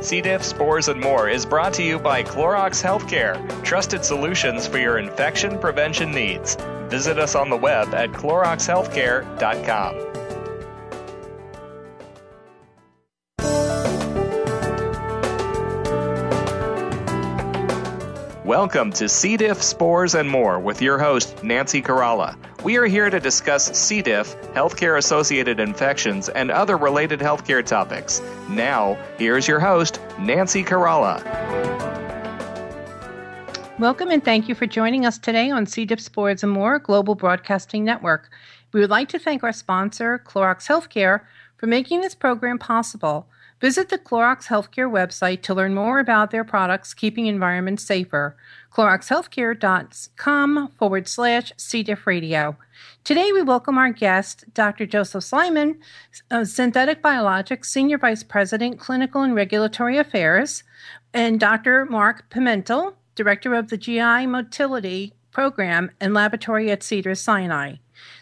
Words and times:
C. 0.00 0.20
diff, 0.20 0.42
spores, 0.42 0.88
and 0.88 1.00
more 1.00 1.28
is 1.28 1.46
brought 1.46 1.72
to 1.74 1.82
you 1.82 1.98
by 1.98 2.22
Clorox 2.22 2.82
Healthcare, 2.82 3.38
trusted 3.64 4.04
solutions 4.04 4.66
for 4.66 4.78
your 4.78 4.98
infection 4.98 5.58
prevention 5.58 6.10
needs. 6.10 6.56
Visit 6.88 7.18
us 7.18 7.34
on 7.34 7.50
the 7.50 7.56
web 7.56 7.94
at 7.94 8.10
CloroxHealthcare.com. 8.12 10.09
Welcome 18.50 18.90
to 18.94 19.08
C. 19.08 19.36
diff, 19.36 19.62
spores, 19.62 20.16
and 20.16 20.28
more 20.28 20.58
with 20.58 20.82
your 20.82 20.98
host, 20.98 21.44
Nancy 21.44 21.80
Caralla. 21.80 22.34
We 22.64 22.78
are 22.78 22.86
here 22.86 23.08
to 23.08 23.20
discuss 23.20 23.66
C. 23.78 24.02
diff, 24.02 24.34
healthcare 24.54 24.98
associated 24.98 25.60
infections, 25.60 26.28
and 26.28 26.50
other 26.50 26.76
related 26.76 27.20
healthcare 27.20 27.64
topics. 27.64 28.20
Now, 28.48 28.98
here's 29.18 29.46
your 29.46 29.60
host, 29.60 30.00
Nancy 30.18 30.64
Caralla. 30.64 31.22
Welcome 33.78 34.10
and 34.10 34.24
thank 34.24 34.48
you 34.48 34.56
for 34.56 34.66
joining 34.66 35.06
us 35.06 35.16
today 35.16 35.52
on 35.52 35.64
C. 35.64 35.84
diff, 35.84 36.00
spores, 36.00 36.42
and 36.42 36.50
more 36.50 36.80
Global 36.80 37.14
Broadcasting 37.14 37.84
Network. 37.84 38.30
We 38.72 38.80
would 38.80 38.90
like 38.90 39.08
to 39.10 39.20
thank 39.20 39.44
our 39.44 39.52
sponsor, 39.52 40.20
Clorox 40.26 40.66
Healthcare, 40.66 41.20
for 41.56 41.68
making 41.68 42.00
this 42.00 42.16
program 42.16 42.58
possible. 42.58 43.28
Visit 43.60 43.90
the 43.90 43.98
Clorox 43.98 44.46
Healthcare 44.46 44.90
website 44.90 45.42
to 45.42 45.52
learn 45.52 45.74
more 45.74 45.98
about 45.98 46.30
their 46.30 46.44
products 46.44 46.94
keeping 46.94 47.26
environments 47.26 47.84
safer. 47.84 48.34
CloroxHealthcare.com 48.72 50.68
forward 50.78 51.06
slash 51.06 51.52
C. 51.58 51.82
diff 51.82 52.06
radio. 52.06 52.56
Today 53.04 53.32
we 53.32 53.42
welcome 53.42 53.76
our 53.76 53.92
guest, 53.92 54.46
Dr. 54.54 54.86
Joseph 54.86 55.24
Sliman, 55.24 55.76
Synthetic 56.44 57.02
Biologics 57.02 57.66
Senior 57.66 57.98
Vice 57.98 58.22
President, 58.22 58.80
Clinical 58.80 59.20
and 59.20 59.34
Regulatory 59.34 59.98
Affairs, 59.98 60.64
and 61.12 61.38
Dr. 61.38 61.84
Mark 61.84 62.30
Pimentel, 62.30 62.94
Director 63.14 63.54
of 63.54 63.68
the 63.68 63.76
GI 63.76 64.26
Motility 64.26 65.12
Program 65.32 65.90
and 66.00 66.14
Laboratory 66.14 66.70
at 66.70 66.82
Cedars 66.82 67.20
Sinai. 67.20 67.74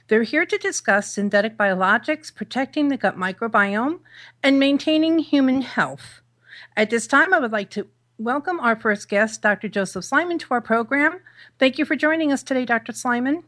They're 0.08 0.22
here 0.22 0.46
to 0.46 0.58
discuss 0.58 1.12
synthetic 1.12 1.56
biologics, 1.56 2.34
protecting 2.34 2.88
the 2.88 2.96
gut 2.96 3.16
microbiome, 3.16 4.00
and 4.42 4.58
maintaining 4.58 5.18
human 5.18 5.62
health. 5.62 6.20
At 6.76 6.90
this 6.90 7.06
time, 7.06 7.34
I 7.34 7.38
would 7.38 7.52
like 7.52 7.70
to 7.70 7.88
welcome 8.18 8.58
our 8.60 8.76
first 8.76 9.08
guest, 9.08 9.42
Dr. 9.42 9.68
Joseph 9.68 10.04
Sliman, 10.04 10.38
to 10.40 10.46
our 10.50 10.60
program. 10.60 11.20
Thank 11.58 11.78
you 11.78 11.84
for 11.84 11.96
joining 11.96 12.32
us 12.32 12.42
today, 12.42 12.64
Dr. 12.64 12.92
Sliman. 12.92 13.42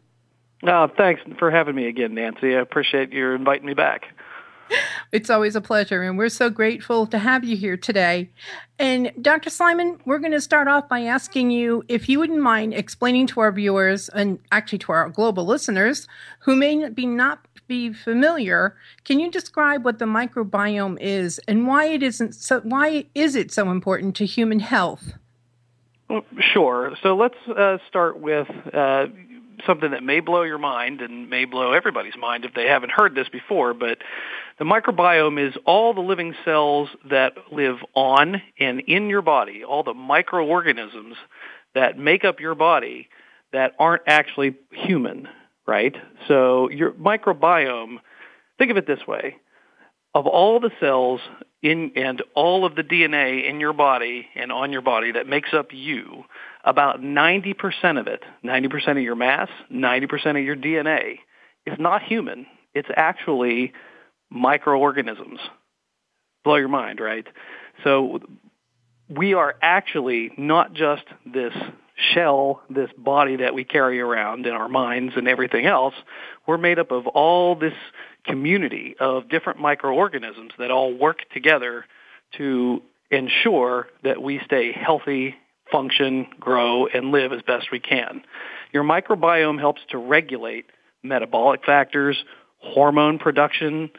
Oh, 0.62 0.88
thanks 0.96 1.22
for 1.38 1.50
having 1.50 1.74
me 1.74 1.88
again, 1.88 2.14
Nancy. 2.14 2.54
I 2.54 2.60
appreciate 2.60 3.12
you 3.12 3.30
inviting 3.30 3.66
me 3.66 3.74
back. 3.74 4.06
It's 5.12 5.28
always 5.28 5.56
a 5.56 5.60
pleasure, 5.60 6.02
and 6.02 6.16
we're 6.16 6.28
so 6.28 6.50
grateful 6.50 7.04
to 7.08 7.18
have 7.18 7.42
you 7.42 7.56
here 7.56 7.76
today. 7.76 8.30
And 8.78 9.10
Dr. 9.20 9.50
Sliman, 9.50 9.98
we're 10.06 10.20
going 10.20 10.30
to 10.32 10.40
start 10.40 10.68
off 10.68 10.88
by 10.88 11.00
asking 11.00 11.50
you 11.50 11.82
if 11.88 12.08
you 12.08 12.20
wouldn't 12.20 12.40
mind 12.40 12.74
explaining 12.74 13.26
to 13.28 13.40
our 13.40 13.50
viewers 13.50 14.08
and 14.10 14.38
actually 14.52 14.78
to 14.78 14.92
our 14.92 15.08
global 15.08 15.44
listeners 15.44 16.06
who 16.40 16.54
may 16.54 16.88
be 16.90 17.06
not 17.06 17.44
be 17.66 17.92
familiar, 17.92 18.76
can 19.04 19.20
you 19.20 19.30
describe 19.30 19.84
what 19.84 19.98
the 19.98 20.04
microbiome 20.04 20.98
is 21.00 21.40
and 21.48 21.66
why 21.66 21.86
it 21.86 22.02
isn't 22.02 22.34
so 22.34 22.60
why 22.60 23.06
is 23.14 23.34
it 23.34 23.52
so 23.52 23.70
important 23.70 24.14
to 24.16 24.26
human 24.26 24.60
health? 24.60 25.14
Sure. 26.38 26.96
So 27.02 27.16
let's 27.16 27.38
uh, 27.48 27.78
start 27.88 28.18
with 28.18 28.48
uh, 28.72 29.06
something 29.66 29.90
that 29.90 30.02
may 30.02 30.20
blow 30.20 30.42
your 30.42 30.58
mind 30.58 31.00
and 31.00 31.28
may 31.28 31.44
blow 31.44 31.72
everybody's 31.72 32.16
mind 32.16 32.44
if 32.44 32.54
they 32.54 32.66
haven't 32.66 32.92
heard 32.92 33.14
this 33.14 33.28
before, 33.28 33.74
but 33.74 33.98
the 34.58 34.64
microbiome 34.64 35.48
is 35.48 35.54
all 35.64 35.94
the 35.94 36.00
living 36.00 36.34
cells 36.44 36.88
that 37.08 37.34
live 37.50 37.76
on 37.94 38.42
and 38.58 38.80
in 38.80 39.08
your 39.08 39.22
body, 39.22 39.64
all 39.64 39.82
the 39.82 39.94
microorganisms 39.94 41.16
that 41.74 41.98
make 41.98 42.24
up 42.24 42.40
your 42.40 42.54
body 42.54 43.08
that 43.52 43.74
aren't 43.78 44.02
actually 44.06 44.54
human, 44.70 45.28
right? 45.66 45.96
So 46.28 46.68
your 46.70 46.92
microbiome, 46.92 47.96
think 48.58 48.70
of 48.70 48.76
it 48.76 48.86
this 48.86 49.06
way. 49.06 49.36
Of 50.14 50.26
all 50.26 50.58
the 50.60 50.70
cells 50.80 51.20
in 51.62 51.92
and 51.94 52.22
all 52.34 52.64
of 52.64 52.74
the 52.74 52.82
DNA 52.82 53.48
in 53.48 53.60
your 53.60 53.72
body 53.72 54.26
and 54.34 54.50
on 54.50 54.72
your 54.72 54.82
body 54.82 55.12
that 55.12 55.26
makes 55.26 55.52
up 55.52 55.68
you, 55.72 56.24
about 56.64 57.00
90% 57.00 58.00
of 58.00 58.06
it, 58.06 58.22
90% 58.44 58.90
of 58.90 59.02
your 59.02 59.14
mass, 59.14 59.48
90% 59.72 60.38
of 60.38 60.44
your 60.44 60.56
DNA 60.56 61.18
is 61.66 61.78
not 61.78 62.02
human. 62.02 62.46
It's 62.74 62.88
actually 62.94 63.72
microorganisms. 64.30 65.40
Blow 66.44 66.56
your 66.56 66.68
mind, 66.68 67.00
right? 67.00 67.26
So 67.84 68.20
we 69.08 69.34
are 69.34 69.54
actually 69.60 70.32
not 70.36 70.72
just 70.72 71.04
this 71.26 71.52
shell, 72.14 72.62
this 72.70 72.90
body 72.96 73.36
that 73.36 73.54
we 73.54 73.64
carry 73.64 74.00
around 74.00 74.46
in 74.46 74.52
our 74.52 74.68
minds 74.68 75.14
and 75.16 75.28
everything 75.28 75.66
else. 75.66 75.94
We're 76.46 76.58
made 76.58 76.78
up 76.78 76.90
of 76.90 77.06
all 77.06 77.54
this 77.54 77.74
community 78.24 78.96
of 79.00 79.28
different 79.28 79.60
microorganisms 79.60 80.52
that 80.58 80.70
all 80.70 80.96
work 80.96 81.18
together 81.32 81.84
to 82.36 82.82
ensure 83.10 83.88
that 84.04 84.22
we 84.22 84.40
stay 84.44 84.72
healthy 84.72 85.34
function, 85.70 86.26
grow, 86.38 86.86
and 86.86 87.10
live 87.10 87.32
as 87.32 87.42
best 87.42 87.68
we 87.72 87.80
can. 87.80 88.22
Your 88.72 88.84
microbiome 88.84 89.58
helps 89.58 89.80
to 89.90 89.98
regulate 89.98 90.66
metabolic 91.02 91.64
factors, 91.64 92.22
hormone 92.58 93.18
production, 93.18 93.90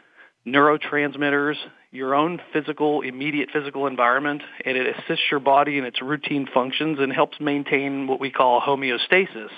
neurotransmitters, 0.46 1.56
your 1.90 2.14
own 2.14 2.40
physical, 2.52 3.02
immediate 3.02 3.50
physical 3.52 3.86
environment, 3.86 4.42
and 4.64 4.76
it 4.76 4.96
assists 4.96 5.24
your 5.30 5.40
body 5.40 5.76
in 5.78 5.84
its 5.84 6.00
routine 6.00 6.48
functions 6.52 6.98
and 7.00 7.12
helps 7.12 7.38
maintain 7.38 8.06
what 8.06 8.18
we 8.18 8.30
call 8.30 8.60
homeostasis, 8.60 9.50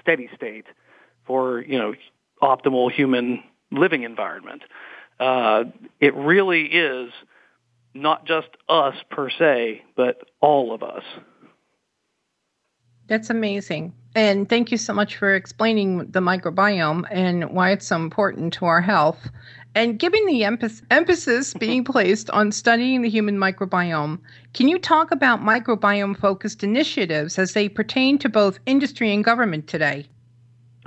steady 0.00 0.28
state, 0.34 0.64
for, 1.26 1.60
you 1.60 1.78
know, 1.78 1.94
optimal 2.42 2.90
human 2.90 3.42
living 3.70 4.02
environment. 4.02 4.62
Uh, 5.18 5.64
it 6.00 6.14
really 6.14 6.66
is 6.66 7.10
not 7.94 8.26
just 8.26 8.48
us 8.68 8.94
per 9.10 9.30
se, 9.30 9.82
but 9.96 10.22
all 10.40 10.74
of 10.74 10.82
us. 10.82 11.02
That's 13.08 13.30
amazing. 13.30 13.94
And 14.14 14.48
thank 14.48 14.72
you 14.72 14.78
so 14.78 14.92
much 14.92 15.16
for 15.16 15.34
explaining 15.34 16.10
the 16.10 16.20
microbiome 16.20 17.04
and 17.10 17.50
why 17.50 17.70
it's 17.70 17.86
so 17.86 17.96
important 17.96 18.52
to 18.54 18.64
our 18.64 18.80
health 18.80 19.28
and 19.74 19.98
giving 19.98 20.24
the 20.26 20.42
emphasis 20.44 21.54
being 21.54 21.84
placed 21.92 22.30
on 22.30 22.50
studying 22.50 23.02
the 23.02 23.10
human 23.10 23.36
microbiome. 23.36 24.18
Can 24.54 24.68
you 24.68 24.78
talk 24.78 25.10
about 25.10 25.42
microbiome 25.42 26.18
focused 26.18 26.64
initiatives 26.64 27.38
as 27.38 27.52
they 27.52 27.68
pertain 27.68 28.18
to 28.18 28.28
both 28.28 28.58
industry 28.66 29.12
and 29.12 29.22
government 29.22 29.66
today? 29.66 30.06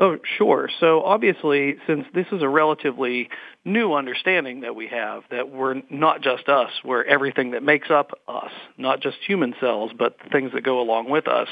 Oh, 0.01 0.17
sure. 0.37 0.69
So 0.79 1.03
obviously, 1.03 1.75
since 1.85 2.05
this 2.13 2.27
is 2.31 2.41
a 2.41 2.47
relatively 2.47 3.29
new 3.65 3.93
understanding 3.93 4.61
that 4.61 4.73
we 4.73 4.87
have, 4.87 5.23
that 5.29 5.51
we're 5.51 5.81
not 5.89 6.21
just 6.21 6.47
us, 6.47 6.71
we're 6.85 7.03
everything 7.03 7.51
that 7.51 7.63
makes 7.63 7.91
up 7.91 8.11
us, 8.25 8.51
not 8.77 9.01
just 9.01 9.17
human 9.27 9.53
cells, 9.59 9.91
but 9.97 10.15
the 10.23 10.29
things 10.29 10.53
that 10.53 10.63
go 10.63 10.79
along 10.79 11.09
with 11.09 11.27
us. 11.27 11.49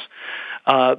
Uh, 0.65 0.95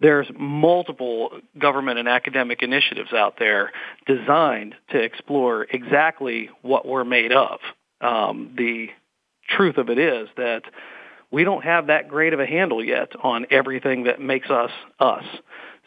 there's 0.00 0.28
multiple 0.38 1.30
government 1.58 1.98
and 1.98 2.08
academic 2.08 2.62
initiatives 2.62 3.12
out 3.12 3.34
there 3.36 3.72
designed 4.06 4.76
to 4.90 4.98
explore 4.98 5.66
exactly 5.70 6.50
what 6.62 6.86
we're 6.86 7.04
made 7.04 7.32
of. 7.32 7.58
Um, 8.00 8.54
the 8.56 8.88
truth 9.48 9.76
of 9.76 9.90
it 9.90 9.98
is 9.98 10.28
that 10.36 10.62
we 11.32 11.42
don't 11.42 11.64
have 11.64 11.88
that 11.88 12.08
great 12.08 12.32
of 12.32 12.38
a 12.38 12.46
handle 12.46 12.84
yet 12.84 13.10
on 13.22 13.46
everything 13.50 14.04
that 14.04 14.20
makes 14.20 14.50
us 14.50 14.70
us. 15.00 15.24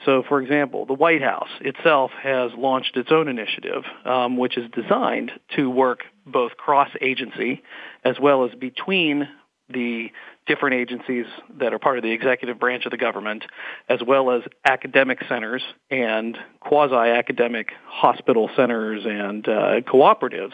So, 0.06 0.24
for 0.28 0.42
example, 0.42 0.86
the 0.86 0.94
White 0.94 1.22
House 1.22 1.50
itself 1.62 2.12
has 2.22 2.52
launched 2.56 2.96
its 2.96 3.12
own 3.12 3.28
initiative, 3.28 3.84
um, 4.06 4.38
which 4.38 4.58
is 4.58 4.70
designed 4.72 5.32
to 5.56 5.70
work 5.70 6.04
both 6.26 6.56
cross-agency 6.58 7.64
as 8.04 8.20
well 8.20 8.46
as 8.46 8.54
between 8.56 9.28
the 9.68 10.12
different 10.46 10.76
agencies 10.76 11.26
that 11.58 11.74
are 11.74 11.80
part 11.80 11.98
of 11.98 12.04
the 12.04 12.12
executive 12.12 12.60
branch 12.60 12.86
of 12.86 12.92
the 12.92 12.98
government, 12.98 13.44
as 13.90 14.00
well 14.06 14.30
as 14.30 14.44
academic 14.64 15.20
centers 15.28 15.64
and 15.90 16.38
quasi-academic 16.60 17.72
hospital 17.88 18.50
centers 18.56 19.06
and 19.06 19.48
uh, 19.48 19.82
cooperatives 19.82 20.54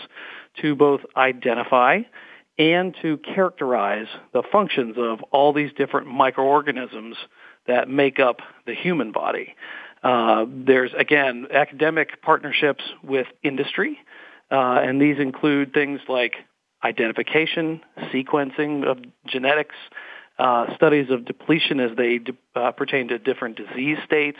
to 0.62 0.76
both 0.76 1.02
identify 1.18 2.00
and 2.58 2.96
to 3.02 3.18
characterize 3.18 4.08
the 4.34 4.44
functions 4.50 4.96
of 4.98 5.22
all 5.32 5.52
these 5.52 5.72
different 5.74 6.08
microorganisms 6.08 7.18
that 7.72 7.90
make 7.90 8.20
up 8.20 8.42
the 8.66 8.76
human 8.76 9.12
body. 9.14 9.56
Uh, 10.04 10.46
there's 10.48 10.92
again 10.98 11.48
academic 11.54 12.22
partnerships 12.22 12.84
with 13.04 13.28
industry, 13.44 13.98
uh, 14.52 14.80
and 14.86 15.02
these 15.02 15.20
include 15.20 15.74
things 15.74 16.02
like 16.10 16.34
identification, 16.84 17.80
sequencing 18.14 18.86
of 18.86 18.98
genetics, 19.26 19.76
uh, 20.38 20.76
studies 20.76 21.10
of 21.12 21.24
depletion 21.26 21.80
as 21.80 21.96
they 21.96 22.18
de- 22.18 22.34
uh, 22.56 22.72
pertain 22.72 23.08
to 23.08 23.20
different 23.20 23.56
disease 23.58 23.98
states, 24.06 24.40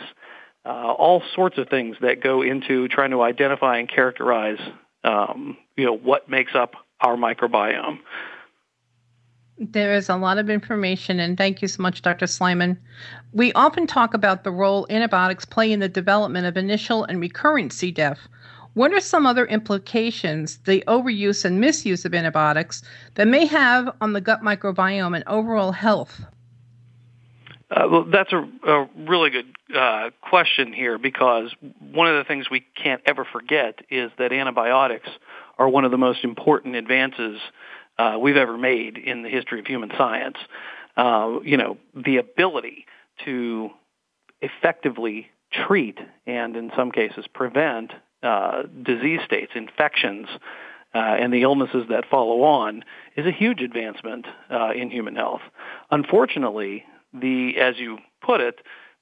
uh, 0.66 0.92
all 0.92 1.22
sorts 1.34 1.56
of 1.58 1.68
things 1.68 1.96
that 2.00 2.22
go 2.22 2.42
into 2.42 2.88
trying 2.88 3.12
to 3.12 3.22
identify 3.22 3.78
and 3.78 3.88
characterize, 3.88 4.58
um, 5.04 5.56
you 5.76 5.86
know, 5.86 5.96
what 5.96 6.28
makes 6.28 6.52
up 6.54 6.72
our 7.00 7.16
microbiome. 7.16 7.98
There 9.70 9.94
is 9.94 10.08
a 10.08 10.16
lot 10.16 10.38
of 10.38 10.50
information, 10.50 11.20
and 11.20 11.38
thank 11.38 11.62
you 11.62 11.68
so 11.68 11.82
much, 11.82 12.02
Dr. 12.02 12.26
Sliman. 12.26 12.76
We 13.32 13.52
often 13.52 13.86
talk 13.86 14.12
about 14.12 14.42
the 14.42 14.50
role 14.50 14.88
antibiotics 14.90 15.44
play 15.44 15.70
in 15.70 15.78
the 15.78 15.88
development 15.88 16.46
of 16.46 16.56
initial 16.56 17.04
and 17.04 17.20
recurrent 17.20 17.72
C. 17.72 17.92
diff. 17.92 18.18
What 18.74 18.92
are 18.92 18.98
some 18.98 19.24
other 19.24 19.46
implications 19.46 20.56
the 20.64 20.82
overuse 20.88 21.44
and 21.44 21.60
misuse 21.60 22.04
of 22.04 22.12
antibiotics 22.12 22.82
that 23.14 23.28
may 23.28 23.46
have 23.46 23.94
on 24.00 24.14
the 24.14 24.20
gut 24.20 24.42
microbiome 24.42 25.14
and 25.14 25.22
overall 25.28 25.70
health? 25.70 26.24
Uh, 27.70 27.86
well, 27.88 28.04
that's 28.04 28.32
a, 28.32 28.48
a 28.66 28.88
really 28.96 29.30
good 29.30 29.46
uh, 29.76 30.10
question 30.22 30.72
here 30.72 30.98
because 30.98 31.54
one 31.92 32.08
of 32.08 32.16
the 32.16 32.24
things 32.24 32.50
we 32.50 32.64
can't 32.74 33.00
ever 33.06 33.24
forget 33.24 33.78
is 33.90 34.10
that 34.18 34.32
antibiotics 34.32 35.08
are 35.58 35.68
one 35.68 35.84
of 35.84 35.92
the 35.92 35.98
most 35.98 36.24
important 36.24 36.74
advances 36.74 37.40
uh, 37.98 38.16
we've 38.20 38.36
ever 38.36 38.56
made 38.56 38.98
in 38.98 39.22
the 39.22 39.28
history 39.28 39.60
of 39.60 39.66
human 39.66 39.90
science. 39.96 40.36
Uh, 40.96 41.38
you 41.44 41.56
know, 41.56 41.76
the 41.94 42.18
ability 42.18 42.86
to 43.24 43.70
effectively 44.40 45.28
treat 45.66 45.98
and 46.26 46.56
in 46.56 46.70
some 46.76 46.90
cases 46.90 47.26
prevent 47.32 47.92
uh, 48.22 48.62
disease 48.82 49.20
states, 49.24 49.52
infections, 49.54 50.28
uh, 50.94 50.98
and 50.98 51.32
the 51.32 51.42
illnesses 51.42 51.84
that 51.88 52.04
follow 52.10 52.42
on 52.42 52.84
is 53.16 53.26
a 53.26 53.32
huge 53.32 53.60
advancement 53.60 54.26
uh, 54.50 54.70
in 54.74 54.90
human 54.90 55.16
health. 55.16 55.40
Unfortunately, 55.90 56.84
the 57.14 57.56
as 57.58 57.78
you 57.78 57.98
put 58.22 58.40
it, 58.40 58.60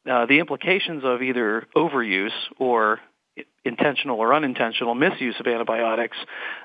uh, 0.08 0.26
the 0.26 0.38
implications 0.38 1.02
of 1.04 1.22
either 1.22 1.66
overuse 1.76 2.32
or 2.58 3.00
intentional 3.64 4.18
or 4.18 4.32
unintentional 4.34 4.94
misuse 4.94 5.36
of 5.38 5.46
antibiotics 5.46 6.16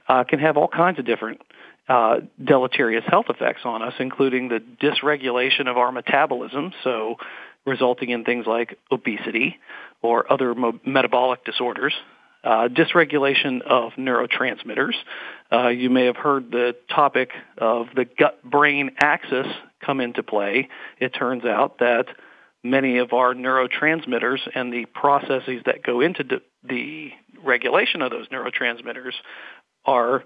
uh, 0.07 0.23
can 0.23 0.39
have 0.39 0.57
all 0.57 0.67
kinds 0.67 0.99
of 0.99 1.05
different 1.05 1.41
uh, 1.87 2.17
deleterious 2.43 3.03
health 3.07 3.27
effects 3.29 3.61
on 3.63 3.81
us, 3.81 3.93
including 3.99 4.49
the 4.49 4.59
dysregulation 4.81 5.67
of 5.67 5.77
our 5.77 5.91
metabolism, 5.91 6.73
so 6.83 7.17
resulting 7.65 8.09
in 8.09 8.23
things 8.23 8.45
like 8.45 8.77
obesity 8.91 9.57
or 10.01 10.31
other 10.31 10.53
mo- 10.53 10.79
metabolic 10.85 11.43
disorders, 11.45 11.93
uh, 12.43 12.67
dysregulation 12.67 13.61
of 13.61 13.93
neurotransmitters. 13.93 14.93
Uh, 15.51 15.69
you 15.69 15.89
may 15.89 16.05
have 16.05 16.15
heard 16.15 16.51
the 16.51 16.75
topic 16.93 17.31
of 17.57 17.87
the 17.95 18.05
gut-brain 18.05 18.91
axis 18.99 19.47
come 19.83 19.99
into 19.99 20.21
play. 20.23 20.69
It 20.99 21.09
turns 21.09 21.43
out 21.43 21.79
that 21.79 22.05
many 22.63 22.97
of 22.97 23.13
our 23.13 23.33
neurotransmitters 23.33 24.39
and 24.53 24.73
the 24.73 24.85
processes 24.85 25.61
that 25.65 25.83
go 25.83 26.01
into 26.01 26.23
the, 26.23 26.41
the 26.67 27.11
regulation 27.43 28.01
of 28.01 28.11
those 28.11 28.27
neurotransmitters 28.29 29.13
are, 29.85 30.23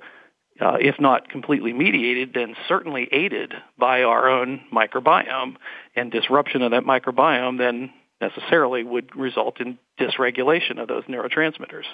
uh, 0.61 0.77
if 0.79 0.99
not 0.99 1.29
completely 1.29 1.73
mediated, 1.73 2.33
then 2.33 2.55
certainly 2.67 3.07
aided 3.11 3.53
by 3.77 4.03
our 4.03 4.29
own 4.29 4.61
microbiome. 4.73 5.55
And 5.95 6.11
disruption 6.11 6.61
of 6.61 6.71
that 6.71 6.83
microbiome 6.83 7.57
then 7.57 7.91
necessarily 8.21 8.83
would 8.83 9.15
result 9.15 9.61
in 9.61 9.77
dysregulation 9.99 10.79
of 10.79 10.87
those 10.87 11.03
neurotransmitters. 11.05 11.85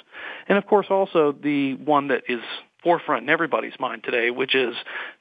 And 0.47 0.57
of 0.57 0.65
course 0.65 0.87
also 0.89 1.31
the 1.31 1.75
one 1.75 2.07
that 2.07 2.23
is 2.27 2.41
forefront 2.83 3.23
in 3.23 3.29
everybody's 3.29 3.79
mind 3.79 4.03
today, 4.03 4.31
which 4.31 4.55
is 4.55 4.75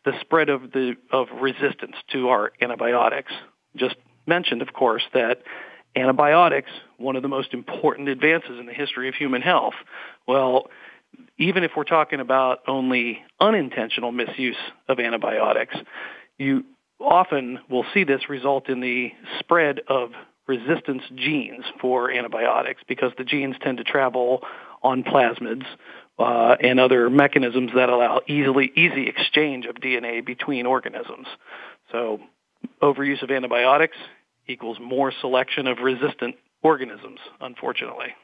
the 0.05 0.13
spread 0.21 0.49
of 0.49 0.73
the 0.73 0.95
of 1.11 1.29
resistance 1.41 1.97
to 2.13 2.29
our 2.29 2.53
antibiotics. 2.61 3.33
Just 3.77 3.97
mentioned, 4.27 4.63
of 4.63 4.73
course, 4.73 5.03
that 5.13 5.43
antibiotics, 5.97 6.71
one 6.99 7.17
of 7.17 7.23
the 7.23 7.29
most 7.29 7.55
important 7.55 8.09
advances 8.09 8.59
in 8.59 8.67
the 8.67 8.73
history 8.73 9.09
of 9.09 9.15
human 9.15 9.43
health. 9.43 9.75
Well, 10.27 10.69
even 11.39 11.65
if 11.65 11.73
we're 11.77 11.85
talking 11.85 12.21
about 12.21 12.61
only 12.67 13.21
unintentional 13.41 14.13
misuse 14.13 14.57
of 14.89 14.99
antibiotics, 15.01 15.77
you 16.39 16.65
often 17.01 17.59
will 17.69 17.85
see 17.93 18.05
this 18.05 18.29
result 18.29 18.69
in 18.69 18.81
the 18.81 19.11
spread 19.41 19.81
of 19.89 20.11
resistance 20.47 21.03
genes 21.15 21.65
for 21.81 22.11
antibiotics 22.11 22.83
because 22.87 23.13
the 23.19 23.25
genes 23.25 23.57
tend 23.63 23.79
to 23.79 23.85
travel 23.85 24.43
on 24.83 25.03
plasmids 25.03 25.65
uh, 26.19 26.57
and 26.61 26.79
other 26.79 27.11
mechanisms 27.11 27.71
that 27.75 27.89
allow 27.89 28.21
easily 28.29 28.71
easy 28.77 29.09
exchange 29.09 29.67
of 29.67 29.77
DNA 29.77 30.25
between 30.25 30.67
organisms. 30.67 31.27
So 31.91 32.21
overuse 32.83 33.23
of 33.23 33.31
antibiotics 33.31 33.97
equals 34.47 34.79
more 34.81 35.13
selection 35.21 35.67
of 35.67 35.79
resistant 35.79 36.37
organisms, 36.63 37.19
unfortunately. 37.41 38.15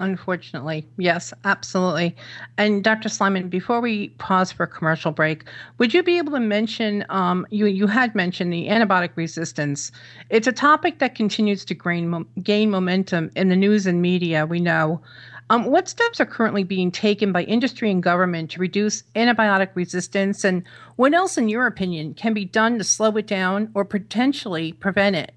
Unfortunately, 0.00 0.86
yes, 0.96 1.32
absolutely. 1.44 2.14
And 2.56 2.84
Dr. 2.84 3.08
Sliman, 3.08 3.50
before 3.50 3.80
we 3.80 4.10
pause 4.10 4.52
for 4.52 4.62
a 4.62 4.68
commercial 4.68 5.10
break, 5.10 5.44
would 5.78 5.92
you 5.92 6.04
be 6.04 6.18
able 6.18 6.32
to 6.32 6.40
mention? 6.40 7.04
Um, 7.08 7.46
you 7.50 7.66
you 7.66 7.88
had 7.88 8.14
mentioned 8.14 8.52
the 8.52 8.68
antibiotic 8.68 9.10
resistance. 9.16 9.90
It's 10.30 10.46
a 10.46 10.52
topic 10.52 11.00
that 11.00 11.16
continues 11.16 11.64
to 11.64 11.74
gain 11.74 12.24
gain 12.42 12.70
momentum 12.70 13.30
in 13.34 13.48
the 13.48 13.56
news 13.56 13.86
and 13.86 14.00
media. 14.00 14.46
We 14.46 14.60
know. 14.60 15.02
Um, 15.50 15.64
what 15.64 15.88
steps 15.88 16.20
are 16.20 16.26
currently 16.26 16.62
being 16.62 16.90
taken 16.90 17.32
by 17.32 17.42
industry 17.44 17.90
and 17.90 18.02
government 18.02 18.50
to 18.50 18.60
reduce 18.60 19.02
antibiotic 19.16 19.70
resistance, 19.74 20.44
and 20.44 20.62
what 20.96 21.14
else, 21.14 21.38
in 21.38 21.48
your 21.48 21.66
opinion, 21.66 22.14
can 22.14 22.34
be 22.34 22.44
done 22.44 22.78
to 22.78 22.84
slow 22.84 23.16
it 23.16 23.26
down 23.26 23.70
or 23.74 23.84
potentially 23.84 24.72
prevent 24.74 25.16
it? 25.16 25.34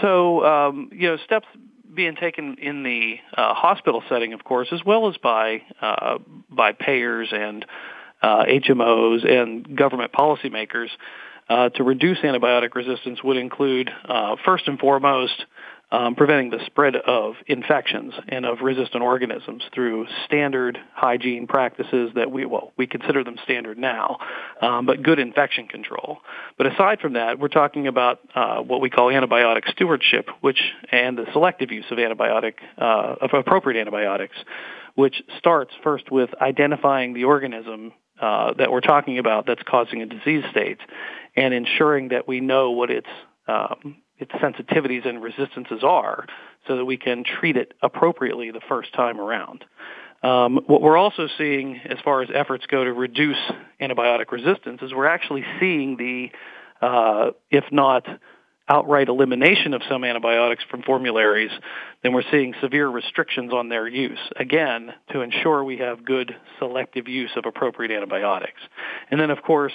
So, 0.00 0.44
um, 0.44 0.90
you 0.92 1.08
know, 1.08 1.16
steps 1.16 1.46
being 1.94 2.16
taken 2.16 2.56
in 2.58 2.82
the 2.82 3.16
uh, 3.36 3.54
hospital 3.54 4.02
setting, 4.08 4.32
of 4.32 4.44
course, 4.44 4.68
as 4.72 4.84
well 4.84 5.08
as 5.08 5.16
by 5.16 5.62
uh, 5.80 6.18
by 6.50 6.72
payers 6.72 7.28
and 7.32 7.64
uh, 8.22 8.44
HMOs 8.44 9.28
and 9.28 9.76
government 9.76 10.12
policymakers 10.12 10.88
uh, 11.48 11.68
to 11.70 11.84
reduce 11.84 12.18
antibiotic 12.18 12.74
resistance 12.74 13.22
would 13.22 13.36
include, 13.36 13.90
uh, 14.08 14.36
first 14.44 14.66
and 14.66 14.78
foremost, 14.78 15.44
um, 15.94 16.16
preventing 16.16 16.50
the 16.50 16.58
spread 16.66 16.96
of 16.96 17.34
infections 17.46 18.14
and 18.26 18.44
of 18.44 18.58
resistant 18.62 19.02
organisms 19.02 19.62
through 19.72 20.06
standard 20.26 20.76
hygiene 20.92 21.46
practices 21.46 22.10
that 22.16 22.32
we 22.32 22.44
well 22.44 22.72
we 22.76 22.86
consider 22.86 23.22
them 23.22 23.36
standard 23.44 23.78
now, 23.78 24.18
um, 24.60 24.86
but 24.86 25.02
good 25.02 25.20
infection 25.20 25.68
control. 25.68 26.18
But 26.58 26.66
aside 26.66 26.98
from 27.00 27.12
that, 27.12 27.38
we're 27.38 27.48
talking 27.48 27.86
about 27.86 28.18
uh, 28.34 28.58
what 28.58 28.80
we 28.80 28.90
call 28.90 29.06
antibiotic 29.06 29.70
stewardship, 29.70 30.28
which 30.40 30.58
and 30.90 31.16
the 31.16 31.26
selective 31.32 31.70
use 31.70 31.84
of 31.92 31.98
antibiotic 31.98 32.54
uh, 32.76 33.14
of 33.20 33.30
appropriate 33.32 33.80
antibiotics, 33.80 34.36
which 34.96 35.22
starts 35.38 35.72
first 35.84 36.10
with 36.10 36.30
identifying 36.40 37.14
the 37.14 37.24
organism 37.24 37.92
uh, 38.20 38.52
that 38.54 38.72
we're 38.72 38.80
talking 38.80 39.18
about 39.20 39.46
that's 39.46 39.62
causing 39.64 40.02
a 40.02 40.06
disease 40.06 40.42
state, 40.50 40.78
and 41.36 41.54
ensuring 41.54 42.08
that 42.08 42.26
we 42.26 42.40
know 42.40 42.72
what 42.72 42.90
its 42.90 43.08
um, 43.46 43.96
its 44.24 44.32
sensitivities 44.32 45.06
and 45.06 45.22
resistances 45.22 45.82
are 45.82 46.26
so 46.66 46.76
that 46.76 46.84
we 46.84 46.96
can 46.96 47.24
treat 47.24 47.56
it 47.56 47.74
appropriately 47.82 48.50
the 48.50 48.60
first 48.68 48.92
time 48.94 49.20
around. 49.20 49.64
Um, 50.22 50.60
what 50.66 50.80
we're 50.80 50.96
also 50.96 51.28
seeing 51.36 51.80
as 51.84 51.98
far 52.02 52.22
as 52.22 52.30
efforts 52.34 52.64
go 52.66 52.82
to 52.82 52.92
reduce 52.92 53.42
antibiotic 53.80 54.32
resistance 54.32 54.80
is 54.80 54.94
we're 54.94 55.06
actually 55.06 55.44
seeing 55.60 55.96
the, 55.98 56.30
uh, 56.80 57.32
if 57.50 57.64
not 57.70 58.06
outright 58.66 59.08
elimination 59.08 59.74
of 59.74 59.82
some 59.90 60.04
antibiotics 60.04 60.64
from 60.70 60.82
formularies, 60.82 61.50
then 62.02 62.14
we're 62.14 62.22
seeing 62.30 62.54
severe 62.62 62.88
restrictions 62.88 63.52
on 63.52 63.68
their 63.68 63.86
use, 63.86 64.18
again, 64.36 64.94
to 65.12 65.20
ensure 65.20 65.62
we 65.62 65.76
have 65.76 66.02
good 66.02 66.34
selective 66.58 67.06
use 67.06 67.32
of 67.36 67.44
appropriate 67.44 67.92
antibiotics. 67.94 68.62
And 69.10 69.20
then, 69.20 69.30
of 69.30 69.42
course, 69.42 69.74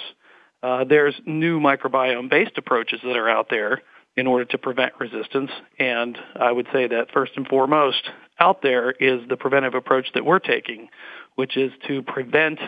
uh, 0.64 0.82
there's 0.82 1.14
new 1.24 1.60
microbiome-based 1.60 2.58
approaches 2.58 2.98
that 3.04 3.16
are 3.16 3.28
out 3.28 3.46
there 3.48 3.82
in 4.16 4.26
order 4.26 4.44
to 4.44 4.58
prevent 4.58 4.92
resistance. 4.98 5.50
And 5.78 6.18
I 6.36 6.52
would 6.52 6.66
say 6.72 6.88
that 6.88 7.12
first 7.12 7.32
and 7.36 7.46
foremost 7.46 8.10
out 8.38 8.62
there 8.62 8.90
is 8.90 9.26
the 9.28 9.36
preventive 9.36 9.74
approach 9.74 10.12
that 10.14 10.24
we're 10.24 10.38
taking, 10.38 10.88
which 11.36 11.56
is 11.56 11.72
to 11.88 12.02
prevent 12.02 12.58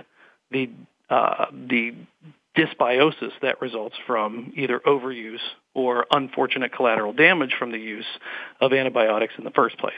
the 0.51 0.71
uh, 1.11 1.47
the 1.53 1.95
dysbiosis 2.57 3.33
that 3.41 3.61
results 3.61 3.97
from 4.07 4.53
either 4.57 4.81
overuse 4.81 5.41
or 5.75 6.07
unfortunate 6.11 6.73
collateral 6.73 7.13
damage 7.13 7.55
from 7.59 7.73
the 7.73 7.79
use 7.79 8.07
of 8.61 8.73
antibiotics 8.73 9.35
in 9.39 9.45
the 9.45 9.51
first 9.51 9.79
place. 9.79 9.95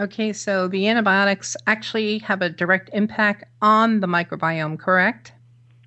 Okay, 0.00 0.32
so 0.32 0.68
the 0.68 0.88
antibiotics 0.88 1.56
actually 1.66 2.18
have 2.18 2.42
a 2.42 2.48
direct 2.48 2.90
impact 2.92 3.44
on 3.60 4.00
the 4.00 4.06
microbiome, 4.06 4.78
correct? 4.78 5.32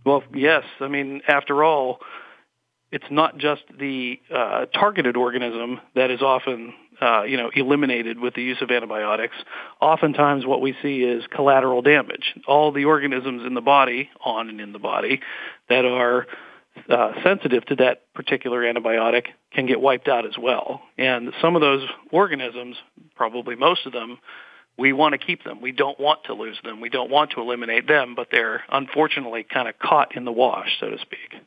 Well, 0.05 0.23
yes. 0.33 0.63
I 0.79 0.87
mean, 0.87 1.21
after 1.27 1.63
all, 1.63 1.99
it's 2.95 3.11
not 3.11 3.37
just 3.37 3.63
the 3.77 4.17
uh, 4.33 4.67
targeted 4.67 5.17
organism 5.17 5.81
that 5.95 6.09
is 6.11 6.21
often 6.21 6.73
uh, 7.01 7.23
you 7.23 7.35
know 7.35 7.51
eliminated 7.53 8.17
with 8.21 8.35
the 8.35 8.41
use 8.41 8.61
of 8.61 8.71
antibiotics. 8.71 9.35
Oftentimes, 9.81 10.45
what 10.45 10.61
we 10.61 10.73
see 10.81 11.01
is 11.01 11.25
collateral 11.29 11.81
damage. 11.81 12.33
All 12.47 12.71
the 12.71 12.85
organisms 12.85 13.43
in 13.45 13.53
the 13.53 13.61
body, 13.61 14.09
on 14.23 14.47
and 14.47 14.61
in 14.61 14.71
the 14.71 14.79
body, 14.79 15.19
that 15.67 15.83
are 15.83 16.25
uh, 16.89 17.11
sensitive 17.21 17.65
to 17.65 17.75
that 17.75 18.13
particular 18.13 18.61
antibiotic 18.61 19.25
can 19.51 19.65
get 19.65 19.81
wiped 19.81 20.07
out 20.07 20.25
as 20.25 20.37
well. 20.41 20.81
And 20.97 21.33
some 21.41 21.57
of 21.57 21.61
those 21.61 21.85
organisms, 22.13 22.77
probably 23.17 23.57
most 23.57 23.85
of 23.85 23.91
them, 23.91 24.19
we 24.77 24.93
want 24.93 25.11
to 25.11 25.17
keep 25.17 25.43
them. 25.43 25.59
We 25.59 25.73
don't 25.73 25.99
want 25.99 26.23
to 26.25 26.33
lose 26.33 26.57
them. 26.63 26.79
We 26.79 26.89
don't 26.89 27.11
want 27.11 27.31
to 27.31 27.41
eliminate 27.41 27.89
them, 27.89 28.15
but 28.15 28.27
they're 28.31 28.63
unfortunately 28.69 29.43
kind 29.43 29.67
of 29.67 29.77
caught 29.79 30.15
in 30.15 30.23
the 30.23 30.31
wash, 30.31 30.77
so 30.79 30.89
to 30.89 30.97
speak. 30.99 31.41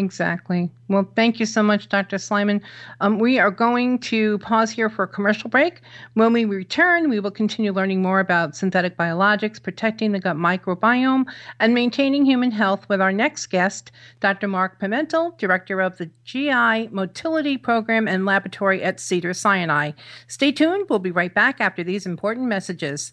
Exactly. 0.00 0.70
Well, 0.88 1.06
thank 1.14 1.38
you 1.38 1.44
so 1.44 1.62
much, 1.62 1.90
Dr. 1.90 2.16
Sliman. 2.16 2.62
Um, 3.02 3.18
we 3.18 3.38
are 3.38 3.50
going 3.50 3.98
to 3.98 4.38
pause 4.38 4.70
here 4.70 4.88
for 4.88 5.02
a 5.02 5.08
commercial 5.08 5.50
break. 5.50 5.82
When 6.14 6.32
we 6.32 6.46
return, 6.46 7.10
we 7.10 7.20
will 7.20 7.30
continue 7.30 7.70
learning 7.70 8.00
more 8.00 8.18
about 8.18 8.56
synthetic 8.56 8.96
biologics, 8.96 9.62
protecting 9.62 10.12
the 10.12 10.18
gut 10.18 10.36
microbiome, 10.36 11.26
and 11.60 11.74
maintaining 11.74 12.24
human 12.24 12.50
health 12.50 12.88
with 12.88 13.02
our 13.02 13.12
next 13.12 13.48
guest, 13.48 13.92
Dr. 14.20 14.48
Mark 14.48 14.80
Pimentel, 14.80 15.36
Director 15.36 15.82
of 15.82 15.98
the 15.98 16.10
GI 16.24 16.88
Motility 16.88 17.58
Program 17.58 18.08
and 18.08 18.24
Laboratory 18.24 18.82
at 18.82 19.00
Cedar 19.00 19.34
Sinai. 19.34 19.92
Stay 20.28 20.50
tuned. 20.50 20.86
We'll 20.88 20.98
be 20.98 21.10
right 21.10 21.34
back 21.34 21.60
after 21.60 21.84
these 21.84 22.06
important 22.06 22.46
messages. 22.46 23.12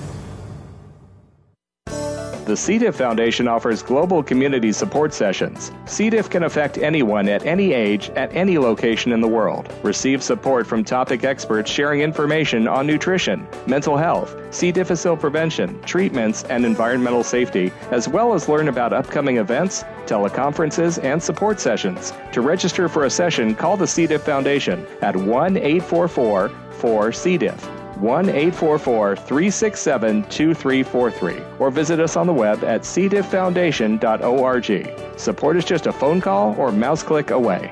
The 2.51 2.57
C. 2.57 2.77
diff 2.77 2.97
Foundation 2.97 3.47
offers 3.47 3.81
global 3.81 4.21
community 4.21 4.73
support 4.73 5.13
sessions. 5.13 5.71
C. 5.85 6.09
diff 6.09 6.29
can 6.29 6.43
affect 6.43 6.77
anyone 6.77 7.29
at 7.29 7.45
any 7.45 7.71
age, 7.71 8.09
at 8.09 8.29
any 8.35 8.57
location 8.57 9.13
in 9.13 9.21
the 9.21 9.27
world. 9.29 9.73
Receive 9.83 10.21
support 10.21 10.67
from 10.67 10.83
topic 10.83 11.23
experts 11.23 11.71
sharing 11.71 12.01
information 12.01 12.67
on 12.67 12.85
nutrition, 12.85 13.47
mental 13.67 13.95
health, 13.95 14.35
C. 14.53 14.69
difficile 14.69 15.15
prevention, 15.15 15.81
treatments, 15.83 16.43
and 16.43 16.65
environmental 16.65 17.23
safety, 17.23 17.71
as 17.89 18.09
well 18.09 18.33
as 18.33 18.49
learn 18.49 18.67
about 18.67 18.91
upcoming 18.91 19.37
events, 19.37 19.83
teleconferences, 20.05 21.01
and 21.01 21.23
support 21.23 21.57
sessions. 21.57 22.11
To 22.33 22.41
register 22.41 22.89
for 22.89 23.05
a 23.05 23.09
session, 23.09 23.55
call 23.55 23.77
the 23.77 23.87
C. 23.87 24.07
diff 24.07 24.23
Foundation 24.23 24.85
at 25.01 25.15
1 25.15 25.55
844 25.55 26.49
4 26.49 27.11
C. 27.13 27.37
diff. 27.37 27.80
1 28.01 28.29
844 28.29 29.15
367 29.15 30.23
2343 30.23 31.41
or 31.59 31.69
visit 31.69 31.99
us 31.99 32.17
on 32.17 32.25
the 32.25 32.33
web 32.33 32.63
at 32.63 32.81
cdifffoundation.org. 32.81 35.19
Support 35.19 35.57
is 35.57 35.65
just 35.65 35.85
a 35.85 35.93
phone 35.93 36.19
call 36.19 36.55
or 36.57 36.71
mouse 36.71 37.03
click 37.03 37.29
away. 37.29 37.71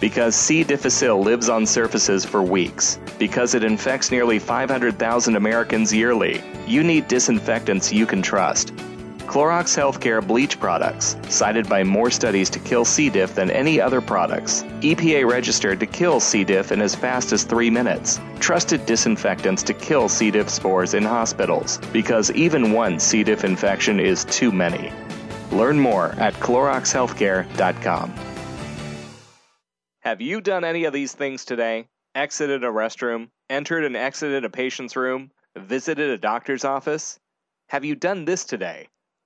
Because 0.00 0.36
C. 0.36 0.62
difficile 0.62 1.20
lives 1.20 1.48
on 1.48 1.66
surfaces 1.66 2.24
for 2.24 2.40
weeks, 2.42 3.00
because 3.18 3.54
it 3.54 3.64
infects 3.64 4.12
nearly 4.12 4.38
500,000 4.38 5.34
Americans 5.34 5.92
yearly, 5.92 6.40
you 6.66 6.84
need 6.84 7.08
disinfectants 7.08 7.92
you 7.92 8.06
can 8.06 8.22
trust. 8.22 8.72
Clorox 9.28 9.76
Healthcare 9.76 10.26
bleach 10.26 10.58
products, 10.58 11.14
cited 11.28 11.68
by 11.68 11.84
more 11.84 12.10
studies 12.10 12.48
to 12.48 12.58
kill 12.58 12.86
C. 12.86 13.10
diff 13.10 13.34
than 13.34 13.50
any 13.50 13.78
other 13.78 14.00
products. 14.00 14.62
EPA 14.80 15.30
registered 15.30 15.78
to 15.80 15.86
kill 15.86 16.18
C. 16.18 16.44
diff 16.44 16.72
in 16.72 16.80
as 16.80 16.94
fast 16.94 17.30
as 17.32 17.44
three 17.44 17.68
minutes. 17.68 18.20
Trusted 18.40 18.86
disinfectants 18.86 19.62
to 19.64 19.74
kill 19.74 20.08
C. 20.08 20.30
diff 20.30 20.48
spores 20.48 20.94
in 20.94 21.02
hospitals, 21.02 21.76
because 21.92 22.30
even 22.30 22.72
one 22.72 22.98
C. 22.98 23.22
diff 23.22 23.44
infection 23.44 24.00
is 24.00 24.24
too 24.24 24.50
many. 24.50 24.90
Learn 25.52 25.78
more 25.78 26.12
at 26.12 26.32
CloroxHealthcare.com. 26.34 28.14
Have 30.00 30.22
you 30.22 30.40
done 30.40 30.64
any 30.64 30.84
of 30.84 30.94
these 30.94 31.12
things 31.12 31.44
today? 31.44 31.86
Exited 32.14 32.64
a 32.64 32.68
restroom, 32.68 33.28
entered 33.50 33.84
and 33.84 33.94
exited 33.94 34.46
a 34.46 34.50
patient's 34.50 34.96
room, 34.96 35.30
visited 35.54 36.08
a 36.08 36.16
doctor's 36.16 36.64
office? 36.64 37.20
Have 37.68 37.84
you 37.84 37.94
done 37.94 38.24
this 38.24 38.46
today? 38.46 38.88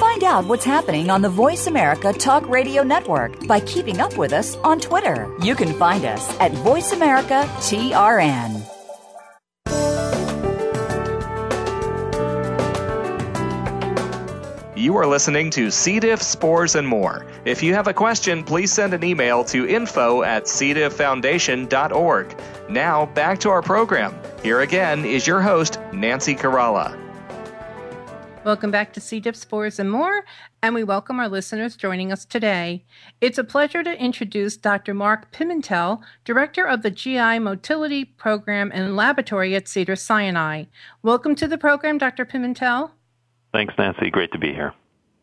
Find 0.00 0.24
out 0.24 0.46
what's 0.46 0.64
happening 0.64 1.10
on 1.10 1.22
the 1.22 1.28
Voice 1.28 1.66
America 1.66 2.12
Talk 2.12 2.48
Radio 2.48 2.82
Network 2.82 3.46
by 3.46 3.60
keeping 3.60 4.00
up 4.00 4.16
with 4.16 4.32
us 4.32 4.56
on 4.56 4.80
Twitter. 4.80 5.32
You 5.42 5.54
can 5.54 5.72
find 5.74 6.04
us 6.04 6.38
at 6.40 6.52
Voice 6.52 6.92
America 6.92 7.44
TRN. 7.58 8.62
You 14.76 14.96
are 14.96 15.06
listening 15.06 15.50
to 15.50 15.70
C. 15.70 15.98
diff, 15.98 16.22
spores, 16.22 16.74
and 16.76 16.86
more. 16.86 17.26
If 17.44 17.62
you 17.62 17.74
have 17.74 17.88
a 17.88 17.92
question, 17.92 18.44
please 18.44 18.72
send 18.72 18.94
an 18.94 19.02
email 19.02 19.44
to 19.44 19.68
info 19.68 20.22
at 20.22 20.44
cdifffoundation.org. 20.44 22.40
Now, 22.68 23.06
back 23.06 23.40
to 23.40 23.50
our 23.50 23.62
program. 23.62 24.14
Here 24.42 24.60
again 24.60 25.04
is 25.04 25.26
your 25.26 25.40
host, 25.40 25.80
Nancy 25.92 26.34
Caralla. 26.34 27.07
Welcome 28.48 28.70
back 28.70 28.94
to 28.94 29.00
C. 29.02 29.20
diff, 29.20 29.36
spores, 29.36 29.78
and 29.78 29.90
more, 29.90 30.24
and 30.62 30.74
we 30.74 30.82
welcome 30.82 31.20
our 31.20 31.28
listeners 31.28 31.76
joining 31.76 32.10
us 32.10 32.24
today. 32.24 32.82
It's 33.20 33.36
a 33.36 33.44
pleasure 33.44 33.84
to 33.84 34.02
introduce 34.02 34.56
Dr. 34.56 34.94
Mark 34.94 35.30
Pimentel, 35.32 36.00
Director 36.24 36.66
of 36.66 36.80
the 36.80 36.90
GI 36.90 37.40
Motility 37.40 38.06
Program 38.06 38.70
and 38.72 38.96
Laboratory 38.96 39.54
at 39.54 39.68
Cedar 39.68 39.96
Sinai. 39.96 40.64
Welcome 41.02 41.34
to 41.34 41.46
the 41.46 41.58
program, 41.58 41.98
Dr. 41.98 42.24
Pimentel. 42.24 42.92
Thanks, 43.52 43.74
Nancy. 43.76 44.08
Great 44.08 44.32
to 44.32 44.38
be 44.38 44.54
here. 44.54 44.72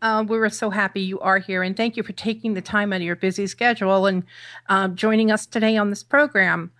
Uh, 0.03 0.23
we 0.27 0.37
are 0.37 0.47
so 0.47 0.69
happy 0.69 1.01
you 1.01 1.19
are 1.21 1.39
here, 1.39 1.63
and 1.63 1.75
thank 1.75 1.97
you 1.97 2.03
for 2.03 2.13
taking 2.13 2.53
the 2.53 2.61
time 2.61 2.93
out 2.93 2.97
of 2.97 3.01
your 3.01 3.15
busy 3.15 3.47
schedule 3.47 4.05
and 4.05 4.23
uh, 4.69 4.87
joining 4.89 5.31
us 5.31 5.47
today 5.47 5.77
on 5.77 5.89
this 5.89 6.03
program. 6.03 6.71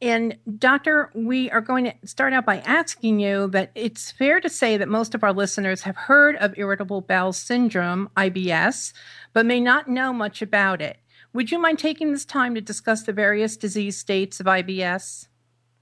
And, 0.00 0.38
Doctor, 0.58 1.10
we 1.14 1.50
are 1.50 1.60
going 1.60 1.86
to 1.86 1.94
start 2.06 2.32
out 2.32 2.46
by 2.46 2.58
asking 2.58 3.18
you 3.18 3.48
that 3.48 3.72
it's 3.74 4.12
fair 4.12 4.40
to 4.40 4.48
say 4.48 4.76
that 4.76 4.88
most 4.88 5.14
of 5.14 5.24
our 5.24 5.32
listeners 5.32 5.82
have 5.82 5.96
heard 5.96 6.36
of 6.36 6.54
irritable 6.56 7.00
bowel 7.00 7.32
syndrome, 7.32 8.08
IBS, 8.16 8.92
but 9.32 9.44
may 9.44 9.60
not 9.60 9.88
know 9.88 10.12
much 10.12 10.40
about 10.40 10.80
it. 10.80 10.98
Would 11.32 11.50
you 11.50 11.58
mind 11.58 11.78
taking 11.78 12.12
this 12.12 12.24
time 12.24 12.54
to 12.54 12.60
discuss 12.60 13.02
the 13.02 13.12
various 13.12 13.56
disease 13.56 13.98
states 13.98 14.38
of 14.38 14.46
IBS? 14.46 15.26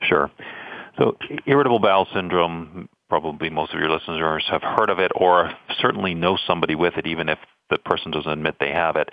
Sure. 0.03 0.31
So, 0.99 1.17
irritable 1.47 1.79
bowel 1.79 2.07
syndrome, 2.15 2.89
probably 3.09 3.51
most 3.51 3.75
of 3.75 3.81
your 3.81 3.91
listeners 3.91 4.47
have 4.51 4.63
heard 4.63 4.89
of 4.89 4.99
it 4.99 5.13
or 5.15 5.53
certainly 5.79 6.15
know 6.15 6.39
somebody 6.47 6.75
with 6.75 6.95
it, 6.97 7.07
even 7.07 7.29
if 7.29 7.39
the 7.71 7.79
person 7.79 8.11
doesn't 8.11 8.31
admit 8.31 8.57
they 8.61 8.71
have 8.71 8.97
it. 8.97 9.11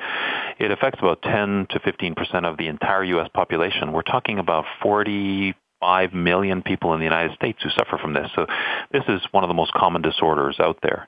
It 0.60 0.72
affects 0.72 1.00
about 1.00 1.22
10 1.22 1.68
to 1.72 1.80
15 1.80 2.16
percent 2.16 2.46
of 2.46 2.58
the 2.58 2.68
entire 2.68 3.04
U.S. 3.04 3.30
population. 3.34 3.92
We're 3.92 4.02
talking 4.04 4.40
about 4.40 4.66
45 4.82 6.14
million 6.14 6.62
people 6.62 6.94
in 6.94 7.00
the 7.00 7.06
United 7.06 7.36
States 7.36 7.60
who 7.64 7.70
suffer 7.70 7.98
from 7.98 8.14
this. 8.14 8.30
So 8.36 8.46
this 8.92 9.04
is 9.08 9.22
one 9.32 9.44
of 9.44 9.48
the 9.48 9.54
most 9.54 9.74
common 9.74 10.02
disorders 10.02 10.58
out 10.60 10.80
there. 10.82 11.08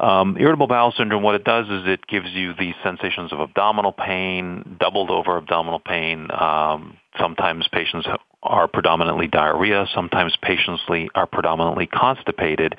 Um, 0.00 0.36
irritable 0.38 0.66
bowel 0.66 0.92
syndrome, 0.96 1.22
what 1.22 1.36
it 1.36 1.44
does 1.44 1.66
is 1.66 1.82
it 1.86 2.04
gives 2.06 2.28
you 2.32 2.52
these 2.58 2.74
sensations 2.82 3.32
of 3.32 3.40
abdominal 3.40 3.92
pain, 3.92 4.76
doubled 4.80 5.10
over 5.10 5.36
abdominal 5.36 5.78
pain. 5.78 6.28
Um, 6.32 6.98
sometimes 7.18 7.68
patients 7.72 8.06
are 8.44 8.68
predominantly 8.68 9.26
diarrhea. 9.26 9.86
Sometimes 9.94 10.36
patients 10.42 10.82
are 11.14 11.26
predominantly 11.26 11.86
constipated. 11.86 12.74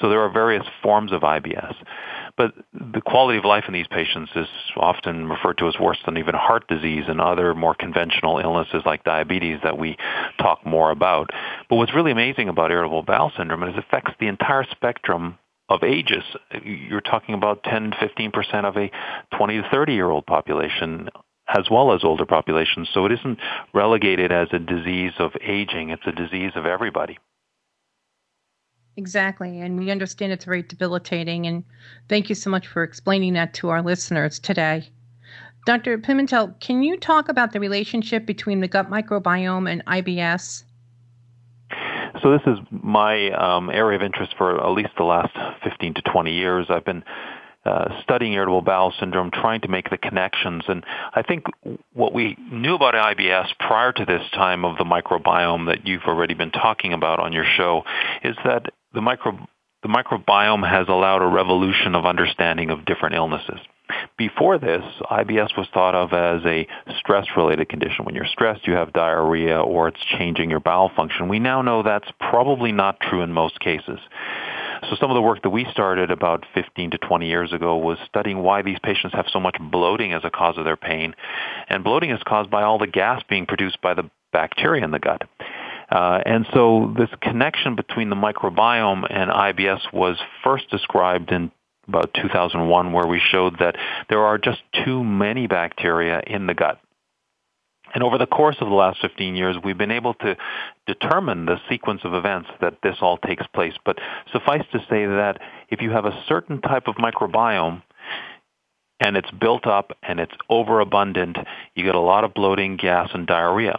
So 0.00 0.08
there 0.08 0.20
are 0.20 0.28
various 0.28 0.66
forms 0.82 1.12
of 1.12 1.22
IBS. 1.22 1.74
But 2.36 2.52
the 2.72 3.00
quality 3.00 3.38
of 3.38 3.44
life 3.44 3.64
in 3.68 3.74
these 3.74 3.86
patients 3.86 4.32
is 4.34 4.48
often 4.76 5.28
referred 5.28 5.58
to 5.58 5.68
as 5.68 5.74
worse 5.78 5.98
than 6.04 6.18
even 6.18 6.34
heart 6.34 6.66
disease 6.66 7.04
and 7.06 7.20
other 7.20 7.54
more 7.54 7.74
conventional 7.74 8.38
illnesses 8.38 8.82
like 8.84 9.04
diabetes 9.04 9.60
that 9.62 9.78
we 9.78 9.96
talk 10.38 10.66
more 10.66 10.90
about. 10.90 11.30
But 11.70 11.76
what's 11.76 11.94
really 11.94 12.10
amazing 12.10 12.48
about 12.48 12.72
irritable 12.72 13.02
bowel 13.02 13.32
syndrome 13.36 13.62
is 13.62 13.74
it 13.76 13.84
affects 13.84 14.12
the 14.18 14.26
entire 14.26 14.64
spectrum 14.72 15.38
of 15.68 15.84
ages. 15.84 16.24
You're 16.64 17.00
talking 17.00 17.34
about 17.34 17.62
10, 17.62 17.92
15% 17.92 18.64
of 18.64 18.76
a 18.76 18.90
20 19.36 19.62
to 19.62 19.68
30 19.70 19.94
year 19.94 20.10
old 20.10 20.26
population 20.26 21.08
as 21.48 21.68
well 21.70 21.92
as 21.92 22.04
older 22.04 22.26
populations. 22.26 22.88
So 22.92 23.04
it 23.06 23.12
isn't 23.12 23.38
relegated 23.72 24.32
as 24.32 24.48
a 24.52 24.58
disease 24.58 25.12
of 25.18 25.32
aging. 25.42 25.90
It's 25.90 26.06
a 26.06 26.12
disease 26.12 26.52
of 26.56 26.66
everybody. 26.66 27.18
Exactly. 28.96 29.60
And 29.60 29.78
we 29.78 29.90
understand 29.90 30.32
it's 30.32 30.44
very 30.44 30.62
debilitating. 30.62 31.46
And 31.46 31.64
thank 32.08 32.28
you 32.28 32.34
so 32.34 32.48
much 32.48 32.66
for 32.66 32.82
explaining 32.82 33.34
that 33.34 33.54
to 33.54 33.68
our 33.68 33.82
listeners 33.82 34.38
today. 34.38 34.88
Dr. 35.66 35.98
Pimentel, 35.98 36.58
can 36.60 36.82
you 36.82 36.98
talk 36.98 37.28
about 37.28 37.52
the 37.52 37.60
relationship 37.60 38.26
between 38.26 38.60
the 38.60 38.68
gut 38.68 38.90
microbiome 38.90 39.70
and 39.70 39.84
IBS? 39.86 40.64
So, 42.22 42.30
this 42.30 42.42
is 42.46 42.58
my 42.70 43.30
um, 43.32 43.70
area 43.70 43.98
of 43.98 44.02
interest 44.02 44.34
for 44.38 44.62
at 44.62 44.70
least 44.70 44.90
the 44.96 45.04
last 45.04 45.32
15 45.64 45.94
to 45.94 46.02
20 46.02 46.32
years. 46.32 46.66
I've 46.68 46.84
been 46.84 47.02
uh, 47.64 48.02
studying 48.02 48.32
irritable 48.34 48.62
bowel 48.62 48.92
syndrome, 48.98 49.30
trying 49.30 49.60
to 49.62 49.68
make 49.68 49.90
the 49.90 49.98
connections. 49.98 50.64
And 50.68 50.84
I 51.14 51.22
think 51.22 51.44
what 51.92 52.12
we 52.12 52.36
knew 52.50 52.74
about 52.74 52.94
IBS 52.94 53.48
prior 53.58 53.92
to 53.92 54.04
this 54.04 54.22
time 54.32 54.64
of 54.64 54.76
the 54.76 54.84
microbiome 54.84 55.66
that 55.66 55.86
you've 55.86 56.04
already 56.06 56.34
been 56.34 56.50
talking 56.50 56.92
about 56.92 57.20
on 57.20 57.32
your 57.32 57.46
show 57.56 57.84
is 58.22 58.36
that 58.44 58.72
the 58.92 59.00
micro 59.00 59.38
the 59.82 59.88
microbiome 59.88 60.66
has 60.66 60.88
allowed 60.88 61.20
a 61.20 61.26
revolution 61.26 61.94
of 61.94 62.06
understanding 62.06 62.70
of 62.70 62.86
different 62.86 63.14
illnesses. 63.14 63.60
Before 64.16 64.58
this, 64.58 64.82
IBS 65.10 65.58
was 65.58 65.66
thought 65.74 65.94
of 65.94 66.14
as 66.14 66.40
a 66.46 66.66
stress-related 66.98 67.68
condition. 67.68 68.06
When 68.06 68.14
you're 68.14 68.24
stressed, 68.24 68.66
you 68.66 68.72
have 68.72 68.94
diarrhea 68.94 69.60
or 69.60 69.88
it's 69.88 70.02
changing 70.18 70.48
your 70.48 70.60
bowel 70.60 70.90
function. 70.96 71.28
We 71.28 71.38
now 71.38 71.60
know 71.60 71.82
that's 71.82 72.10
probably 72.18 72.72
not 72.72 72.98
true 72.98 73.20
in 73.20 73.32
most 73.32 73.60
cases. 73.60 73.98
So 74.90 74.96
some 75.00 75.10
of 75.10 75.14
the 75.14 75.22
work 75.22 75.42
that 75.42 75.50
we 75.50 75.66
started 75.70 76.10
about 76.10 76.44
15 76.54 76.92
to 76.92 76.98
20 76.98 77.26
years 77.26 77.52
ago 77.52 77.76
was 77.76 77.98
studying 78.06 78.42
why 78.42 78.62
these 78.62 78.78
patients 78.82 79.14
have 79.14 79.26
so 79.32 79.40
much 79.40 79.56
bloating 79.60 80.12
as 80.12 80.22
a 80.24 80.30
cause 80.30 80.58
of 80.58 80.64
their 80.64 80.76
pain. 80.76 81.14
And 81.68 81.84
bloating 81.84 82.10
is 82.10 82.20
caused 82.26 82.50
by 82.50 82.62
all 82.62 82.78
the 82.78 82.86
gas 82.86 83.22
being 83.28 83.46
produced 83.46 83.80
by 83.80 83.94
the 83.94 84.10
bacteria 84.32 84.84
in 84.84 84.90
the 84.90 84.98
gut. 84.98 85.22
Uh, 85.90 86.20
and 86.24 86.46
so 86.52 86.92
this 86.96 87.10
connection 87.20 87.76
between 87.76 88.10
the 88.10 88.16
microbiome 88.16 89.06
and 89.08 89.30
IBS 89.30 89.92
was 89.92 90.18
first 90.42 90.70
described 90.70 91.30
in 91.30 91.50
about 91.86 92.14
2001 92.14 92.92
where 92.92 93.06
we 93.06 93.20
showed 93.20 93.58
that 93.58 93.76
there 94.08 94.24
are 94.24 94.38
just 94.38 94.62
too 94.84 95.04
many 95.04 95.46
bacteria 95.46 96.22
in 96.26 96.46
the 96.46 96.54
gut. 96.54 96.80
And 97.94 98.02
over 98.02 98.18
the 98.18 98.26
course 98.26 98.56
of 98.60 98.68
the 98.68 98.74
last 98.74 99.00
15 99.00 99.36
years, 99.36 99.56
we've 99.62 99.78
been 99.78 99.92
able 99.92 100.14
to 100.14 100.36
determine 100.86 101.46
the 101.46 101.60
sequence 101.68 102.00
of 102.04 102.12
events 102.12 102.50
that 102.60 102.78
this 102.82 102.96
all 103.00 103.18
takes 103.18 103.46
place. 103.54 103.74
But 103.84 104.00
suffice 104.32 104.64
to 104.72 104.80
say 104.90 105.06
that 105.06 105.38
if 105.70 105.80
you 105.80 105.90
have 105.90 106.04
a 106.04 106.24
certain 106.26 106.60
type 106.60 106.88
of 106.88 106.96
microbiome, 106.96 107.82
and 109.00 109.16
it's 109.16 109.30
built 109.30 109.66
up 109.66 109.92
and 110.02 110.20
it's 110.20 110.34
overabundant, 110.48 111.36
you 111.74 111.84
get 111.84 111.94
a 111.94 112.00
lot 112.00 112.24
of 112.24 112.34
bloating, 112.34 112.76
gas, 112.76 113.10
and 113.12 113.26
diarrhea. 113.26 113.78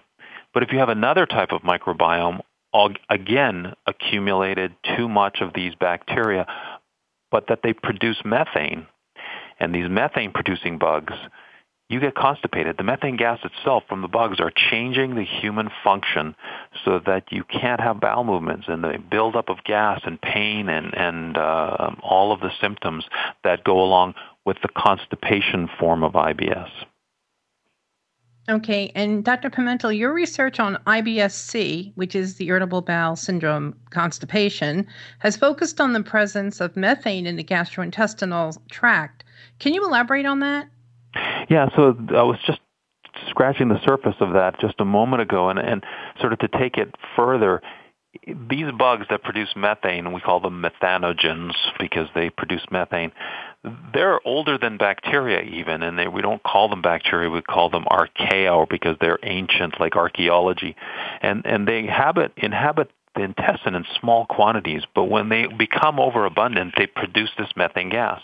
But 0.53 0.63
if 0.63 0.71
you 0.71 0.79
have 0.79 0.89
another 0.89 1.25
type 1.25 1.51
of 1.51 1.61
microbiome, 1.61 2.41
again, 3.09 3.73
accumulated 3.87 4.75
too 4.95 5.07
much 5.09 5.39
of 5.41 5.53
these 5.53 5.73
bacteria, 5.75 6.45
but 7.31 7.47
that 7.47 7.61
they 7.63 7.73
produce 7.73 8.17
methane, 8.23 8.87
and 9.59 9.73
these 9.73 9.89
methane 9.89 10.31
producing 10.31 10.77
bugs, 10.77 11.13
you 11.87 11.99
get 11.99 12.15
constipated. 12.15 12.77
The 12.77 12.83
methane 12.83 13.15
gas 13.15 13.39
itself 13.43 13.83
from 13.87 14.01
the 14.01 14.07
bugs 14.07 14.39
are 14.39 14.51
changing 14.51 15.15
the 15.15 15.23
human 15.23 15.69
function 15.83 16.35
so 16.83 16.99
that 17.05 17.31
you 17.31 17.43
can't 17.43 17.79
have 17.79 17.99
bowel 17.99 18.23
movements 18.23 18.65
and 18.67 18.83
the 18.83 18.97
buildup 19.09 19.49
of 19.49 19.63
gas 19.63 20.01
and 20.03 20.19
pain 20.19 20.67
and, 20.67 20.95
and 20.95 21.37
uh, 21.37 21.91
all 22.01 22.31
of 22.31 22.39
the 22.39 22.51
symptoms 22.59 23.05
that 23.43 23.63
go 23.63 23.81
along 23.81 24.15
with 24.45 24.57
the 24.61 24.69
constipation 24.75 25.69
form 25.79 26.03
of 26.03 26.13
IBS. 26.13 26.69
Okay, 28.47 28.91
and 28.93 29.23
Dr. 29.23 29.49
Pimentel, 29.49 29.97
your 29.97 30.13
research 30.13 30.59
on 30.59 30.77
IBS-C, 30.85 31.93
which 31.95 32.15
is 32.15 32.35
the 32.35 32.47
irritable 32.47 32.81
bowel 32.81 33.15
syndrome 33.15 33.75
constipation, 33.89 34.85
has 35.17 35.35
focused 35.35 35.81
on 35.81 35.93
the 35.93 36.03
presence 36.03 36.61
of 36.61 36.77
methane 36.77 37.25
in 37.25 37.37
the 37.37 37.43
gastrointestinal 37.43 38.55
tract. 38.69 39.23
Can 39.57 39.73
you 39.73 39.83
elaborate 39.83 40.27
on 40.27 40.41
that? 40.41 40.67
Yeah, 41.49 41.69
so 41.75 41.95
I 42.09 42.23
was 42.23 42.37
just 42.45 42.59
scratching 43.29 43.69
the 43.69 43.79
surface 43.85 44.15
of 44.19 44.33
that 44.33 44.59
just 44.59 44.75
a 44.79 44.85
moment 44.85 45.21
ago, 45.21 45.49
and, 45.49 45.59
and 45.59 45.83
sort 46.19 46.33
of 46.33 46.39
to 46.39 46.47
take 46.47 46.77
it 46.77 46.93
further, 47.15 47.61
these 48.49 48.71
bugs 48.77 49.05
that 49.09 49.23
produce 49.23 49.49
methane, 49.55 50.13
we 50.13 50.21
call 50.21 50.39
them 50.39 50.63
methanogens 50.63 51.53
because 51.79 52.07
they 52.15 52.29
produce 52.29 52.65
methane, 52.71 53.11
they're 53.93 54.25
older 54.25 54.57
than 54.57 54.77
bacteria 54.77 55.41
even, 55.41 55.83
and 55.83 55.97
they, 55.97 56.07
we 56.07 56.21
don't 56.21 56.41
call 56.43 56.69
them 56.69 56.81
bacteria, 56.81 57.29
we 57.29 57.41
call 57.41 57.69
them 57.69 57.85
archaea 57.85 58.67
because 58.69 58.95
they're 59.01 59.19
ancient, 59.23 59.79
like 59.79 59.95
archaeology. 59.95 60.75
And, 61.21 61.45
and 61.45 61.67
they 61.67 61.79
inhabit, 61.79 62.33
inhabit 62.37 62.89
the 63.15 63.23
intestine 63.23 63.75
in 63.75 63.85
small 63.99 64.25
quantities, 64.25 64.83
but 64.93 65.05
when 65.05 65.29
they 65.29 65.47
become 65.47 65.99
overabundant, 65.99 66.73
they 66.77 66.87
produce 66.87 67.31
this 67.37 67.49
methane 67.55 67.89
gas. 67.89 68.21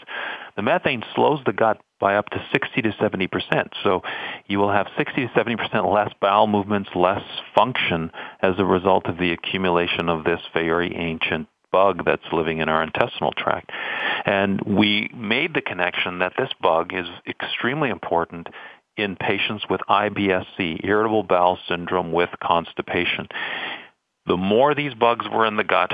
The 0.55 0.61
methane 0.61 1.03
slows 1.15 1.39
the 1.45 1.53
gut 1.53 1.81
by 1.99 2.15
up 2.15 2.29
to 2.29 2.45
60 2.51 2.81
to 2.81 2.95
70 2.99 3.27
percent. 3.27 3.73
So 3.83 4.01
you 4.47 4.59
will 4.59 4.71
have 4.71 4.87
60 4.97 5.27
to 5.27 5.33
70 5.33 5.55
percent 5.55 5.85
less 5.87 6.11
bowel 6.19 6.47
movements, 6.47 6.89
less 6.95 7.23
function 7.55 8.11
as 8.41 8.55
a 8.57 8.65
result 8.65 9.05
of 9.05 9.17
the 9.17 9.31
accumulation 9.31 10.09
of 10.09 10.23
this 10.23 10.41
very 10.53 10.95
ancient 10.95 11.47
bug 11.71 12.03
that's 12.05 12.25
living 12.33 12.59
in 12.59 12.69
our 12.69 12.83
intestinal 12.83 13.31
tract. 13.31 13.71
And 14.25 14.61
we 14.61 15.09
made 15.15 15.53
the 15.53 15.61
connection 15.61 16.19
that 16.19 16.33
this 16.37 16.49
bug 16.61 16.93
is 16.93 17.07
extremely 17.27 17.89
important 17.89 18.47
in 18.97 19.15
patients 19.15 19.63
with 19.69 19.79
IBS-C, 19.89 20.81
irritable 20.83 21.23
bowel 21.23 21.57
syndrome 21.67 22.11
with 22.11 22.29
constipation. 22.43 23.27
The 24.25 24.37
more 24.37 24.75
these 24.75 24.93
bugs 24.93 25.25
were 25.31 25.45
in 25.45 25.57
the 25.57 25.63
gut, 25.63 25.91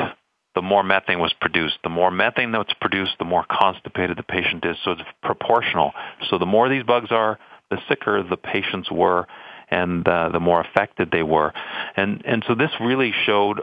the 0.55 0.61
more 0.61 0.83
methane 0.83 1.19
was 1.19 1.33
produced. 1.39 1.77
The 1.83 1.89
more 1.89 2.11
methane 2.11 2.51
that's 2.51 2.73
produced, 2.81 3.13
the 3.19 3.25
more 3.25 3.45
constipated 3.49 4.17
the 4.17 4.23
patient 4.23 4.65
is. 4.65 4.75
So 4.83 4.91
it's 4.91 5.01
proportional. 5.21 5.91
So 6.29 6.39
the 6.39 6.45
more 6.45 6.67
these 6.67 6.83
bugs 6.83 7.11
are, 7.11 7.37
the 7.69 7.77
sicker 7.87 8.23
the 8.23 8.37
patients 8.37 8.89
were, 8.89 9.27
and 9.69 10.07
uh, 10.07 10.29
the 10.29 10.39
more 10.39 10.61
affected 10.61 11.11
they 11.11 11.23
were. 11.23 11.53
And 11.95 12.23
and 12.25 12.43
so 12.47 12.55
this 12.55 12.71
really 12.81 13.13
showed 13.25 13.61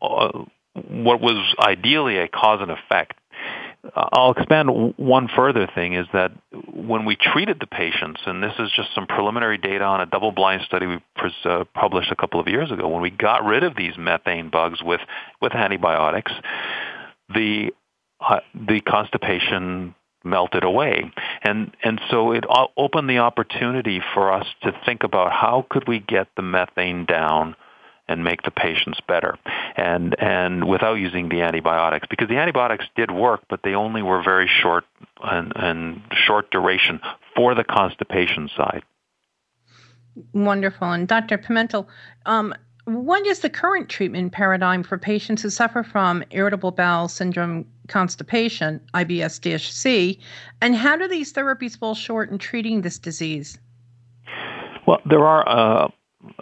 uh, 0.00 0.44
what 0.74 1.20
was 1.20 1.54
ideally 1.58 2.18
a 2.18 2.28
cause 2.28 2.60
and 2.62 2.70
effect. 2.70 3.14
I'll 3.94 4.32
expand 4.32 4.94
one 4.96 5.28
further 5.34 5.66
thing 5.74 5.94
is 5.94 6.06
that 6.12 6.32
when 6.72 7.04
we 7.06 7.16
treated 7.16 7.58
the 7.60 7.66
patients, 7.66 8.20
and 8.26 8.42
this 8.42 8.52
is 8.58 8.70
just 8.76 8.94
some 8.94 9.06
preliminary 9.06 9.58
data 9.58 9.84
on 9.84 10.00
a 10.00 10.06
double-blind 10.06 10.62
study 10.66 10.86
we 10.86 10.98
uh, 11.44 11.64
published 11.74 12.12
a 12.12 12.16
couple 12.16 12.40
of 12.40 12.46
years 12.46 12.70
ago, 12.70 12.88
when 12.88 13.00
we 13.00 13.10
got 13.10 13.44
rid 13.44 13.64
of 13.64 13.74
these 13.76 13.96
methane 13.96 14.50
bugs 14.50 14.82
with, 14.82 15.00
with 15.40 15.54
antibiotics, 15.54 16.32
the 17.34 17.70
uh, 18.20 18.40
the 18.54 18.82
constipation 18.82 19.94
melted 20.24 20.62
away. 20.62 21.10
And, 21.42 21.74
and 21.82 22.00
so 22.10 22.32
it 22.32 22.44
opened 22.76 23.08
the 23.08 23.18
opportunity 23.18 24.02
for 24.12 24.32
us 24.32 24.46
to 24.62 24.72
think 24.84 25.02
about 25.02 25.32
how 25.32 25.66
could 25.70 25.88
we 25.88 26.00
get 26.00 26.28
the 26.36 26.42
methane 26.42 27.06
down 27.06 27.56
and 28.10 28.24
make 28.24 28.42
the 28.42 28.50
patients 28.50 29.00
better. 29.06 29.38
And 29.76 30.16
and 30.20 30.68
without 30.68 30.94
using 30.94 31.28
the 31.28 31.42
antibiotics 31.42 32.06
because 32.10 32.28
the 32.28 32.36
antibiotics 32.36 32.86
did 32.96 33.10
work 33.10 33.40
but 33.48 33.60
they 33.62 33.74
only 33.74 34.02
were 34.02 34.22
very 34.22 34.48
short 34.48 34.84
and, 35.22 35.52
and 35.54 36.02
short 36.12 36.50
duration 36.50 37.00
for 37.36 37.54
the 37.54 37.64
constipation 37.64 38.50
side. 38.56 38.82
Wonderful. 40.32 40.90
And 40.90 41.06
dr 41.06 41.38
pimentel 41.38 41.86
um, 42.26 42.54
what 42.86 43.24
is 43.26 43.40
the 43.40 43.50
current 43.50 43.88
treatment 43.88 44.32
paradigm 44.32 44.82
for 44.82 44.98
patients 44.98 45.42
who 45.42 45.50
suffer 45.50 45.84
from 45.84 46.24
irritable 46.30 46.72
bowel 46.72 47.06
syndrome 47.08 47.64
constipation 47.86 48.80
ibs-c 48.94 50.18
and 50.60 50.74
how 50.74 50.96
do 50.96 51.06
these 51.06 51.32
therapies 51.32 51.78
fall 51.78 51.94
short 51.94 52.30
in 52.30 52.38
treating 52.38 52.80
this 52.80 52.98
disease? 52.98 53.58
Well 54.86 54.98
there 55.06 55.24
are 55.24 55.48
uh, 55.48 55.88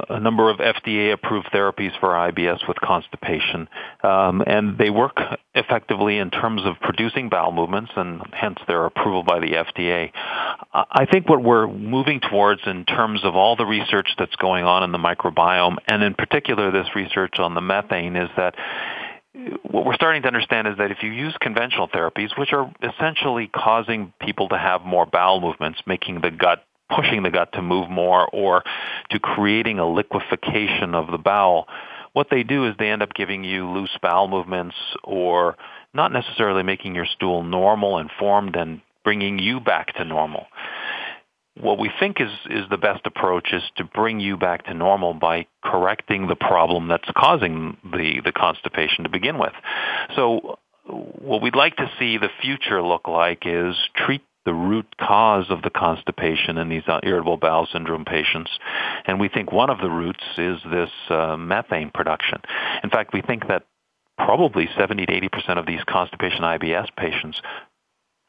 a 0.09 0.19
number 0.19 0.51
of 0.51 0.59
FDA-approved 0.59 1.49
therapies 1.53 1.99
for 2.01 2.09
IBS 2.11 2.67
with 2.67 2.79
constipation, 2.81 3.69
um, 4.03 4.43
and 4.47 4.77
they 4.77 4.91
work 4.91 5.19
effectively 5.55 6.19
in 6.19 6.31
terms 6.31 6.63
of 6.65 6.81
producing 6.81 7.29
bowel 7.29 7.53
movements, 7.53 7.93
and 7.97 8.23
hence 8.33 8.59
their 8.67 8.87
approval 8.87 9.23
by 9.23 9.39
the 9.39 9.53
FDA. 9.53 10.11
I 10.73 11.07
think 11.11 11.29
what 11.29 11.43
we're 11.43 11.69
moving 11.69 12.21
towards 12.21 12.63
in 12.67 12.85
terms 12.85 13.25
of 13.25 13.37
all 13.37 13.57
the 13.57 13.67
research 13.67 14.09
that's 14.19 14.37
going 14.37 14.65
on 14.65 14.83
in 14.83 14.93
the 14.93 14.99
microbiome, 14.99 15.77
and 15.87 16.03
in 16.03 16.15
particular 16.15 16.71
this 16.71 16.89
research 16.95 17.39
on 17.39 17.55
the 17.55 17.61
methane, 17.61 18.17
is 18.17 18.31
that 18.37 18.55
what 19.63 19.85
we're 19.85 19.95
starting 19.95 20.23
to 20.23 20.29
understand 20.29 20.67
is 20.67 20.77
that 20.79 20.91
if 20.91 21.03
you 21.03 21.11
use 21.11 21.37
conventional 21.41 21.89
therapies, 21.89 22.37
which 22.37 22.53
are 22.53 22.73
essentially 22.83 23.49
causing 23.55 24.13
people 24.21 24.49
to 24.49 24.59
have 24.59 24.83
more 24.83 25.07
bowel 25.07 25.41
movements, 25.41 25.81
making 25.87 26.21
the 26.21 26.31
gut 26.31 26.65
pushing 26.95 27.23
the 27.23 27.31
gut 27.31 27.53
to 27.53 27.63
move 27.63 27.91
more 27.91 28.29
or 28.33 28.63
to 29.11 29.19
creating 29.19 29.79
a 29.79 29.89
liquefaction 29.89 30.95
of 30.95 31.11
the 31.11 31.19
bowel, 31.19 31.67
what 32.13 32.29
they 32.31 32.43
do 32.43 32.67
is 32.67 32.75
they 32.79 32.91
end 32.91 33.03
up 33.03 33.15
giving 33.15 33.45
you 33.45 33.69
loose 33.71 33.97
bowel 34.03 34.29
movements 34.29 34.77
or 35.05 35.57
not 35.95 36.13
necessarily 36.13 36.63
making 36.63 36.95
your 36.95 37.07
stool 37.07 37.43
normal 37.43 37.99
and 37.99 38.11
formed 38.19 38.57
and 38.57 38.81
bringing 39.05 39.39
you 39.39 39.61
back 39.61 39.95
to 39.95 40.05
normal. 40.05 40.47
What 41.61 41.79
we 41.79 41.91
think 41.99 42.21
is, 42.21 42.31
is 42.51 42.69
the 42.71 42.77
best 42.77 43.05
approach 43.05 43.53
is 43.53 43.63
to 43.77 43.85
bring 43.85 44.21
you 44.21 44.37
back 44.37 44.67
to 44.67 44.75
normal 44.75 45.15
by 45.15 45.47
correcting 45.63 46.29
the 46.29 46.37
problem 46.37 46.89
that's 46.89 47.09
causing 47.17 47.77
the, 47.85 48.21
the 48.25 48.33
constipation 48.33 49.05
to 49.05 49.11
begin 49.11 49.39
with. 49.39 49.53
So 50.15 50.59
what 50.85 51.43
we'd 51.43 51.57
like 51.57 51.77
to 51.77 51.91
see 51.99 52.19
the 52.19 52.31
future 52.41 52.83
look 52.83 53.09
like 53.09 53.43
is 53.45 53.77
treat 53.95 54.23
the 54.49 54.55
root 54.55 54.97
cause 54.97 55.45
of 55.51 55.61
the 55.61 55.69
constipation 55.69 56.57
in 56.57 56.71
these 56.71 56.89
uh, 56.89 57.01
irritable 57.03 57.37
bowel 57.37 57.69
syndrome 57.71 58.07
patients. 58.07 58.51
And 59.05 59.21
we 59.21 59.29
think 59.29 59.53
one 59.53 59.69
of 59.69 59.77
the 59.79 59.91
roots 59.91 60.25
is 60.39 60.59
this 60.73 60.89
uh, 61.11 61.37
methane 61.37 61.91
production. 61.93 62.41
In 62.83 62.89
fact, 62.89 63.13
we 63.13 63.21
think 63.21 63.49
that 63.49 63.67
probably 64.17 64.67
70 64.79 65.05
to 65.05 65.13
80% 65.29 65.59
of 65.59 65.67
these 65.67 65.85
constipation 65.87 66.41
IBS 66.41 66.89
patients, 66.97 67.43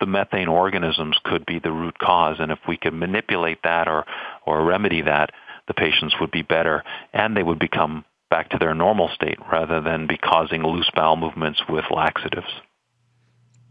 the 0.01 0.07
methane 0.07 0.49
organisms 0.49 1.17
could 1.23 1.45
be 1.45 1.59
the 1.59 1.71
root 1.71 1.97
cause. 1.99 2.35
And 2.39 2.51
if 2.51 2.59
we 2.67 2.75
could 2.75 2.93
manipulate 2.93 3.59
that 3.63 3.87
or, 3.87 4.05
or 4.45 4.65
remedy 4.65 5.03
that, 5.03 5.29
the 5.69 5.73
patients 5.73 6.15
would 6.19 6.31
be 6.31 6.41
better 6.41 6.83
and 7.13 7.37
they 7.37 7.43
would 7.43 7.59
become 7.59 8.03
back 8.29 8.49
to 8.49 8.57
their 8.57 8.75
normal 8.75 9.07
state 9.15 9.37
rather 9.49 9.79
than 9.79 10.05
be 10.05 10.17
causing 10.17 10.63
loose 10.63 10.91
bowel 10.93 11.15
movements 11.15 11.61
with 11.69 11.85
laxatives. 11.89 12.51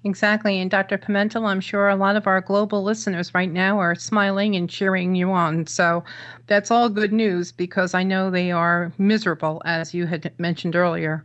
Exactly. 0.05 0.61
And 0.61 0.71
Dr. 0.71 0.97
Pimentel, 0.97 1.45
I'm 1.47 1.61
sure 1.61 1.89
a 1.89 1.97
lot 1.97 2.17
of 2.17 2.27
our 2.27 2.41
global 2.41 2.83
listeners 2.85 3.35
right 3.35 3.51
now 3.51 3.79
are 3.79 3.95
smiling 3.95 4.55
and 4.55 4.71
cheering 4.71 5.15
you 5.15 5.33
on. 5.33 5.67
So 5.67 6.05
that's 6.47 6.71
all 6.71 6.89
good 6.89 7.13
news 7.13 7.51
because 7.53 7.95
I 7.95 8.05
know 8.05 8.31
they 8.31 8.53
are 8.53 8.93
miserable, 8.99 9.61
as 9.65 9.95
you 9.95 10.07
had 10.07 10.33
mentioned 10.39 10.77
earlier. 10.77 11.25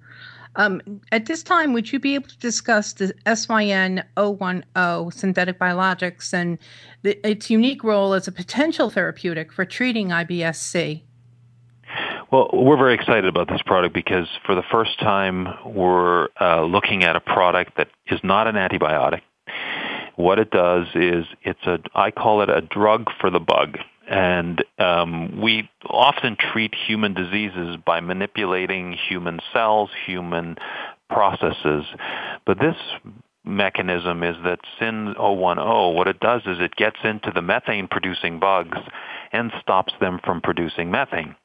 Um, 0.56 0.82
at 1.12 1.26
this 1.26 1.44
time, 1.44 1.74
would 1.74 1.92
you 1.92 2.00
be 2.00 2.16
able 2.16 2.30
to 2.30 2.38
discuss 2.38 2.94
the 2.94 3.14
SYN 3.26 4.04
010 4.18 5.12
synthetic 5.12 5.60
biologics 5.60 6.34
and 6.34 6.58
the, 7.04 7.20
its 7.28 7.50
unique 7.50 7.84
role 7.84 8.14
as 8.14 8.28
a 8.28 8.32
potential 8.32 8.90
therapeutic 8.90 9.52
for 9.52 9.66
treating 9.66 10.10
IBS-C? 10.10 11.04
Well, 12.34 12.50
we're 12.52 12.78
very 12.78 12.96
excited 12.96 13.26
about 13.26 13.48
this 13.48 13.62
product 13.64 13.94
because 13.94 14.28
for 14.44 14.56
the 14.56 14.64
first 14.72 14.98
time 15.00 15.48
we're 15.68 16.30
uh, 16.42 16.64
looking 16.64 17.04
at 17.04 17.16
a 17.16 17.20
product 17.20 17.78
that 17.78 17.90
is 18.08 18.20
not 18.24 18.48
an 18.48 18.56
antibiotic. 18.56 19.22
What 20.16 20.40
it 20.40 20.50
does 20.50 20.88
is 20.96 21.26
it's 21.44 21.64
a 21.68 21.78
I 21.94 22.10
call 22.10 22.42
it 22.42 22.50
a 22.50 22.62
drug 22.62 23.12
for 23.22 23.30
the 23.30 23.40
bug. 23.40 23.78
And 24.10 24.66
um, 24.80 25.42
we 25.44 25.70
often 25.88 26.36
treat 26.36 26.74
human 26.74 27.14
diseases 27.14 27.78
by 27.86 28.00
manipulating 28.00 28.94
human 28.94 29.40
cells, 29.54 29.92
human 30.08 30.56
processes. 31.12 31.86
But 32.48 32.58
this 32.58 32.78
mechanism 33.46 34.24
is 34.24 34.38
that 34.44 34.60
SYN 34.80 35.14
010, 35.14 35.58
what 35.94 36.08
it 36.08 36.20
does 36.20 36.42
is 36.48 36.58
it 36.60 36.76
gets 36.78 36.98
into 37.04 37.30
the 37.30 37.44
methane 37.44 37.88
producing 37.88 38.40
bugs 38.40 38.80
and 39.32 39.52
stops 39.62 39.94
them 40.00 40.20
from 40.24 40.42
producing 40.42 40.90
methane. 40.90 41.36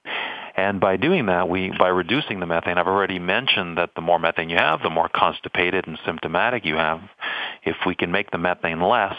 And 0.59 0.81
by 0.81 0.97
doing 0.97 1.27
that, 1.27 1.49
we 1.49 1.71
by 1.79 1.87
reducing 1.87 2.41
the 2.41 2.47
methane, 2.47 2.79
I've 2.79 2.89
already 2.89 3.21
mentioned 3.21 3.79
that 3.79 3.91
the 3.95 4.01
more 4.01 4.19
methane 4.19 4.51
you 4.51 4.57
have, 4.57 4.83
the 4.83 4.91
more 4.91 5.09
constipated 5.09 5.87
and 5.87 5.97
symptomatic 6.05 6.65
you 6.65 6.75
have. 6.75 7.01
If 7.63 7.77
we 7.87 7.95
can 7.95 8.11
make 8.11 8.33
the 8.33 8.39
methane 8.39 8.81
less, 8.81 9.15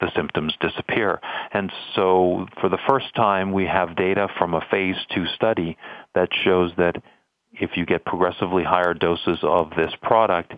the 0.00 0.10
symptoms 0.16 0.52
disappear. 0.60 1.20
And 1.52 1.72
so 1.94 2.48
for 2.60 2.68
the 2.68 2.80
first 2.88 3.14
time, 3.14 3.52
we 3.52 3.66
have 3.66 3.94
data 3.94 4.26
from 4.36 4.54
a 4.54 4.66
phase 4.68 4.96
two 5.14 5.26
study 5.36 5.78
that 6.16 6.30
shows 6.44 6.72
that 6.76 7.00
if 7.52 7.76
you 7.76 7.86
get 7.86 8.04
progressively 8.04 8.64
higher 8.64 8.94
doses 8.94 9.38
of 9.44 9.70
this 9.76 9.92
product, 10.02 10.52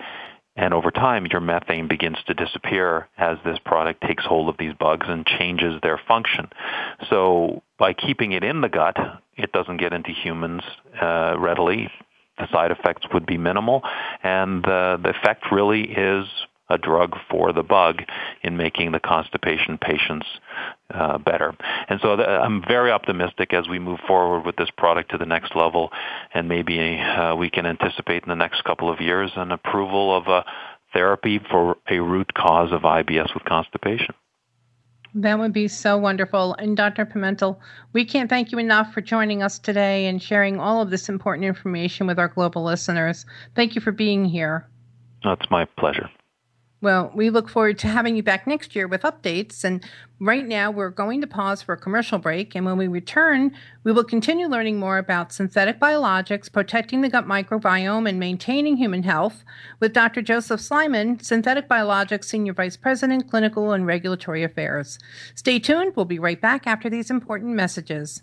and 0.56 0.72
over 0.72 0.90
time, 0.90 1.26
your 1.30 1.42
methane 1.42 1.88
begins 1.88 2.16
to 2.26 2.32
disappear 2.32 3.08
as 3.18 3.36
this 3.44 3.58
product 3.66 4.00
takes 4.00 4.24
hold 4.24 4.48
of 4.48 4.56
these 4.58 4.72
bugs 4.80 5.06
and 5.08 5.26
changes 5.26 5.78
their 5.82 6.00
function. 6.08 6.48
So 7.10 7.62
by 7.78 7.92
keeping 7.92 8.32
it 8.32 8.42
in 8.42 8.62
the 8.62 8.68
gut, 8.68 8.96
it 9.38 9.52
doesn't 9.52 9.78
get 9.78 9.92
into 9.92 10.10
humans 10.10 10.62
uh, 11.00 11.36
readily. 11.38 11.90
The 12.38 12.50
side 12.52 12.70
effects 12.70 13.06
would 13.12 13.26
be 13.26 13.36
minimal, 13.36 13.82
and 14.22 14.62
the, 14.62 14.98
the 15.02 15.10
effect 15.10 15.46
really 15.50 15.82
is 15.82 16.26
a 16.70 16.78
drug 16.78 17.16
for 17.30 17.52
the 17.52 17.62
bug 17.62 18.02
in 18.42 18.56
making 18.56 18.92
the 18.92 19.00
constipation 19.00 19.78
patients 19.78 20.26
uh, 20.92 21.18
better. 21.18 21.54
And 21.88 21.98
so 22.02 22.12
I'm 22.12 22.62
very 22.62 22.90
optimistic 22.90 23.52
as 23.54 23.66
we 23.68 23.78
move 23.78 24.00
forward 24.06 24.44
with 24.44 24.56
this 24.56 24.68
product 24.76 25.10
to 25.12 25.18
the 25.18 25.26
next 25.26 25.56
level, 25.56 25.90
and 26.34 26.48
maybe 26.48 26.98
uh, 26.98 27.34
we 27.36 27.50
can 27.50 27.66
anticipate 27.66 28.22
in 28.22 28.28
the 28.28 28.36
next 28.36 28.64
couple 28.64 28.92
of 28.92 29.00
years 29.00 29.30
an 29.36 29.50
approval 29.50 30.16
of 30.16 30.26
a 30.28 30.44
therapy 30.92 31.40
for 31.50 31.76
a 31.90 31.98
root 31.98 32.32
cause 32.34 32.72
of 32.72 32.82
IBS 32.82 33.32
with 33.34 33.44
constipation. 33.44 34.14
That 35.20 35.40
would 35.40 35.52
be 35.52 35.66
so 35.66 35.98
wonderful. 35.98 36.54
And 36.60 36.76
Dr. 36.76 37.04
Pimentel, 37.04 37.58
we 37.92 38.04
can't 38.04 38.30
thank 38.30 38.52
you 38.52 38.58
enough 38.58 38.94
for 38.94 39.00
joining 39.00 39.42
us 39.42 39.58
today 39.58 40.06
and 40.06 40.22
sharing 40.22 40.60
all 40.60 40.80
of 40.80 40.90
this 40.90 41.08
important 41.08 41.44
information 41.44 42.06
with 42.06 42.20
our 42.20 42.28
global 42.28 42.62
listeners. 42.62 43.26
Thank 43.56 43.74
you 43.74 43.80
for 43.80 43.90
being 43.90 44.24
here. 44.24 44.68
That's 45.24 45.50
my 45.50 45.64
pleasure. 45.76 46.08
Well, 46.80 47.10
we 47.12 47.28
look 47.28 47.48
forward 47.48 47.76
to 47.80 47.88
having 47.88 48.14
you 48.14 48.22
back 48.22 48.46
next 48.46 48.76
year 48.76 48.86
with 48.86 49.02
updates. 49.02 49.64
And 49.64 49.84
right 50.20 50.46
now, 50.46 50.70
we're 50.70 50.90
going 50.90 51.20
to 51.20 51.26
pause 51.26 51.60
for 51.60 51.72
a 51.72 51.76
commercial 51.76 52.18
break. 52.18 52.54
And 52.54 52.64
when 52.64 52.76
we 52.76 52.86
return, 52.86 53.52
we 53.82 53.90
will 53.90 54.04
continue 54.04 54.46
learning 54.46 54.78
more 54.78 54.96
about 54.98 55.32
synthetic 55.32 55.80
biologics, 55.80 56.52
protecting 56.52 57.00
the 57.00 57.08
gut 57.08 57.26
microbiome, 57.26 58.08
and 58.08 58.20
maintaining 58.20 58.76
human 58.76 59.02
health 59.02 59.42
with 59.80 59.92
Dr. 59.92 60.22
Joseph 60.22 60.60
Sliman, 60.60 61.20
Synthetic 61.20 61.68
Biologics 61.68 62.26
Senior 62.26 62.52
Vice 62.52 62.76
President, 62.76 63.28
Clinical 63.28 63.72
and 63.72 63.84
Regulatory 63.84 64.44
Affairs. 64.44 65.00
Stay 65.34 65.58
tuned. 65.58 65.96
We'll 65.96 66.04
be 66.04 66.20
right 66.20 66.40
back 66.40 66.68
after 66.68 66.88
these 66.88 67.10
important 67.10 67.54
messages. 67.54 68.22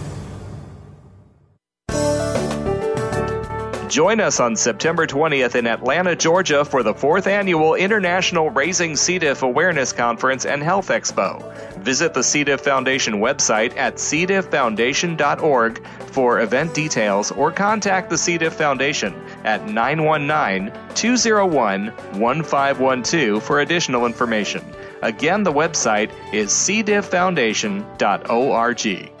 Join 3.91 4.19
us 4.21 4.39
on 4.39 4.55
September 4.55 5.05
20th 5.05 5.55
in 5.55 5.67
Atlanta, 5.67 6.15
Georgia 6.15 6.63
for 6.63 6.81
the 6.81 6.93
fourth 6.93 7.27
annual 7.27 7.75
International 7.75 8.49
Raising 8.49 8.95
C. 8.95 9.19
diff 9.19 9.43
Awareness 9.43 9.91
Conference 9.91 10.45
and 10.45 10.63
Health 10.63 10.87
Expo. 10.87 11.53
Visit 11.79 12.13
the 12.13 12.23
C. 12.23 12.45
diff 12.45 12.61
Foundation 12.61 13.15
website 13.15 13.75
at 13.75 13.95
cdifffoundation.org 13.95 15.85
for 16.13 16.39
event 16.39 16.73
details 16.73 17.33
or 17.33 17.51
contact 17.51 18.09
the 18.09 18.17
C. 18.17 18.37
diff 18.37 18.53
Foundation 18.53 19.13
at 19.43 19.67
919 19.67 20.71
201 20.95 21.87
1512 22.17 23.43
for 23.43 23.59
additional 23.59 24.05
information. 24.05 24.63
Again, 25.01 25.43
the 25.43 25.51
website 25.51 26.11
is 26.31 26.51
cdifffoundation.org. 26.51 29.20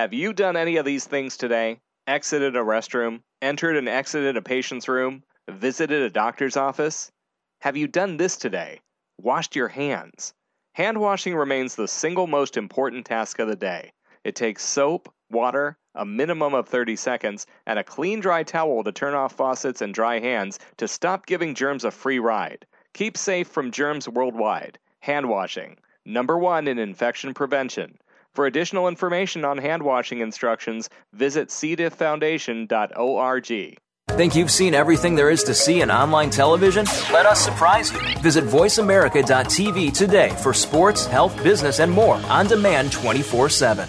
Have 0.00 0.14
you 0.14 0.32
done 0.32 0.56
any 0.56 0.78
of 0.78 0.86
these 0.86 1.04
things 1.04 1.36
today? 1.36 1.78
Exited 2.06 2.56
a 2.56 2.60
restroom, 2.60 3.20
entered 3.42 3.76
and 3.76 3.86
exited 3.86 4.34
a 4.34 4.40
patient's 4.40 4.88
room, 4.88 5.22
visited 5.46 6.00
a 6.00 6.08
doctor's 6.08 6.56
office? 6.56 7.12
Have 7.60 7.76
you 7.76 7.86
done 7.86 8.16
this 8.16 8.38
today? 8.38 8.80
Washed 9.18 9.54
your 9.54 9.68
hands? 9.68 10.32
Hand 10.72 10.98
washing 10.98 11.36
remains 11.36 11.74
the 11.74 11.86
single 11.86 12.26
most 12.26 12.56
important 12.56 13.04
task 13.04 13.40
of 13.40 13.48
the 13.48 13.56
day. 13.56 13.92
It 14.24 14.34
takes 14.34 14.64
soap, 14.64 15.12
water, 15.30 15.76
a 15.94 16.06
minimum 16.06 16.54
of 16.54 16.66
30 16.66 16.96
seconds, 16.96 17.46
and 17.66 17.78
a 17.78 17.84
clean 17.84 18.20
dry 18.20 18.42
towel 18.42 18.82
to 18.84 18.92
turn 18.92 19.12
off 19.12 19.34
faucets 19.34 19.82
and 19.82 19.92
dry 19.92 20.18
hands 20.18 20.58
to 20.78 20.88
stop 20.88 21.26
giving 21.26 21.54
germs 21.54 21.84
a 21.84 21.90
free 21.90 22.20
ride. 22.20 22.64
Keep 22.94 23.18
safe 23.18 23.48
from 23.48 23.70
germs 23.70 24.08
worldwide. 24.08 24.78
Hand 25.00 25.28
washing, 25.28 25.76
number 26.06 26.38
one 26.38 26.68
in 26.68 26.78
infection 26.78 27.34
prevention. 27.34 27.98
For 28.34 28.46
additional 28.46 28.88
information 28.88 29.44
on 29.44 29.58
hand 29.58 29.82
washing 29.82 30.20
instructions, 30.20 30.88
visit 31.12 31.48
cdifffoundation.org. 31.48 33.78
Think 34.10 34.34
you've 34.34 34.50
seen 34.50 34.74
everything 34.74 35.14
there 35.14 35.30
is 35.30 35.44
to 35.44 35.54
see 35.54 35.82
in 35.82 35.90
online 35.90 36.30
television? 36.30 36.84
Let 37.12 37.26
us 37.26 37.44
surprise 37.44 37.92
you. 37.92 38.00
Visit 38.20 38.44
VoiceAmerica.tv 38.44 39.92
today 39.92 40.30
for 40.42 40.52
sports, 40.52 41.06
health, 41.06 41.42
business, 41.42 41.80
and 41.80 41.90
more 41.90 42.16
on 42.28 42.46
demand 42.46 42.92
24 42.92 43.48
7. 43.48 43.88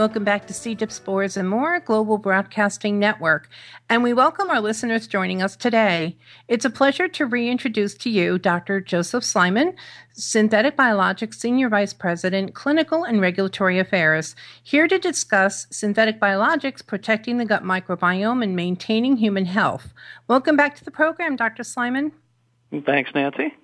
Welcome 0.00 0.24
back 0.24 0.46
to 0.46 0.54
C. 0.54 0.74
diff, 0.74 0.90
Spores 0.90 1.36
and 1.36 1.46
More, 1.46 1.78
Global 1.78 2.16
Broadcasting 2.16 2.98
Network. 2.98 3.50
And 3.90 4.02
we 4.02 4.14
welcome 4.14 4.48
our 4.48 4.58
listeners 4.58 5.06
joining 5.06 5.42
us 5.42 5.56
today. 5.56 6.16
It's 6.48 6.64
a 6.64 6.70
pleasure 6.70 7.06
to 7.08 7.26
reintroduce 7.26 7.92
to 7.96 8.08
you 8.08 8.38
Dr. 8.38 8.80
Joseph 8.80 9.24
Sliman, 9.24 9.74
Synthetic 10.12 10.74
Biologics 10.74 11.34
Senior 11.34 11.68
Vice 11.68 11.92
President, 11.92 12.54
Clinical 12.54 13.04
and 13.04 13.20
Regulatory 13.20 13.78
Affairs, 13.78 14.34
here 14.62 14.88
to 14.88 14.98
discuss 14.98 15.66
synthetic 15.70 16.18
biologics 16.18 16.84
protecting 16.86 17.36
the 17.36 17.44
gut 17.44 17.62
microbiome 17.62 18.42
and 18.42 18.56
maintaining 18.56 19.18
human 19.18 19.44
health. 19.44 19.92
Welcome 20.28 20.56
back 20.56 20.76
to 20.76 20.84
the 20.86 20.90
program, 20.90 21.36
Dr. 21.36 21.62
Sliman. 21.62 22.12
Thanks, 22.86 23.14
Nancy. 23.14 23.54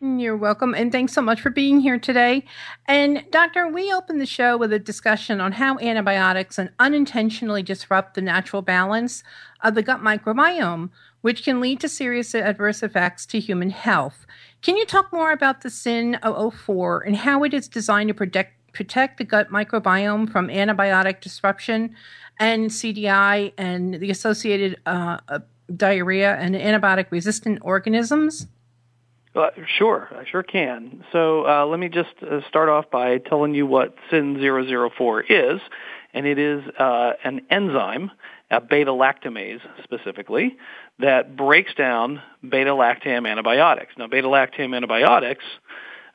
You're 0.00 0.36
welcome, 0.36 0.74
and 0.74 0.92
thanks 0.92 1.12
so 1.12 1.20
much 1.20 1.40
for 1.40 1.50
being 1.50 1.80
here 1.80 1.98
today. 1.98 2.44
And, 2.86 3.24
Doctor, 3.32 3.66
we 3.66 3.92
opened 3.92 4.20
the 4.20 4.26
show 4.26 4.56
with 4.56 4.72
a 4.72 4.78
discussion 4.78 5.40
on 5.40 5.50
how 5.50 5.76
antibiotics 5.80 6.56
and 6.56 6.70
unintentionally 6.78 7.64
disrupt 7.64 8.14
the 8.14 8.22
natural 8.22 8.62
balance 8.62 9.24
of 9.60 9.74
the 9.74 9.82
gut 9.82 10.00
microbiome, 10.00 10.90
which 11.22 11.42
can 11.42 11.60
lead 11.60 11.80
to 11.80 11.88
serious 11.88 12.32
adverse 12.32 12.80
effects 12.84 13.26
to 13.26 13.40
human 13.40 13.70
health. 13.70 14.24
Can 14.62 14.76
you 14.76 14.86
talk 14.86 15.12
more 15.12 15.32
about 15.32 15.62
the 15.62 15.70
SYN 15.70 16.16
004 16.22 17.00
and 17.00 17.16
how 17.16 17.42
it 17.42 17.52
is 17.52 17.66
designed 17.66 18.06
to 18.06 18.14
protect, 18.14 18.72
protect 18.72 19.18
the 19.18 19.24
gut 19.24 19.50
microbiome 19.50 20.30
from 20.30 20.46
antibiotic 20.46 21.20
disruption 21.20 21.96
and 22.38 22.70
CDI 22.70 23.52
and 23.58 23.94
the 23.94 24.12
associated 24.12 24.78
uh, 24.86 25.18
uh, 25.28 25.40
diarrhea 25.74 26.36
and 26.36 26.54
antibiotic 26.54 27.06
resistant 27.10 27.58
organisms? 27.62 28.46
Uh, 29.38 29.50
sure, 29.78 30.08
I 30.10 30.24
sure 30.28 30.42
can. 30.42 31.04
So 31.12 31.46
uh, 31.46 31.64
let 31.66 31.78
me 31.78 31.88
just 31.88 32.10
uh, 32.22 32.40
start 32.48 32.68
off 32.68 32.90
by 32.90 33.18
telling 33.18 33.54
you 33.54 33.66
what 33.66 33.94
SYN004 34.10 35.22
is, 35.28 35.60
and 36.12 36.26
it 36.26 36.40
is 36.40 36.64
uh, 36.76 37.12
an 37.22 37.42
enzyme, 37.48 38.10
a 38.50 38.60
beta-lactamase 38.60 39.60
specifically, 39.84 40.56
that 40.98 41.36
breaks 41.36 41.72
down 41.74 42.20
beta-lactam 42.42 43.30
antibiotics. 43.30 43.92
Now, 43.96 44.08
beta-lactam 44.08 44.74
antibiotics 44.74 45.44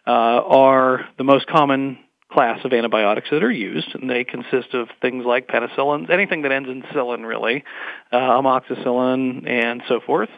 uh, 0.06 0.10
are 0.10 1.08
the 1.18 1.24
most 1.24 1.48
common 1.48 2.00
class 2.30 2.60
of 2.66 2.74
antibiotics 2.74 3.30
that 3.32 3.42
are 3.42 3.52
used, 3.52 3.88
and 3.94 4.10
they 4.10 4.26
consist 4.26 4.74
of 4.74 4.90
things 5.02 5.24
like 5.26 5.48
penicillins, 5.48 6.10
anything 6.10 6.42
that 6.42 6.52
ends 6.52 6.68
in 6.68 6.82
cillin, 6.94 7.26
really, 7.26 7.64
amoxicillin, 8.12 9.48
and 9.48 9.82
so 9.88 10.02
forth. 10.02 10.30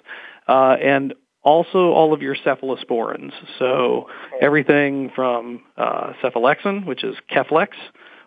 Uh, 0.48 0.76
and 0.80 1.16
also 1.46 1.92
all 1.92 2.12
of 2.12 2.22
your 2.22 2.36
cephalosporins. 2.36 3.32
So 3.60 4.10
everything 4.42 5.12
from 5.16 5.62
uh, 5.78 6.14
cephalexin, 6.22 6.86
which 6.86 7.04
is 7.04 7.16
Keflex, 7.32 7.70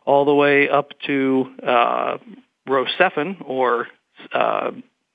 all 0.06 0.24
the 0.24 0.34
way 0.34 0.68
up 0.70 0.92
to 1.06 1.52
uh, 1.66 2.18
rocephin 2.66 3.44
or 3.44 3.88
uh, 4.32 4.70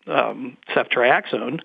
um, 0.06 0.58
ceftriaxone, 0.76 1.62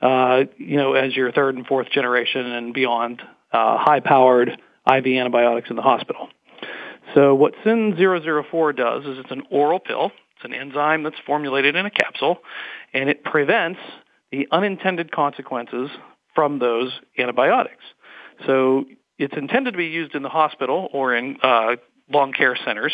uh, 0.00 0.44
you 0.56 0.76
know, 0.76 0.94
as 0.94 1.14
your 1.14 1.32
third 1.32 1.56
and 1.56 1.66
fourth 1.66 1.90
generation 1.90 2.46
and 2.46 2.72
beyond 2.72 3.20
uh, 3.52 3.76
high-powered 3.78 4.48
IV 4.48 5.06
antibiotics 5.06 5.68
in 5.68 5.76
the 5.76 5.82
hospital. 5.82 6.28
So 7.14 7.34
what 7.34 7.54
SYN004 7.66 8.76
does 8.76 9.04
is 9.04 9.18
it's 9.18 9.32
an 9.32 9.42
oral 9.50 9.80
pill. 9.80 10.12
It's 10.36 10.44
an 10.44 10.54
enzyme 10.54 11.02
that's 11.02 11.18
formulated 11.26 11.74
in 11.74 11.84
a 11.84 11.90
capsule, 11.90 12.38
and 12.94 13.10
it 13.10 13.24
prevents 13.24 13.80
the 14.30 14.48
unintended 14.50 15.12
consequences 15.12 15.90
from 16.34 16.58
those 16.58 16.92
antibiotics. 17.18 17.82
So 18.46 18.84
it's 19.18 19.36
intended 19.36 19.72
to 19.72 19.78
be 19.78 19.86
used 19.86 20.14
in 20.14 20.22
the 20.22 20.28
hospital 20.28 20.88
or 20.92 21.14
in 21.14 21.36
uh, 21.42 21.76
long 22.10 22.32
care 22.32 22.56
centers 22.64 22.92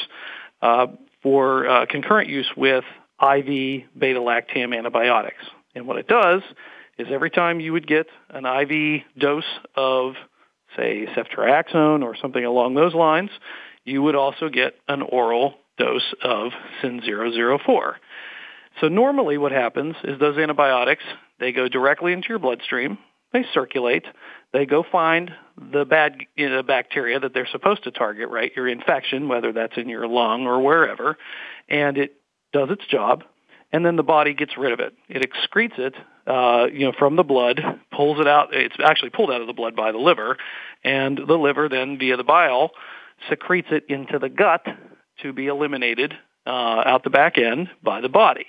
uh, 0.62 0.86
for 1.22 1.68
uh, 1.68 1.86
concurrent 1.86 2.28
use 2.28 2.50
with 2.56 2.84
IV 3.20 3.84
beta-lactam 3.98 4.76
antibiotics. 4.76 5.44
And 5.74 5.86
what 5.86 5.98
it 5.98 6.08
does 6.08 6.42
is 6.98 7.08
every 7.10 7.30
time 7.30 7.60
you 7.60 7.72
would 7.72 7.86
get 7.86 8.06
an 8.30 8.46
IV 8.46 9.02
dose 9.18 9.44
of, 9.74 10.14
say, 10.76 11.06
ceftriaxone 11.14 12.02
or 12.02 12.16
something 12.16 12.44
along 12.44 12.74
those 12.74 12.94
lines, 12.94 13.30
you 13.84 14.02
would 14.02 14.16
also 14.16 14.48
get 14.48 14.74
an 14.88 15.02
oral 15.02 15.54
dose 15.78 16.14
of 16.22 16.52
SYN004. 16.82 17.94
So 18.80 18.88
normally 18.88 19.38
what 19.38 19.52
happens 19.52 19.94
is 20.04 20.18
those 20.18 20.36
antibiotics, 20.38 21.04
they 21.38 21.52
go 21.52 21.68
directly 21.68 22.12
into 22.12 22.28
your 22.28 22.38
bloodstream, 22.38 22.98
they 23.32 23.44
circulate, 23.52 24.04
they 24.52 24.66
go 24.66 24.84
find 24.90 25.30
the 25.72 25.84
bad 25.84 26.18
you 26.36 26.48
know, 26.48 26.62
bacteria 26.62 27.20
that 27.20 27.34
they're 27.34 27.48
supposed 27.50 27.84
to 27.84 27.90
target, 27.90 28.28
right? 28.28 28.52
Your 28.54 28.68
infection, 28.68 29.28
whether 29.28 29.52
that's 29.52 29.76
in 29.76 29.88
your 29.88 30.06
lung 30.06 30.46
or 30.46 30.60
wherever, 30.62 31.18
and 31.68 31.98
it 31.98 32.14
does 32.52 32.70
its 32.70 32.86
job, 32.86 33.24
and 33.72 33.84
then 33.84 33.96
the 33.96 34.02
body 34.02 34.32
gets 34.32 34.56
rid 34.56 34.72
of 34.72 34.80
it. 34.80 34.94
It 35.08 35.22
excretes 35.22 35.78
it, 35.78 35.94
uh, 36.26 36.68
you 36.72 36.86
know, 36.86 36.92
from 36.98 37.16
the 37.16 37.24
blood, 37.24 37.60
pulls 37.92 38.20
it 38.20 38.26
out. 38.26 38.54
It's 38.54 38.76
actually 38.82 39.10
pulled 39.10 39.30
out 39.30 39.40
of 39.40 39.46
the 39.46 39.52
blood 39.52 39.76
by 39.76 39.92
the 39.92 39.98
liver, 39.98 40.36
and 40.84 41.18
the 41.18 41.36
liver 41.36 41.68
then, 41.68 41.98
via 41.98 42.16
the 42.16 42.24
bile, 42.24 42.70
secretes 43.28 43.68
it 43.70 43.84
into 43.88 44.18
the 44.18 44.28
gut 44.28 44.64
to 45.22 45.32
be 45.32 45.46
eliminated 45.46 46.14
uh, 46.46 46.82
out 46.86 47.02
the 47.02 47.10
back 47.10 47.38
end 47.38 47.68
by 47.82 48.00
the 48.00 48.08
body. 48.08 48.46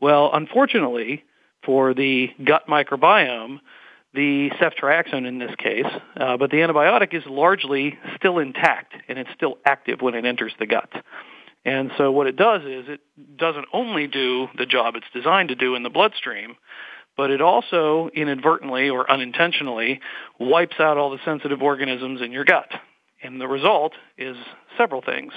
Well, 0.00 0.30
unfortunately, 0.32 1.24
for 1.64 1.94
the 1.94 2.30
gut 2.44 2.66
microbiome, 2.68 3.60
the 4.14 4.50
ceftriaxone 4.60 5.26
in 5.26 5.38
this 5.38 5.54
case, 5.58 5.86
uh, 6.16 6.36
but 6.36 6.50
the 6.50 6.58
antibiotic 6.58 7.14
is 7.14 7.22
largely 7.26 7.98
still 8.16 8.38
intact 8.38 8.94
and 9.08 9.18
it's 9.18 9.30
still 9.34 9.58
active 9.64 10.00
when 10.00 10.14
it 10.14 10.24
enters 10.24 10.52
the 10.58 10.66
gut. 10.66 10.90
And 11.64 11.90
so 11.98 12.10
what 12.10 12.26
it 12.26 12.36
does 12.36 12.62
is 12.62 12.88
it 12.88 13.00
doesn't 13.36 13.66
only 13.72 14.06
do 14.06 14.48
the 14.56 14.64
job 14.64 14.94
it's 14.96 15.06
designed 15.12 15.50
to 15.50 15.54
do 15.54 15.74
in 15.74 15.82
the 15.82 15.90
bloodstream, 15.90 16.56
but 17.16 17.30
it 17.30 17.42
also 17.42 18.08
inadvertently 18.14 18.88
or 18.88 19.10
unintentionally 19.10 20.00
wipes 20.38 20.76
out 20.78 20.96
all 20.96 21.10
the 21.10 21.18
sensitive 21.24 21.60
organisms 21.60 22.22
in 22.22 22.32
your 22.32 22.44
gut. 22.44 22.70
And 23.22 23.40
the 23.40 23.48
result 23.48 23.92
is 24.16 24.36
several 24.78 25.02
things. 25.02 25.32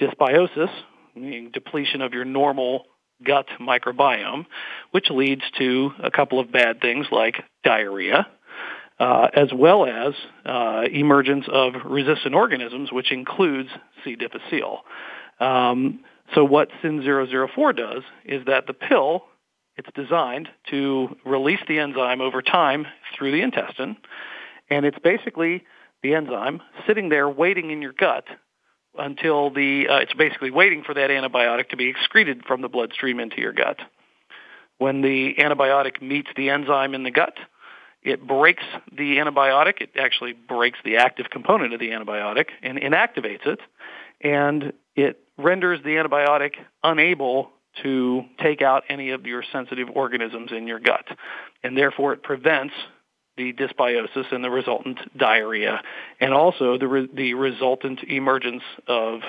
Dysbiosis, 0.00 0.70
meaning 1.14 1.50
depletion 1.52 2.02
of 2.02 2.12
your 2.12 2.24
normal 2.24 2.84
gut 3.24 3.46
microbiome, 3.60 4.46
which 4.90 5.10
leads 5.10 5.42
to 5.58 5.90
a 6.02 6.10
couple 6.10 6.40
of 6.40 6.52
bad 6.52 6.80
things 6.80 7.06
like 7.10 7.44
diarrhea, 7.64 8.26
uh, 8.98 9.28
as 9.34 9.48
well 9.54 9.86
as 9.86 10.14
uh, 10.44 10.82
emergence 10.90 11.46
of 11.50 11.74
resistant 11.84 12.34
organisms, 12.34 12.92
which 12.92 13.12
includes 13.12 13.70
C. 14.04 14.16
difficile. 14.16 14.84
Um, 15.38 16.00
so 16.34 16.44
what 16.44 16.68
SYN004 16.82 17.76
does 17.76 18.02
is 18.24 18.44
that 18.46 18.66
the 18.66 18.74
pill 18.74 19.24
it's 19.76 19.88
designed 19.94 20.48
to 20.70 21.16
release 21.24 21.60
the 21.66 21.78
enzyme 21.78 22.20
over 22.20 22.42
time 22.42 22.86
through 23.16 23.32
the 23.32 23.40
intestine, 23.40 23.96
and 24.68 24.84
it's 24.84 24.98
basically 24.98 25.64
the 26.02 26.14
enzyme 26.14 26.60
sitting 26.86 27.08
there 27.08 27.28
waiting 27.30 27.70
in 27.70 27.80
your 27.80 27.94
gut 27.94 28.24
until 28.98 29.50
the 29.50 29.88
uh, 29.88 29.96
it's 29.98 30.14
basically 30.14 30.50
waiting 30.50 30.82
for 30.82 30.94
that 30.94 31.10
antibiotic 31.10 31.70
to 31.70 31.76
be 31.76 31.88
excreted 31.88 32.44
from 32.46 32.60
the 32.60 32.68
bloodstream 32.68 33.20
into 33.20 33.40
your 33.40 33.52
gut. 33.52 33.78
When 34.78 35.02
the 35.02 35.34
antibiotic 35.38 36.00
meets 36.00 36.28
the 36.36 36.50
enzyme 36.50 36.94
in 36.94 37.02
the 37.02 37.10
gut, 37.10 37.36
it 38.02 38.26
breaks 38.26 38.64
the 38.90 39.16
antibiotic. 39.16 39.80
It 39.80 39.90
actually 39.98 40.32
breaks 40.32 40.78
the 40.84 40.96
active 40.96 41.30
component 41.30 41.74
of 41.74 41.80
the 41.80 41.90
antibiotic 41.90 42.46
and 42.62 42.78
inactivates 42.78 43.46
it, 43.46 43.60
and 44.20 44.72
it 44.96 45.20
renders 45.36 45.80
the 45.82 45.90
antibiotic 45.90 46.52
unable 46.82 47.50
to 47.82 48.24
take 48.42 48.62
out 48.62 48.84
any 48.88 49.10
of 49.10 49.26
your 49.26 49.44
sensitive 49.52 49.88
organisms 49.94 50.50
in 50.50 50.66
your 50.66 50.80
gut, 50.80 51.06
and 51.62 51.76
therefore 51.76 52.12
it 52.12 52.22
prevents 52.22 52.74
the 53.40 53.52
dysbiosis 53.54 54.30
and 54.32 54.44
the 54.44 54.50
resultant 54.50 54.98
diarrhea, 55.16 55.80
and 56.20 56.34
also 56.34 56.76
the 56.76 56.86
re- 56.86 57.08
the 57.12 57.34
resultant 57.34 58.00
emergence 58.06 58.62
of 58.86 59.20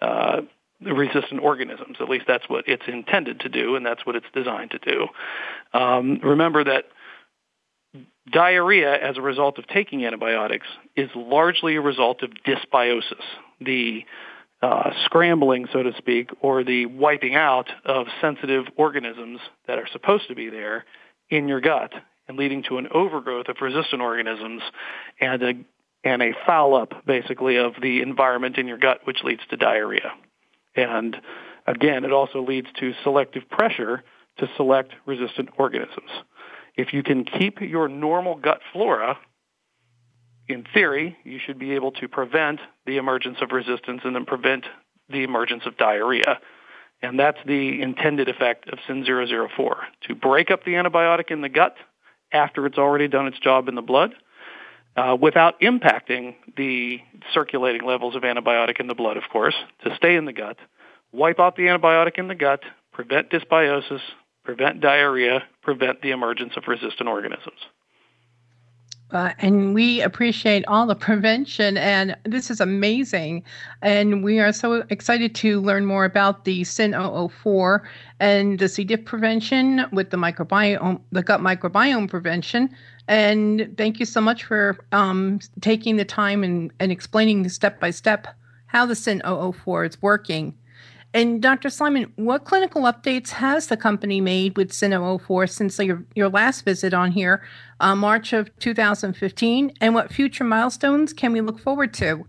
uh, 0.00 0.40
resistant 0.80 1.40
organisms. 1.40 1.98
At 2.00 2.08
least 2.08 2.24
that's 2.26 2.48
what 2.48 2.64
it's 2.66 2.82
intended 2.88 3.40
to 3.40 3.48
do, 3.48 3.76
and 3.76 3.86
that's 3.86 4.04
what 4.04 4.16
it's 4.16 4.26
designed 4.34 4.72
to 4.72 4.78
do. 4.78 5.06
Um, 5.72 6.18
remember 6.22 6.64
that 6.64 6.86
diarrhea 8.32 8.92
as 8.92 9.16
a 9.16 9.22
result 9.22 9.58
of 9.58 9.68
taking 9.68 10.04
antibiotics 10.04 10.66
is 10.96 11.10
largely 11.14 11.76
a 11.76 11.80
result 11.80 12.22
of 12.24 12.30
dysbiosis, 12.44 13.22
the 13.60 14.04
uh, 14.62 14.90
scrambling, 15.04 15.68
so 15.72 15.84
to 15.84 15.92
speak, 15.98 16.30
or 16.40 16.64
the 16.64 16.86
wiping 16.86 17.36
out 17.36 17.68
of 17.84 18.06
sensitive 18.20 18.64
organisms 18.76 19.38
that 19.68 19.78
are 19.78 19.86
supposed 19.92 20.26
to 20.26 20.34
be 20.34 20.50
there 20.50 20.84
in 21.30 21.46
your 21.46 21.60
gut 21.60 21.92
and 22.28 22.38
leading 22.38 22.62
to 22.64 22.78
an 22.78 22.88
overgrowth 22.92 23.48
of 23.48 23.56
resistant 23.60 24.02
organisms 24.02 24.62
and 25.20 25.42
a, 25.42 25.52
and 26.04 26.22
a 26.22 26.32
foul 26.46 26.74
up, 26.74 27.04
basically, 27.06 27.56
of 27.56 27.74
the 27.80 28.02
environment 28.02 28.56
in 28.56 28.66
your 28.66 28.78
gut, 28.78 29.00
which 29.04 29.22
leads 29.24 29.42
to 29.50 29.56
diarrhea. 29.56 30.12
And 30.76 31.16
again, 31.66 32.04
it 32.04 32.12
also 32.12 32.42
leads 32.42 32.68
to 32.80 32.92
selective 33.02 33.48
pressure 33.48 34.02
to 34.38 34.48
select 34.56 34.92
resistant 35.06 35.50
organisms. 35.58 36.10
If 36.76 36.92
you 36.92 37.02
can 37.02 37.24
keep 37.24 37.60
your 37.60 37.88
normal 37.88 38.36
gut 38.36 38.60
flora, 38.72 39.18
in 40.48 40.64
theory, 40.74 41.16
you 41.24 41.38
should 41.44 41.58
be 41.58 41.72
able 41.72 41.92
to 41.92 42.08
prevent 42.08 42.60
the 42.84 42.96
emergence 42.96 43.38
of 43.40 43.52
resistance 43.52 44.02
and 44.04 44.14
then 44.14 44.26
prevent 44.26 44.64
the 45.08 45.22
emergence 45.22 45.62
of 45.66 45.76
diarrhea. 45.76 46.40
And 47.00 47.18
that's 47.18 47.38
the 47.46 47.80
intended 47.80 48.28
effect 48.28 48.68
of 48.68 48.78
SYN004, 48.88 49.74
to 50.08 50.14
break 50.14 50.50
up 50.50 50.64
the 50.64 50.72
antibiotic 50.72 51.30
in 51.30 51.40
the 51.40 51.48
gut 51.48 51.76
after 52.34 52.66
it's 52.66 52.78
already 52.78 53.08
done 53.08 53.26
its 53.26 53.38
job 53.38 53.68
in 53.68 53.74
the 53.74 53.82
blood 53.82 54.14
uh, 54.96 55.16
without 55.20 55.60
impacting 55.60 56.34
the 56.56 56.98
circulating 57.32 57.86
levels 57.86 58.14
of 58.14 58.22
antibiotic 58.22 58.80
in 58.80 58.86
the 58.86 58.94
blood, 58.94 59.16
of 59.16 59.24
course, 59.32 59.54
to 59.84 59.94
stay 59.96 60.16
in 60.16 60.24
the 60.24 60.32
gut, 60.32 60.56
wipe 61.12 61.40
out 61.40 61.56
the 61.56 61.62
antibiotic 61.62 62.18
in 62.18 62.28
the 62.28 62.34
gut, 62.34 62.62
prevent 62.92 63.30
dysbiosis, 63.30 64.00
prevent 64.44 64.80
diarrhea, 64.80 65.42
prevent 65.62 66.02
the 66.02 66.10
emergence 66.10 66.52
of 66.56 66.64
resistant 66.68 67.08
organisms. 67.08 67.58
Uh, 69.14 69.32
and 69.38 69.74
we 69.74 70.02
appreciate 70.02 70.64
all 70.66 70.86
the 70.86 70.94
prevention, 71.06 71.76
and 71.76 72.16
this 72.24 72.50
is 72.50 72.60
amazing. 72.60 73.44
And 73.80 74.24
we 74.24 74.40
are 74.40 74.52
so 74.52 74.84
excited 74.90 75.34
to 75.36 75.60
learn 75.60 75.86
more 75.86 76.04
about 76.04 76.44
the 76.44 76.62
SYN004 76.62 77.80
and 78.20 78.58
the 78.58 78.68
C. 78.68 78.84
diff 78.84 79.04
prevention 79.04 79.86
with 79.92 80.10
the 80.10 80.16
microbiome, 80.16 81.00
the 81.12 81.22
gut 81.22 81.40
microbiome 81.40 82.08
prevention. 82.10 82.74
And 83.06 83.72
thank 83.76 84.00
you 84.00 84.06
so 84.06 84.20
much 84.20 84.44
for 84.44 84.78
um, 84.92 85.38
taking 85.60 85.96
the 85.96 86.04
time 86.04 86.42
and, 86.42 86.72
and 86.80 86.90
explaining 86.90 87.48
step 87.48 87.78
by 87.78 87.90
step 87.90 88.26
how 88.66 88.84
the 88.86 88.94
SYN004 88.94 89.88
is 89.88 90.02
working. 90.02 90.54
And 91.14 91.40
Dr. 91.40 91.68
Sliman, 91.68 92.10
what 92.16 92.44
clinical 92.44 92.82
updates 92.82 93.30
has 93.30 93.68
the 93.68 93.76
company 93.76 94.20
made 94.20 94.56
with 94.56 94.72
SYN004 94.72 95.48
since 95.48 95.78
your, 95.78 96.04
your 96.16 96.28
last 96.28 96.64
visit 96.64 96.92
on 96.92 97.12
here, 97.12 97.40
uh, 97.78 97.94
March 97.94 98.32
of 98.32 98.50
2015? 98.58 99.72
And 99.80 99.94
what 99.94 100.12
future 100.12 100.42
milestones 100.42 101.12
can 101.12 101.32
we 101.32 101.40
look 101.40 101.60
forward 101.60 101.94
to? 101.94 102.26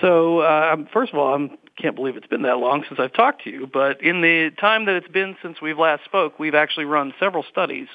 So, 0.00 0.38
uh, 0.38 0.76
first 0.92 1.12
of 1.12 1.18
all, 1.18 1.34
I 1.34 1.50
can't 1.82 1.96
believe 1.96 2.16
it's 2.16 2.28
been 2.28 2.42
that 2.42 2.58
long 2.58 2.84
since 2.86 3.00
I've 3.00 3.12
talked 3.12 3.42
to 3.44 3.50
you. 3.50 3.66
But 3.66 4.00
in 4.00 4.20
the 4.20 4.52
time 4.60 4.84
that 4.84 4.94
it's 4.94 5.08
been 5.08 5.36
since 5.42 5.60
we've 5.60 5.78
last 5.78 6.04
spoke, 6.04 6.38
we've 6.38 6.54
actually 6.54 6.84
run 6.84 7.12
several 7.18 7.42
studies. 7.42 7.88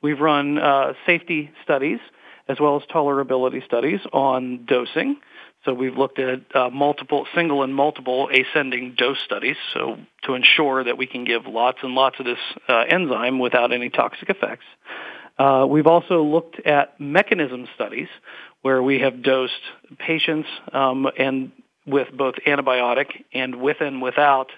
We've 0.00 0.20
run 0.20 0.56
uh, 0.56 0.94
safety 1.04 1.52
studies 1.62 2.00
as 2.48 2.60
well 2.60 2.76
as 2.76 2.82
tolerability 2.84 3.64
studies 3.64 4.00
on 4.12 4.64
dosing. 4.64 5.16
So 5.64 5.72
we've 5.72 5.96
looked 5.96 6.18
at 6.18 6.54
uh, 6.54 6.68
multiple, 6.70 7.26
single 7.34 7.62
and 7.62 7.74
multiple 7.74 8.28
ascending 8.28 8.94
dose 8.98 9.18
studies, 9.24 9.56
so 9.72 9.96
to 10.24 10.34
ensure 10.34 10.84
that 10.84 10.98
we 10.98 11.06
can 11.06 11.24
give 11.24 11.46
lots 11.46 11.78
and 11.82 11.94
lots 11.94 12.16
of 12.18 12.26
this 12.26 12.38
uh, 12.68 12.84
enzyme 12.88 13.38
without 13.38 13.72
any 13.72 13.88
toxic 13.88 14.28
effects. 14.28 14.64
Uh, 15.38 15.66
we've 15.68 15.86
also 15.86 16.22
looked 16.22 16.60
at 16.66 17.00
mechanism 17.00 17.66
studies 17.74 18.08
where 18.62 18.82
we 18.82 19.00
have 19.00 19.22
dosed 19.22 19.52
patients 19.98 20.48
um, 20.72 21.06
and 21.18 21.50
with 21.86 22.08
both 22.16 22.34
antibiotic 22.46 23.06
and 23.32 23.56
with 23.56 23.78
and 23.80 24.00
without 24.00 24.50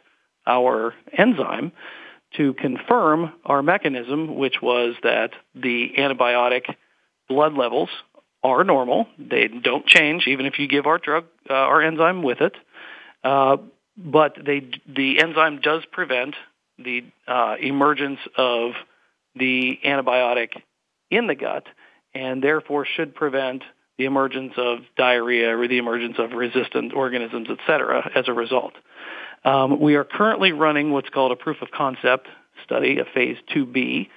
our 0.46 0.94
enzyme 1.16 1.72
to 2.36 2.52
confirm 2.54 3.32
our 3.44 3.62
mechanism, 3.62 4.36
which 4.36 4.60
was 4.60 4.94
that 5.02 5.30
the 5.54 5.92
antibiotic 5.98 6.74
blood 7.28 7.54
levels 7.54 7.88
are 8.46 8.64
normal. 8.64 9.06
They 9.18 9.48
don't 9.48 9.86
change 9.86 10.26
even 10.26 10.46
if 10.46 10.58
you 10.58 10.68
give 10.68 10.86
our 10.86 10.98
drug, 10.98 11.24
uh, 11.48 11.52
our 11.52 11.82
enzyme 11.82 12.22
with 12.22 12.40
it. 12.40 12.54
Uh, 13.22 13.58
but 13.96 14.36
they, 14.44 14.68
the 14.86 15.20
enzyme 15.20 15.60
does 15.60 15.82
prevent 15.90 16.34
the 16.78 17.04
uh, 17.26 17.56
emergence 17.60 18.20
of 18.36 18.72
the 19.34 19.78
antibiotic 19.84 20.50
in 21.10 21.26
the 21.26 21.34
gut 21.34 21.66
and 22.14 22.42
therefore 22.42 22.86
should 22.86 23.14
prevent 23.14 23.62
the 23.98 24.04
emergence 24.04 24.52
of 24.56 24.78
diarrhea 24.96 25.56
or 25.56 25.68
the 25.68 25.78
emergence 25.78 26.16
of 26.18 26.32
resistant 26.32 26.92
organisms, 26.92 27.48
et 27.50 27.58
cetera, 27.66 28.10
as 28.14 28.28
a 28.28 28.32
result. 28.32 28.74
Um, 29.44 29.80
we 29.80 29.94
are 29.94 30.04
currently 30.04 30.52
running 30.52 30.92
what's 30.92 31.08
called 31.08 31.32
a 31.32 31.36
proof 31.36 31.62
of 31.62 31.70
concept 31.70 32.28
study, 32.64 32.98
a 32.98 33.04
phase 33.04 33.36
2B, 33.54 34.08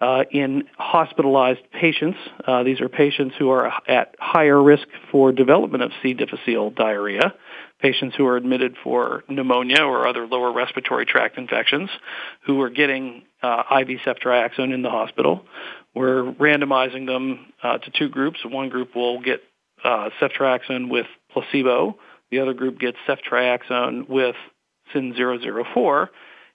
uh, 0.00 0.24
in 0.30 0.64
hospitalized 0.76 1.60
patients. 1.72 2.18
Uh, 2.46 2.62
these 2.62 2.80
are 2.80 2.88
patients 2.88 3.34
who 3.38 3.50
are 3.50 3.72
at 3.88 4.14
higher 4.18 4.60
risk 4.62 4.86
for 5.10 5.32
development 5.32 5.82
of 5.82 5.90
C. 6.02 6.14
difficile 6.14 6.70
diarrhea, 6.70 7.34
patients 7.80 8.14
who 8.16 8.26
are 8.26 8.36
admitted 8.36 8.76
for 8.82 9.24
pneumonia 9.28 9.82
or 9.82 10.06
other 10.06 10.26
lower 10.26 10.52
respiratory 10.52 11.04
tract 11.04 11.36
infections 11.36 11.90
who 12.46 12.60
are 12.62 12.70
getting 12.70 13.22
uh, 13.42 13.62
IV 13.80 13.98
ceftriaxone 14.06 14.72
in 14.72 14.82
the 14.82 14.90
hospital. 14.90 15.44
We're 15.94 16.32
randomizing 16.32 17.06
them 17.06 17.52
uh, 17.62 17.78
to 17.78 17.90
two 17.90 18.08
groups. 18.08 18.38
One 18.44 18.68
group 18.68 18.94
will 18.94 19.20
get 19.20 19.42
uh, 19.82 20.10
ceftriaxone 20.20 20.90
with 20.90 21.06
placebo. 21.32 21.98
The 22.30 22.40
other 22.40 22.54
group 22.54 22.78
gets 22.78 22.98
ceftriaxone 23.08 24.08
with 24.08 24.36
SYN004 24.94 26.08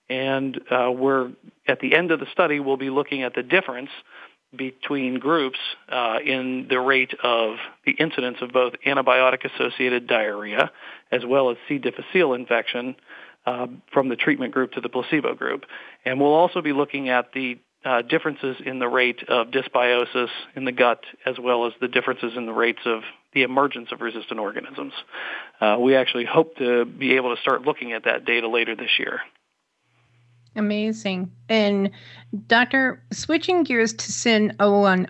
and 0.08 0.60
uh, 0.70 0.90
we're 0.90 1.30
at 1.66 1.80
the 1.80 1.94
end 1.94 2.10
of 2.10 2.20
the 2.20 2.26
study, 2.32 2.60
we'll 2.60 2.76
be 2.76 2.90
looking 2.90 3.22
at 3.22 3.34
the 3.34 3.42
difference 3.42 3.90
between 4.56 5.18
groups 5.18 5.58
uh, 5.88 6.18
in 6.24 6.66
the 6.68 6.78
rate 6.78 7.14
of 7.22 7.56
the 7.84 7.92
incidence 7.92 8.38
of 8.40 8.52
both 8.52 8.74
antibiotic-associated 8.86 10.06
diarrhea 10.06 10.70
as 11.10 11.22
well 11.26 11.50
as 11.50 11.56
C. 11.68 11.78
difficile 11.78 12.34
infection 12.34 12.96
uh, 13.46 13.66
from 13.92 14.08
the 14.08 14.16
treatment 14.16 14.52
group 14.52 14.72
to 14.72 14.80
the 14.80 14.88
placebo 14.88 15.34
group. 15.34 15.64
And 16.04 16.20
we'll 16.20 16.34
also 16.34 16.62
be 16.62 16.72
looking 16.72 17.08
at 17.08 17.32
the 17.32 17.58
uh, 17.84 18.02
differences 18.02 18.56
in 18.64 18.78
the 18.78 18.88
rate 18.88 19.22
of 19.28 19.48
dysbiosis 19.48 20.28
in 20.56 20.64
the 20.64 20.72
gut 20.72 21.04
as 21.26 21.38
well 21.38 21.66
as 21.66 21.74
the 21.80 21.88
differences 21.88 22.32
in 22.36 22.46
the 22.46 22.52
rates 22.52 22.80
of 22.86 23.02
the 23.34 23.42
emergence 23.42 23.88
of 23.92 24.00
resistant 24.00 24.40
organisms. 24.40 24.92
Uh, 25.60 25.76
we 25.78 25.94
actually 25.94 26.24
hope 26.24 26.56
to 26.56 26.86
be 26.86 27.16
able 27.16 27.34
to 27.34 27.40
start 27.42 27.62
looking 27.62 27.92
at 27.92 28.04
that 28.04 28.24
data 28.24 28.48
later 28.48 28.74
this 28.74 28.98
year. 28.98 29.20
Amazing. 30.56 31.32
And 31.48 31.90
Dr. 32.46 33.02
Switching 33.12 33.64
gears 33.64 33.92
to 33.92 34.12
SYN 34.12 34.54
010, 34.58 35.08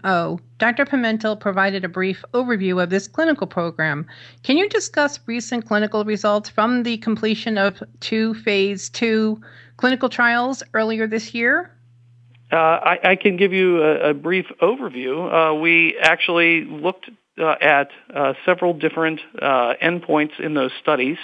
Dr. 0.59 0.87
Pimentel 0.87 1.39
provided 1.39 1.85
a 1.85 1.89
brief 1.89 2.25
overview 2.33 2.83
of 2.83 2.89
this 2.89 3.07
clinical 3.07 3.47
program. 3.47 4.07
Can 4.43 4.57
you 4.57 4.69
discuss 4.69 5.21
recent 5.27 5.67
clinical 5.67 6.05
results 6.05 6.49
from 6.49 6.83
the 6.83 6.97
completion 6.99 7.59
of 7.59 7.83
two 8.01 8.35
phase 8.35 8.89
two 8.89 9.41
clinical 9.77 10.09
trials 10.09 10.63
earlier 10.73 11.07
this 11.07 11.35
year? 11.35 11.71
Uh, 12.51 12.57
I, 12.57 12.99
I, 13.05 13.17
can 13.17 13.37
give 13.37 13.53
you 13.53 13.83
a, 13.83 14.11
a 14.11 14.15
brief 14.15 14.47
overview. 14.63 15.51
Uh, 15.51 15.55
we 15.55 15.97
actually 16.01 16.65
looked 16.65 17.11
uh, 17.39 17.57
at 17.61 17.91
uh, 18.15 18.35
several 18.45 18.75
different 18.75 19.21
uh, 19.43 19.75
endpoints 19.83 20.39
in 20.39 20.55
those 20.55 20.71
studies 20.81 21.17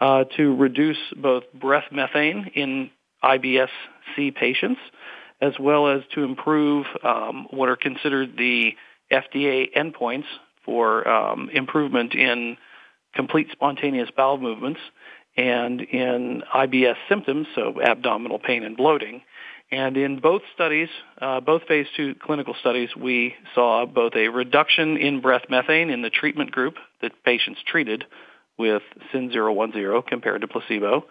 uh, 0.00 0.24
to 0.36 0.56
reduce 0.56 0.96
both 1.16 1.44
breath 1.52 1.84
methane 1.92 2.50
in 2.54 2.90
IBS-C 3.22 4.30
patients, 4.32 4.80
as 5.40 5.54
well 5.58 5.88
as 5.88 6.02
to 6.14 6.22
improve 6.22 6.86
um, 7.02 7.46
what 7.50 7.68
are 7.68 7.76
considered 7.76 8.36
the 8.36 8.72
FDA 9.12 9.66
endpoints 9.76 10.24
for 10.64 11.06
um, 11.08 11.50
improvement 11.52 12.14
in 12.14 12.56
complete 13.14 13.48
spontaneous 13.52 14.08
bowel 14.16 14.38
movements 14.38 14.80
and 15.36 15.80
in 15.80 16.42
IBS 16.54 16.96
symptoms, 17.08 17.46
so 17.54 17.80
abdominal 17.82 18.38
pain 18.38 18.64
and 18.64 18.76
bloating. 18.76 19.22
And 19.70 19.96
in 19.96 20.20
both 20.20 20.42
studies, 20.54 20.88
uh, 21.20 21.40
both 21.40 21.62
phase 21.66 21.86
two 21.96 22.14
clinical 22.14 22.54
studies, 22.60 22.90
we 22.94 23.34
saw 23.54 23.86
both 23.86 24.12
a 24.14 24.28
reduction 24.28 24.98
in 24.98 25.22
breath 25.22 25.44
methane 25.48 25.88
in 25.88 26.02
the 26.02 26.10
treatment 26.10 26.50
group 26.50 26.74
that 27.00 27.12
patients 27.24 27.60
treated 27.66 28.04
with 28.58 28.82
SYN 29.10 29.30
010 29.30 30.02
compared 30.06 30.42
to 30.42 30.48
placebo, 30.48 31.06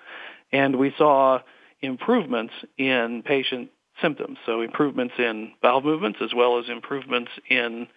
and 0.52 0.76
we 0.76 0.94
saw 0.96 1.40
improvements 1.82 2.54
in 2.78 3.24
patient 3.26 3.70
symptoms, 4.02 4.38
so 4.46 4.62
improvements 4.62 5.16
in 5.18 5.52
bowel 5.62 5.82
movements 5.82 6.20
as 6.22 6.34
well 6.34 6.60
as 6.60 6.70
improvements 6.70 7.32
in 7.50 7.88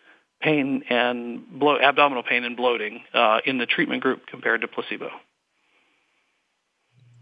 pain 0.41 0.83
and 0.91 1.43
blo- 1.59 1.81
abdominal 1.81 2.23
pain 2.23 2.45
and 2.45 2.57
bloating 2.57 3.03
uh, 3.15 3.41
in 3.45 3.59
the 3.59 3.67
treatment 3.67 4.03
group 4.03 4.27
compared 4.27 4.61
to 4.61 4.69
placebo. 4.69 5.11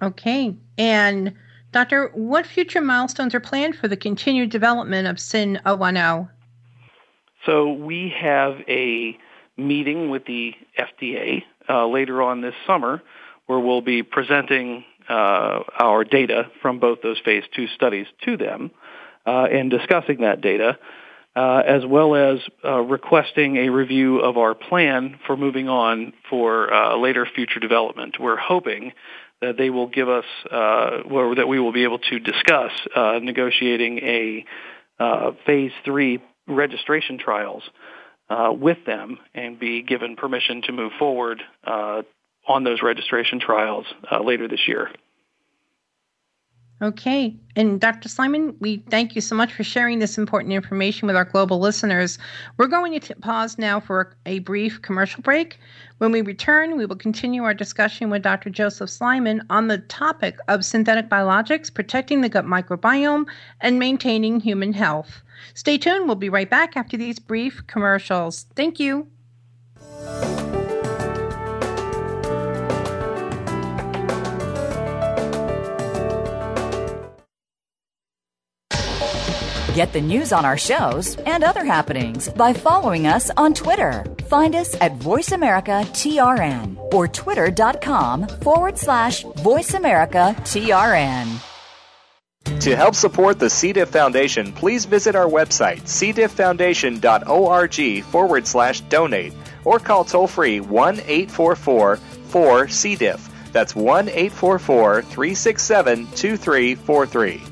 Okay. 0.02 0.56
And 0.78 1.34
Doctor, 1.72 2.10
what 2.12 2.46
future 2.46 2.82
milestones 2.82 3.34
are 3.34 3.40
planned 3.40 3.76
for 3.76 3.88
the 3.88 3.96
continued 3.96 4.50
development 4.50 5.08
of 5.08 5.18
SYN 5.18 5.60
010? 5.64 6.28
So 7.46 7.72
we 7.72 8.12
have 8.20 8.58
a 8.68 9.16
meeting 9.56 10.10
with 10.10 10.26
the 10.26 10.54
FDA 10.78 11.42
uh, 11.68 11.86
later 11.86 12.22
on 12.22 12.42
this 12.42 12.54
summer 12.66 13.02
where 13.46 13.58
we'll 13.58 13.80
be 13.80 14.02
presenting 14.02 14.84
uh, 15.12 15.62
our 15.78 16.04
data 16.04 16.50
from 16.62 16.78
both 16.78 17.02
those 17.02 17.18
phase 17.24 17.44
two 17.54 17.66
studies 17.68 18.06
to 18.24 18.36
them 18.36 18.70
uh, 19.26 19.44
and 19.44 19.70
discussing 19.70 20.22
that 20.22 20.40
data, 20.40 20.78
uh, 21.36 21.62
as 21.66 21.84
well 21.86 22.14
as 22.14 22.38
uh, 22.64 22.80
requesting 22.80 23.56
a 23.56 23.68
review 23.68 24.18
of 24.20 24.38
our 24.38 24.54
plan 24.54 25.18
for 25.26 25.36
moving 25.36 25.68
on 25.68 26.12
for 26.30 26.72
uh, 26.72 26.96
later 26.96 27.26
future 27.34 27.60
development. 27.60 28.16
We're 28.18 28.36
hoping 28.36 28.92
that 29.40 29.56
they 29.58 29.70
will 29.70 29.88
give 29.88 30.08
us, 30.08 30.24
or 30.50 31.34
that 31.34 31.48
we 31.48 31.58
will 31.58 31.72
be 31.72 31.82
able 31.82 31.98
to 31.98 32.18
discuss 32.20 32.70
negotiating 32.96 33.98
a 33.98 34.44
phase 35.44 35.72
three 35.84 36.22
registration 36.46 37.18
trials 37.18 37.64
uh, 38.32 38.52
with 38.52 38.78
them 38.86 39.18
and 39.34 39.58
be 39.58 39.82
given 39.82 40.16
permission 40.16 40.62
to 40.62 40.72
move 40.72 40.92
forward 40.98 41.42
uh, 41.64 42.02
on 42.46 42.64
those 42.64 42.82
registration 42.82 43.38
trials 43.38 43.86
uh, 44.10 44.20
later 44.20 44.48
this 44.48 44.66
year. 44.66 44.90
Okay. 46.82 47.36
And 47.54 47.80
Dr. 47.80 48.08
Sliman, 48.08 48.56
we 48.58 48.78
thank 48.90 49.14
you 49.14 49.20
so 49.20 49.36
much 49.36 49.52
for 49.52 49.62
sharing 49.62 50.00
this 50.00 50.18
important 50.18 50.52
information 50.52 51.06
with 51.06 51.14
our 51.14 51.24
global 51.24 51.60
listeners. 51.60 52.18
We're 52.56 52.66
going 52.66 52.98
to 52.98 53.14
pause 53.16 53.56
now 53.56 53.78
for 53.78 54.16
a 54.26 54.40
brief 54.40 54.82
commercial 54.82 55.22
break. 55.22 55.60
When 55.98 56.10
we 56.10 56.22
return, 56.22 56.76
we 56.76 56.84
will 56.84 56.96
continue 56.96 57.44
our 57.44 57.54
discussion 57.54 58.10
with 58.10 58.22
Dr. 58.22 58.50
Joseph 58.50 58.90
Sliman 58.90 59.42
on 59.48 59.68
the 59.68 59.78
topic 59.78 60.38
of 60.48 60.64
synthetic 60.64 61.08
biologics, 61.08 61.72
protecting 61.72 62.20
the 62.20 62.28
gut 62.28 62.46
microbiome, 62.46 63.26
and 63.60 63.78
maintaining 63.78 64.40
human 64.40 64.72
health. 64.72 65.22
Stay 65.54 65.78
tuned. 65.78 66.06
We'll 66.06 66.16
be 66.16 66.30
right 66.30 66.50
back 66.50 66.76
after 66.76 66.96
these 66.96 67.20
brief 67.20 67.64
commercials. 67.68 68.46
Thank 68.56 68.80
you. 68.80 69.06
Get 79.74 79.92
the 79.94 80.02
news 80.02 80.34
on 80.34 80.44
our 80.44 80.58
shows 80.58 81.16
and 81.24 81.42
other 81.42 81.64
happenings 81.64 82.28
by 82.28 82.52
following 82.52 83.06
us 83.06 83.30
on 83.38 83.54
Twitter. 83.54 84.04
Find 84.28 84.54
us 84.54 84.74
at 84.82 84.98
VoiceAmericaTRN 84.98 86.92
or 86.92 87.08
twitter.com 87.08 88.28
forward 88.42 88.76
slash 88.76 89.24
VoiceAmericaTRN. 89.24 91.40
To 92.60 92.76
help 92.76 92.94
support 92.94 93.38
the 93.38 93.48
C. 93.48 93.72
diff 93.72 93.88
Foundation, 93.88 94.52
please 94.52 94.84
visit 94.84 95.16
our 95.16 95.26
website, 95.26 95.80
cdifffoundation.org 95.82 98.04
forward 98.04 98.46
slash 98.46 98.82
donate, 98.82 99.32
or 99.64 99.78
call 99.78 100.04
toll 100.04 100.26
free 100.26 100.60
1 100.60 100.96
844 100.96 101.96
4 101.96 102.68
C. 102.68 102.94
diff. 102.94 103.26
That's 103.52 103.74
1 103.74 104.10
844 104.10 105.00
367 105.00 106.06
2343. 106.08 107.51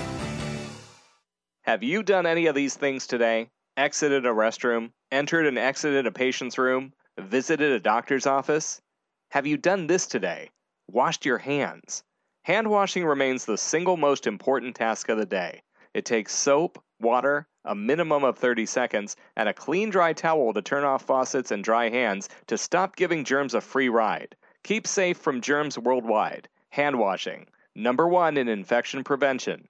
Have 1.71 1.83
you 1.83 2.03
done 2.03 2.25
any 2.25 2.47
of 2.47 2.55
these 2.55 2.75
things 2.75 3.07
today? 3.07 3.49
Exited 3.77 4.25
a 4.25 4.29
restroom, 4.31 4.91
entered 5.09 5.45
and 5.45 5.57
exited 5.57 6.05
a 6.05 6.11
patient's 6.11 6.57
room, 6.57 6.91
visited 7.17 7.71
a 7.71 7.79
doctor's 7.79 8.27
office? 8.27 8.81
Have 9.29 9.47
you 9.47 9.55
done 9.55 9.87
this 9.87 10.05
today? 10.05 10.49
Washed 10.89 11.25
your 11.25 11.37
hands? 11.37 12.03
Hand 12.43 12.69
washing 12.69 13.05
remains 13.05 13.45
the 13.45 13.57
single 13.57 13.95
most 13.95 14.27
important 14.27 14.75
task 14.75 15.07
of 15.07 15.17
the 15.17 15.25
day. 15.25 15.61
It 15.93 16.03
takes 16.03 16.35
soap, 16.35 16.83
water, 16.99 17.47
a 17.63 17.73
minimum 17.73 18.25
of 18.25 18.37
30 18.37 18.65
seconds, 18.65 19.15
and 19.37 19.47
a 19.47 19.53
clean 19.53 19.89
dry 19.91 20.11
towel 20.11 20.51
to 20.51 20.61
turn 20.61 20.83
off 20.83 21.03
faucets 21.03 21.51
and 21.51 21.63
dry 21.63 21.87
hands 21.87 22.27
to 22.47 22.57
stop 22.57 22.97
giving 22.97 23.23
germs 23.23 23.53
a 23.53 23.61
free 23.61 23.87
ride. 23.87 24.35
Keep 24.63 24.85
safe 24.85 25.17
from 25.17 25.39
germs 25.39 25.79
worldwide. 25.79 26.49
Hand 26.71 26.99
washing, 26.99 27.47
number 27.75 28.09
one 28.09 28.35
in 28.35 28.49
infection 28.49 29.05
prevention. 29.05 29.69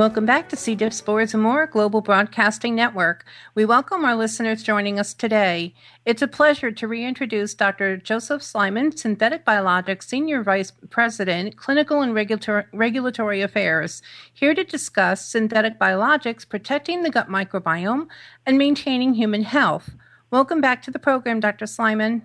Welcome 0.00 0.24
back 0.24 0.48
to 0.48 0.56
C. 0.56 0.74
diff, 0.74 0.94
Spores, 0.94 1.34
and 1.34 1.42
More 1.42 1.66
Global 1.66 2.00
Broadcasting 2.00 2.74
Network. 2.74 3.26
We 3.54 3.66
welcome 3.66 4.02
our 4.02 4.16
listeners 4.16 4.62
joining 4.62 4.98
us 4.98 5.12
today. 5.12 5.74
It's 6.06 6.22
a 6.22 6.26
pleasure 6.26 6.72
to 6.72 6.88
reintroduce 6.88 7.52
Dr. 7.52 7.98
Joseph 7.98 8.40
Sliman, 8.40 8.98
Synthetic 8.98 9.44
Biologics 9.44 10.04
Senior 10.04 10.42
Vice 10.42 10.72
President, 10.88 11.58
Clinical 11.58 12.00
and 12.00 12.14
Regulatory, 12.14 13.42
Affairs, 13.42 14.00
here 14.32 14.54
to 14.54 14.64
discuss 14.64 15.26
synthetic 15.26 15.78
biologics 15.78 16.48
protecting 16.48 17.02
the 17.02 17.10
gut 17.10 17.28
microbiome 17.28 18.06
and 18.46 18.56
maintaining 18.56 19.12
human 19.12 19.42
health. 19.42 19.90
Welcome 20.30 20.62
back 20.62 20.80
to 20.84 20.90
the 20.90 20.98
program, 20.98 21.40
Dr. 21.40 21.66
Sliman. 21.66 22.22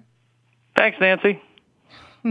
Thanks, 0.77 0.97
Nancy. 1.01 1.41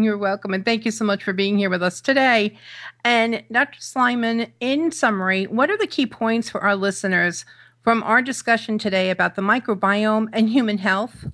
You're 0.02 0.18
welcome. 0.18 0.52
And 0.52 0.64
thank 0.64 0.84
you 0.84 0.90
so 0.90 1.04
much 1.04 1.22
for 1.22 1.32
being 1.32 1.56
here 1.56 1.70
with 1.70 1.82
us 1.82 2.00
today. 2.00 2.58
And 3.04 3.44
Dr. 3.52 3.78
Sliman, 3.78 4.50
in 4.58 4.90
summary, 4.90 5.44
what 5.44 5.70
are 5.70 5.78
the 5.78 5.86
key 5.86 6.04
points 6.04 6.50
for 6.50 6.60
our 6.62 6.74
listeners 6.74 7.44
from 7.84 8.02
our 8.02 8.20
discussion 8.20 8.76
today 8.76 9.10
about 9.10 9.36
the 9.36 9.42
microbiome 9.42 10.30
and 10.32 10.48
human 10.48 10.78
health? 10.78 11.26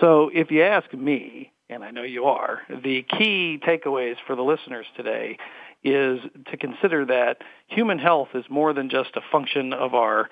So, 0.00 0.30
if 0.32 0.52
you 0.52 0.62
ask 0.62 0.92
me, 0.94 1.52
and 1.68 1.82
I 1.82 1.90
know 1.90 2.04
you 2.04 2.26
are, 2.26 2.60
the 2.68 3.04
key 3.18 3.58
takeaways 3.60 4.14
for 4.24 4.36
the 4.36 4.42
listeners 4.42 4.86
today 4.96 5.36
is 5.82 6.20
to 6.52 6.56
consider 6.56 7.06
that 7.06 7.38
human 7.66 7.98
health 7.98 8.28
is 8.34 8.44
more 8.48 8.72
than 8.72 8.88
just 8.88 9.16
a 9.16 9.20
function 9.32 9.72
of 9.72 9.94
our 9.94 10.28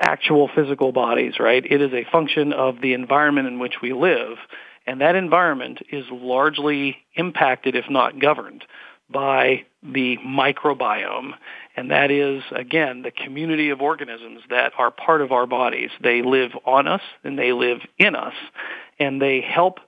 actual 0.00 0.50
physical 0.52 0.90
bodies, 0.90 1.34
right? 1.38 1.64
It 1.64 1.80
is 1.80 1.92
a 1.92 2.10
function 2.10 2.52
of 2.52 2.80
the 2.80 2.94
environment 2.94 3.46
in 3.46 3.60
which 3.60 3.74
we 3.80 3.92
live 3.92 4.36
and 4.88 5.02
that 5.02 5.16
environment 5.16 5.80
is 5.92 6.06
largely 6.10 6.96
impacted, 7.14 7.76
if 7.76 7.90
not 7.90 8.18
governed, 8.18 8.64
by 9.10 9.66
the 9.82 10.16
microbiome. 10.26 11.32
And 11.76 11.90
that 11.90 12.10
is, 12.10 12.42
again, 12.52 13.02
the 13.02 13.10
community 13.10 13.68
of 13.68 13.82
organisms 13.82 14.40
that 14.48 14.72
are 14.78 14.90
part 14.90 15.20
of 15.20 15.30
our 15.30 15.46
bodies. 15.46 15.90
They 16.02 16.22
live 16.22 16.52
on 16.64 16.88
us 16.88 17.02
and 17.22 17.38
they 17.38 17.52
live 17.52 17.80
in 17.98 18.16
us. 18.16 18.32
And 18.98 19.20
they 19.20 19.42
help 19.42 19.78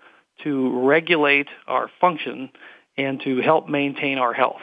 to 0.45 0.87
regulate 0.87 1.49
our 1.67 1.91
function 1.99 2.51
and 2.99 3.23
to 3.23 3.41
help 3.41 3.71
maintain 3.71 4.19
our 4.19 4.35
health. 4.35 4.61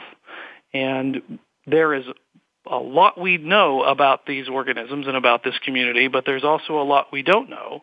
And 0.72 1.40
there 1.66 1.94
is 1.94 2.04
a 2.64 2.78
lot 2.78 3.20
we 3.20 3.38
know 3.38 3.82
about 3.82 4.24
these 4.24 4.48
organisms 4.48 5.08
and 5.08 5.16
about 5.16 5.42
this 5.42 5.58
community, 5.64 6.06
but 6.06 6.24
there's 6.26 6.44
also 6.44 6.80
a 6.80 6.84
lot 6.84 7.08
we 7.12 7.24
don't 7.24 7.50
know. 7.50 7.82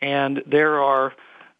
And 0.00 0.42
there 0.50 0.82
are 0.82 1.12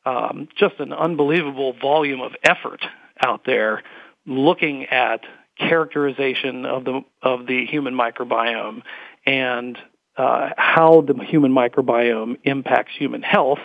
um, 0.05 0.49
just 0.59 0.79
an 0.79 0.93
unbelievable 0.93 1.75
volume 1.81 2.21
of 2.21 2.33
effort 2.43 2.85
out 3.25 3.43
there 3.47 3.83
looking 4.27 4.87
at 4.87 5.21
characterization 5.59 6.65
of 6.65 6.85
the 6.85 7.01
of 7.23 7.47
the 7.47 7.67
human 7.67 7.95
microbiome 7.95 8.83
and 9.27 9.79
uh, 10.17 10.51
how 10.57 11.03
the 11.03 11.15
human 11.25 11.53
microbiome 11.53 12.37
impacts 12.45 12.93
human 12.99 13.23
health 13.23 13.59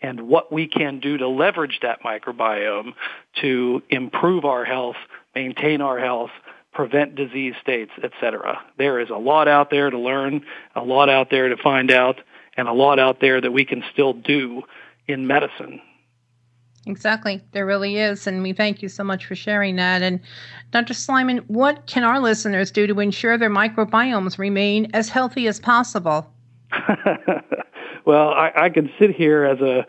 and 0.00 0.28
what 0.28 0.52
we 0.52 0.66
can 0.66 1.00
do 1.00 1.16
to 1.16 1.28
leverage 1.28 1.78
that 1.82 2.02
microbiome 2.02 2.92
to 3.40 3.82
improve 3.88 4.44
our 4.44 4.64
health, 4.64 4.96
maintain 5.34 5.80
our 5.80 5.98
health, 5.98 6.30
prevent 6.72 7.14
disease 7.14 7.54
states, 7.62 7.92
etc. 8.02 8.60
There 8.76 9.00
is 9.00 9.08
a 9.08 9.16
lot 9.16 9.48
out 9.48 9.70
there 9.70 9.88
to 9.88 9.98
learn, 9.98 10.44
a 10.74 10.82
lot 10.82 11.08
out 11.08 11.30
there 11.30 11.48
to 11.48 11.56
find 11.56 11.90
out, 11.90 12.16
and 12.56 12.68
a 12.68 12.72
lot 12.72 12.98
out 12.98 13.20
there 13.20 13.40
that 13.40 13.52
we 13.52 13.64
can 13.64 13.82
still 13.92 14.12
do 14.12 14.62
in 15.08 15.26
medicine. 15.26 15.80
Exactly. 16.86 17.40
There 17.52 17.64
really 17.64 17.96
is. 17.96 18.26
And 18.26 18.42
we 18.42 18.52
thank 18.52 18.82
you 18.82 18.88
so 18.88 19.04
much 19.04 19.24
for 19.24 19.34
sharing 19.34 19.76
that. 19.76 20.02
And 20.02 20.20
Dr. 20.70 20.92
Sliman, 20.92 21.44
what 21.48 21.86
can 21.86 22.04
our 22.04 22.20
listeners 22.20 22.70
do 22.70 22.86
to 22.86 23.00
ensure 23.00 23.38
their 23.38 23.50
microbiomes 23.50 24.38
remain 24.38 24.90
as 24.92 25.08
healthy 25.08 25.48
as 25.48 25.60
possible? 25.60 26.30
well, 28.04 28.30
I, 28.30 28.52
I 28.54 28.70
could 28.70 28.90
sit 28.98 29.14
here 29.14 29.44
as 29.44 29.60
a 29.60 29.86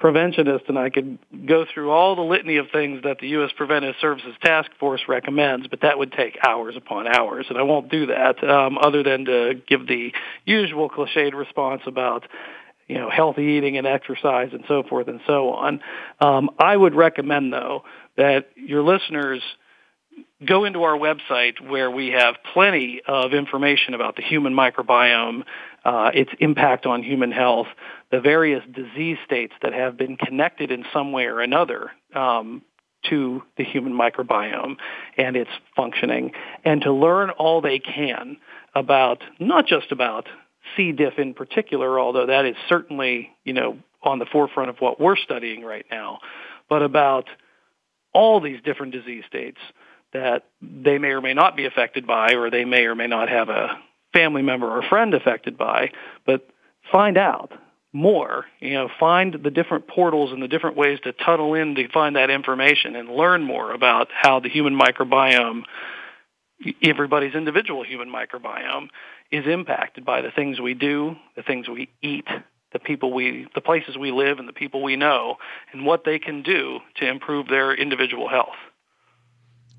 preventionist 0.00 0.68
and 0.68 0.78
I 0.78 0.90
could 0.90 1.18
go 1.44 1.64
through 1.72 1.90
all 1.90 2.14
the 2.14 2.22
litany 2.22 2.56
of 2.56 2.66
things 2.70 3.02
that 3.02 3.18
the 3.18 3.28
U.S. 3.28 3.50
Preventive 3.56 3.96
Services 4.00 4.34
Task 4.42 4.70
Force 4.78 5.02
recommends, 5.08 5.66
but 5.66 5.80
that 5.80 5.98
would 5.98 6.12
take 6.12 6.38
hours 6.46 6.76
upon 6.76 7.08
hours, 7.08 7.46
and 7.48 7.58
I 7.58 7.62
won't 7.62 7.90
do 7.90 8.06
that 8.06 8.42
um, 8.48 8.78
other 8.78 9.02
than 9.02 9.24
to 9.24 9.60
give 9.66 9.88
the 9.88 10.12
usual 10.44 10.88
cliched 10.88 11.34
response 11.34 11.82
about 11.84 12.28
you 12.88 12.96
know, 12.96 13.10
healthy 13.10 13.42
eating 13.42 13.76
and 13.76 13.86
exercise 13.86 14.48
and 14.52 14.64
so 14.66 14.82
forth 14.82 15.08
and 15.08 15.20
so 15.26 15.50
on. 15.50 15.80
Um, 16.20 16.50
I 16.58 16.76
would 16.76 16.94
recommend, 16.94 17.52
though, 17.52 17.84
that 18.16 18.48
your 18.56 18.82
listeners 18.82 19.42
go 20.44 20.64
into 20.64 20.82
our 20.82 20.96
website 20.96 21.60
where 21.60 21.90
we 21.90 22.08
have 22.08 22.36
plenty 22.54 23.00
of 23.06 23.34
information 23.34 23.94
about 23.94 24.16
the 24.16 24.22
human 24.22 24.54
microbiome, 24.54 25.44
uh, 25.84 26.10
its 26.14 26.30
impact 26.40 26.86
on 26.86 27.02
human 27.02 27.30
health, 27.30 27.66
the 28.10 28.20
various 28.20 28.62
disease 28.72 29.18
states 29.24 29.52
that 29.62 29.72
have 29.72 29.96
been 29.96 30.16
connected 30.16 30.70
in 30.70 30.84
some 30.92 31.12
way 31.12 31.24
or 31.26 31.40
another 31.40 31.90
um, 32.14 32.62
to 33.08 33.42
the 33.56 33.64
human 33.64 33.92
microbiome 33.92 34.76
and 35.16 35.36
its 35.36 35.50
functioning, 35.76 36.32
and 36.64 36.82
to 36.82 36.92
learn 36.92 37.30
all 37.30 37.60
they 37.60 37.78
can 37.78 38.38
about 38.74 39.22
not 39.38 39.66
just 39.66 39.92
about 39.92 40.28
C. 40.76 40.92
diff 40.92 41.18
in 41.18 41.34
particular, 41.34 41.98
although 41.98 42.26
that 42.26 42.44
is 42.44 42.56
certainly, 42.68 43.30
you 43.44 43.52
know, 43.52 43.78
on 44.02 44.18
the 44.18 44.26
forefront 44.26 44.70
of 44.70 44.76
what 44.78 45.00
we're 45.00 45.16
studying 45.16 45.62
right 45.62 45.86
now, 45.90 46.20
but 46.68 46.82
about 46.82 47.26
all 48.12 48.40
these 48.40 48.60
different 48.64 48.92
disease 48.92 49.24
states 49.26 49.58
that 50.12 50.44
they 50.62 50.98
may 50.98 51.08
or 51.08 51.20
may 51.20 51.34
not 51.34 51.56
be 51.56 51.66
affected 51.66 52.06
by, 52.06 52.34
or 52.34 52.50
they 52.50 52.64
may 52.64 52.84
or 52.84 52.94
may 52.94 53.06
not 53.06 53.28
have 53.28 53.48
a 53.48 53.78
family 54.12 54.42
member 54.42 54.66
or 54.66 54.82
friend 54.88 55.14
affected 55.14 55.58
by, 55.58 55.90
but 56.24 56.48
find 56.90 57.18
out 57.18 57.52
more, 57.92 58.44
you 58.60 58.74
know, 58.74 58.88
find 59.00 59.34
the 59.42 59.50
different 59.50 59.86
portals 59.86 60.32
and 60.32 60.42
the 60.42 60.48
different 60.48 60.76
ways 60.76 60.98
to 61.04 61.12
tunnel 61.12 61.54
in 61.54 61.74
to 61.74 61.88
find 61.88 62.16
that 62.16 62.30
information 62.30 62.96
and 62.96 63.08
learn 63.08 63.42
more 63.42 63.72
about 63.72 64.08
how 64.12 64.40
the 64.40 64.48
human 64.48 64.78
microbiome, 64.78 65.62
everybody's 66.82 67.34
individual 67.34 67.82
human 67.82 68.10
microbiome 68.10 68.88
is 69.30 69.46
impacted 69.46 70.04
by 70.04 70.20
the 70.20 70.30
things 70.30 70.60
we 70.60 70.74
do, 70.74 71.16
the 71.36 71.42
things 71.42 71.68
we 71.68 71.88
eat, 72.02 72.26
the 72.72 72.78
people 72.78 73.12
we, 73.12 73.48
the 73.54 73.60
places 73.60 73.98
we 73.98 74.10
live, 74.10 74.38
and 74.38 74.48
the 74.48 74.52
people 74.52 74.82
we 74.82 74.96
know, 74.96 75.36
and 75.72 75.86
what 75.86 76.04
they 76.04 76.18
can 76.18 76.42
do 76.42 76.80
to 76.96 77.06
improve 77.06 77.48
their 77.48 77.72
individual 77.74 78.28
health. 78.28 78.56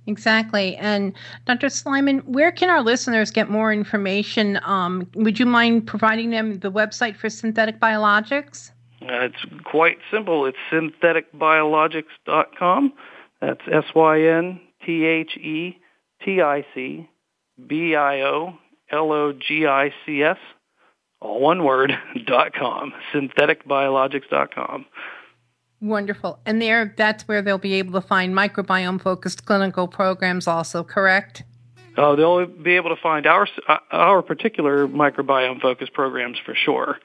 Exactly. 0.07 0.77
And 0.77 1.13
Dr. 1.45 1.67
Sliman, 1.67 2.23
where 2.25 2.51
can 2.51 2.69
our 2.69 2.81
listeners 2.81 3.31
get 3.31 3.49
more 3.49 3.71
information? 3.71 4.59
Um, 4.63 5.07
would 5.13 5.39
you 5.39 5.45
mind 5.45 5.85
providing 5.85 6.31
them 6.31 6.57
the 6.59 6.71
website 6.71 7.15
for 7.15 7.29
synthetic 7.29 7.79
biologics? 7.79 8.71
Uh, 9.01 9.25
it's 9.25 9.45
quite 9.63 9.99
simple. 10.11 10.45
It's 10.45 10.57
syntheticbiologics.com. 10.71 12.93
That's 13.39 13.61
S 13.71 13.85
Y 13.95 14.17
N 18.91 18.97
T 18.99 19.33
H 19.33 19.47
T 19.47 19.65
I 19.67 19.89
C 19.89 19.93
B 20.07 20.23
I 20.23 20.29
O 20.29 20.35
L-O-G-I-C-S, 20.35 20.37
all 21.21 21.39
one 21.39 21.63
word, 21.63 21.97
dot 22.25 22.53
com, 22.53 22.93
syntheticbiologics.com. 23.13 24.85
Wonderful. 25.81 26.39
And 26.45 26.61
there, 26.61 26.93
that's 26.97 27.27
where 27.27 27.41
they'll 27.41 27.57
be 27.57 27.75
able 27.75 27.99
to 28.01 28.05
find 28.05 28.33
microbiome 28.33 29.01
focused 29.01 29.45
clinical 29.45 29.87
programs 29.87 30.45
also, 30.45 30.83
correct? 30.83 31.43
Oh, 31.97 32.15
they'll 32.15 32.45
be 32.45 32.75
able 32.75 32.95
to 32.95 33.01
find 33.01 33.25
our, 33.25 33.47
uh, 33.67 33.77
our 33.91 34.21
particular 34.21 34.87
microbiome 34.87 35.61
focused 35.61 35.93
programs 35.93 36.37
for 36.45 36.53
sure. 36.53 36.97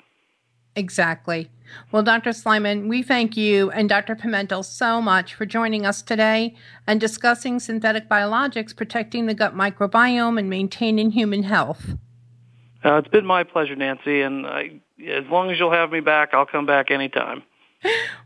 Exactly. 0.77 1.51
Well, 1.91 2.03
Dr. 2.03 2.31
Sliman, 2.31 2.89
we 2.89 3.03
thank 3.03 3.37
you 3.37 3.71
and 3.71 3.89
Dr. 3.89 4.15
Pimentel 4.15 4.65
so 4.65 5.01
much 5.01 5.35
for 5.35 5.47
joining 5.47 5.87
us 5.87 6.03
today 6.03 6.55
and 6.87 7.01
discussing 7.01 7.59
synthetic 7.59 8.09
biologics 8.09 8.77
protecting 8.77 9.27
the 9.27 9.35
gut 9.35 9.57
microbiome 9.57 10.39
and 10.39 10.51
maintaining 10.51 11.13
human 11.13 11.45
health. 11.45 11.95
Uh, 12.85 12.97
it's 12.97 13.09
been 13.09 13.25
my 13.25 13.45
pleasure, 13.45 13.75
Nancy, 13.75 14.21
and 14.21 14.47
I, 14.47 14.81
as 15.09 15.25
long 15.27 15.51
as 15.51 15.59
you'll 15.59 15.73
have 15.73 15.91
me 15.91 16.01
back, 16.01 16.35
I'll 16.35 16.47
come 16.47 16.67
back 16.67 16.91
anytime. 16.91 17.43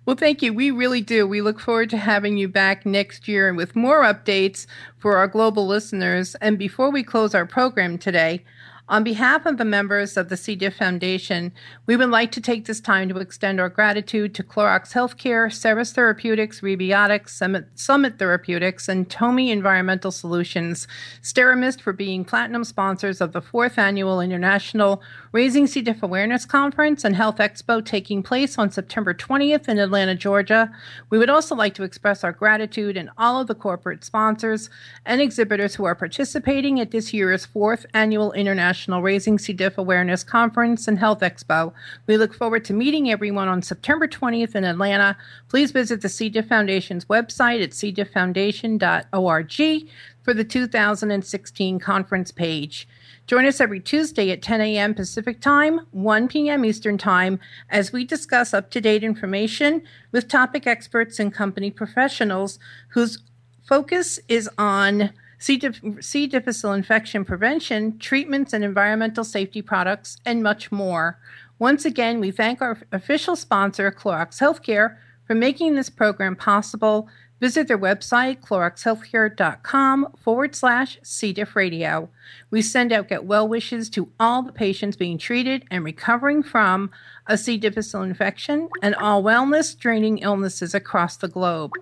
Well, 0.07 0.17
thank 0.17 0.41
you. 0.41 0.55
We 0.55 0.71
really 0.71 1.03
do. 1.03 1.27
We 1.27 1.43
look 1.43 1.61
forward 1.61 1.91
to 1.91 1.99
having 1.99 2.39
you 2.39 2.49
back 2.49 2.87
next 2.87 3.29
year 3.29 3.47
and 3.47 3.59
with 3.59 3.77
more 3.77 4.03
updates 4.03 4.67
for 4.97 5.19
our 5.19 5.29
global 5.29 5.67
listeners. 5.67 6.35
And 6.37 6.59
before 6.59 6.91
we 6.91 7.03
close 7.03 7.35
our 7.35 7.45
program 7.45 7.99
today, 7.99 8.43
on 8.89 9.05
behalf 9.05 9.45
of 9.45 9.59
the 9.59 9.65
members 9.67 10.17
of 10.17 10.31
the 10.31 10.37
C. 10.37 10.57
diff 10.57 10.77
Foundation, 10.77 11.53
we 11.85 11.95
would 11.95 12.09
like 12.09 12.33
to 12.33 12.41
take 12.41 12.65
this 12.65 12.81
time 12.81 13.09
to 13.11 13.19
extend 13.19 13.61
our 13.61 13.69
gratitude 13.69 14.35
to 14.35 14.43
Clorox 14.43 14.93
Healthcare, 14.93 15.53
Seres 15.53 15.93
Therapeutics, 15.93 16.63
Rebiotix, 16.63 17.29
Summit, 17.29 17.67
Summit 17.75 18.19
Therapeutics, 18.19 18.89
and 18.89 19.11
Tomi 19.11 19.51
Environmental 19.51 20.11
Solutions, 20.11 20.89
Steramist 21.23 21.83
for 21.83 21.93
being 21.93 22.25
platinum 22.25 22.65
sponsors 22.65 23.21
of 23.21 23.33
the 23.33 23.43
fourth 23.43 23.79
annual 23.79 24.23
International 24.23 25.03
Raising 25.33 25.67
C. 25.67 25.83
diff 25.83 26.03
Awareness 26.03 26.47
Conference 26.47 27.05
and 27.05 27.15
Health 27.15 27.37
Expo 27.37 27.85
taking 27.85 28.23
place 28.23 28.57
on 28.57 28.71
September 28.71 29.13
20th 29.13 29.69
in 29.69 29.79
Atlanta, 29.79 30.15
Georgia. 30.15 30.73
We 31.11 31.19
would 31.19 31.29
also 31.29 31.55
like 31.55 31.75
to 31.75 31.83
express 31.83 32.25
our 32.25 32.33
gratitude 32.33 32.97
and 32.97 33.11
all 33.19 33.39
of 33.39 33.49
the 33.49 33.55
corporate 33.55 34.05
sponsors 34.05 34.71
and 35.05 35.21
exhibitors 35.21 35.75
who 35.75 35.85
are 35.85 35.95
participating 35.95 36.81
at 36.81 36.91
this 36.91 37.13
year's 37.13 37.45
fourth 37.45 37.85
annual 37.93 38.33
International 38.33 38.78
National 38.79 39.03
Raising 39.03 39.41
C. 39.41 39.53
diff 39.53 39.77
Awareness 39.77 40.23
Conference 40.23 40.87
and 40.87 41.01
Health 41.01 41.19
Expo. 41.19 41.73
We 42.07 42.17
look 42.17 42.33
forward 42.33 42.65
to 42.67 42.73
meeting 42.73 43.11
everyone 43.11 43.49
on 43.49 43.61
September 43.61 44.07
20th 44.07 44.55
in 44.55 44.63
Atlanta. 44.63 45.17
Please 45.49 45.73
visit 45.73 46.01
the 46.01 46.09
C. 46.09 46.29
diff 46.29 46.47
Foundation's 46.47 47.07
website 47.07 47.61
at 47.61 47.71
cdifffoundation.org 47.71 49.89
for 50.23 50.33
the 50.33 50.45
2016 50.45 51.81
conference 51.81 52.31
page. 52.31 52.87
Join 53.27 53.47
us 53.47 53.61
every 53.61 53.81
Tuesday 53.81 54.31
at 54.31 54.43
10 54.43 54.61
a.m. 54.61 54.95
Pacific 54.95 55.41
Time, 55.41 55.81
1 55.91 56.29
p.m. 56.29 56.65
Eastern 56.65 56.99
Time, 56.99 57.41
as 57.71 57.93
we 57.93 58.05
discuss 58.05 58.55
up 58.55 58.71
to 58.71 58.81
date 58.81 59.03
information 59.03 59.83
with 60.13 60.29
topic 60.29 60.69
experts 60.69 61.19
and 61.19 61.35
company 61.35 61.73
professionals 61.73 62.61
whose 62.91 63.19
focus 63.67 64.21
is 64.29 64.49
on 64.57 65.11
C. 65.39 65.61
C. 66.01 66.27
difficile 66.27 66.73
infection 66.73 67.25
prevention, 67.25 67.99
treatments 67.99 68.53
and 68.53 68.65
environmental 68.65 69.25
safety 69.25 69.63
products, 69.63 70.19
and 70.27 70.43
much 70.43 70.73
more. 70.73 71.19
Once 71.59 71.85
again, 71.85 72.21
we 72.21 72.31
thank 72.31 72.61
our 72.61 72.79
official 72.93 73.37
sponsor, 73.37 73.91
Clorox 73.91 74.41
Healthcare, 74.41 74.97
for 75.27 75.35
making 75.35 75.75
this 75.75 75.91
program 75.91 76.37
possible. 76.37 77.09
Visit 77.41 77.69
their 77.69 77.79
website, 77.79 78.41
cloroxhealthcare.com 78.41 80.13
forward 80.19 80.57
slash 80.57 80.99
C. 81.03 81.33
diff 81.33 81.55
radio. 81.55 82.09
We 82.51 82.63
send 82.63 82.93
out 82.93 83.09
get 83.09 83.25
well 83.25 83.47
wishes 83.47 83.89
to 83.91 84.11
all 84.19 84.43
the 84.43 84.53
patients 84.53 84.97
being 84.97 85.19
treated 85.19 85.65
and 85.71 85.85
recovering 85.85 86.43
from 86.43 86.91
a 87.29 87.37
C. 87.37 87.59
difficile 87.59 88.03
infection 88.03 88.69
and 88.83 88.95
all 88.95 89.23
wellness 89.23 89.79
draining 89.79 90.19
illnesses 90.19 90.75
across 90.75 91.17
the 91.17 91.29
globe. 91.29 91.73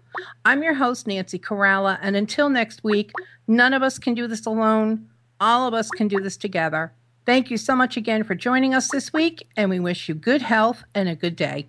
I'm 0.44 0.62
your 0.62 0.74
host, 0.74 1.07
Nancy 1.07 1.38
Caralla, 1.38 1.99
and 2.03 2.16
until 2.16 2.51
next 2.51 2.82
week, 2.82 3.12
none 3.47 3.72
of 3.72 3.82
us 3.82 3.99
can 3.99 4.14
do 4.14 4.26
this 4.26 4.44
alone. 4.44 5.09
All 5.40 5.68
of 5.68 5.72
us 5.72 5.88
can 5.88 6.09
do 6.09 6.20
this 6.20 6.36
together. 6.36 6.92
Thank 7.24 7.51
you 7.51 7.57
so 7.57 7.76
much 7.76 7.97
again 7.97 8.24
for 8.24 8.34
joining 8.34 8.74
us 8.74 8.90
this 8.90 9.12
week, 9.12 9.47
and 9.57 9.70
we 9.70 9.80
wish 9.80 10.09
you 10.09 10.14
good 10.14 10.42
health 10.42 10.82
and 10.94 11.09
a 11.09 11.14
good 11.14 11.36
day. 11.36 11.68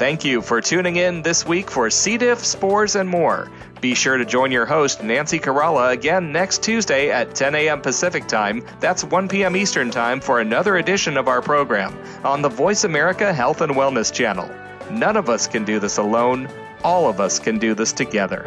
Thank 0.00 0.24
you 0.24 0.40
for 0.40 0.62
tuning 0.62 0.96
in 0.96 1.20
this 1.20 1.46
week 1.46 1.70
for 1.70 1.90
C. 1.90 2.16
diff, 2.16 2.42
spores, 2.42 2.96
and 2.96 3.06
more. 3.06 3.50
Be 3.80 3.94
sure 3.94 4.18
to 4.18 4.26
join 4.26 4.52
your 4.52 4.66
host, 4.66 5.02
Nancy 5.02 5.38
Caralla, 5.38 5.92
again 5.92 6.32
next 6.32 6.62
Tuesday 6.62 7.10
at 7.10 7.34
10 7.34 7.54
a.m. 7.54 7.80
Pacific 7.80 8.26
Time. 8.28 8.62
That's 8.78 9.02
1 9.02 9.28
p.m. 9.28 9.56
Eastern 9.56 9.90
Time 9.90 10.20
for 10.20 10.40
another 10.40 10.76
edition 10.76 11.16
of 11.16 11.28
our 11.28 11.40
program 11.40 11.98
on 12.22 12.42
the 12.42 12.50
Voice 12.50 12.84
America 12.84 13.32
Health 13.32 13.62
and 13.62 13.72
Wellness 13.72 14.12
Channel. 14.12 14.50
None 14.90 15.16
of 15.16 15.30
us 15.30 15.46
can 15.46 15.64
do 15.64 15.78
this 15.78 15.96
alone. 15.96 16.48
All 16.84 17.08
of 17.08 17.20
us 17.20 17.38
can 17.38 17.58
do 17.58 17.74
this 17.74 17.92
together. 17.92 18.44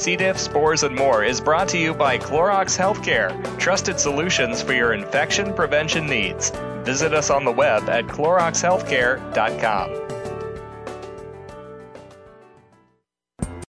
C. 0.00 0.16
diff, 0.16 0.38
spores, 0.38 0.82
and 0.82 0.96
more 0.96 1.22
is 1.22 1.42
brought 1.42 1.68
to 1.68 1.78
you 1.78 1.92
by 1.92 2.16
Clorox 2.16 2.78
Healthcare, 2.78 3.58
trusted 3.58 4.00
solutions 4.00 4.62
for 4.62 4.72
your 4.72 4.94
infection 4.94 5.52
prevention 5.52 6.06
needs. 6.06 6.52
Visit 6.84 7.12
us 7.12 7.28
on 7.28 7.44
the 7.44 7.52
web 7.52 7.86
at 7.90 8.06
cloroxhealthcare.com. 8.06 10.09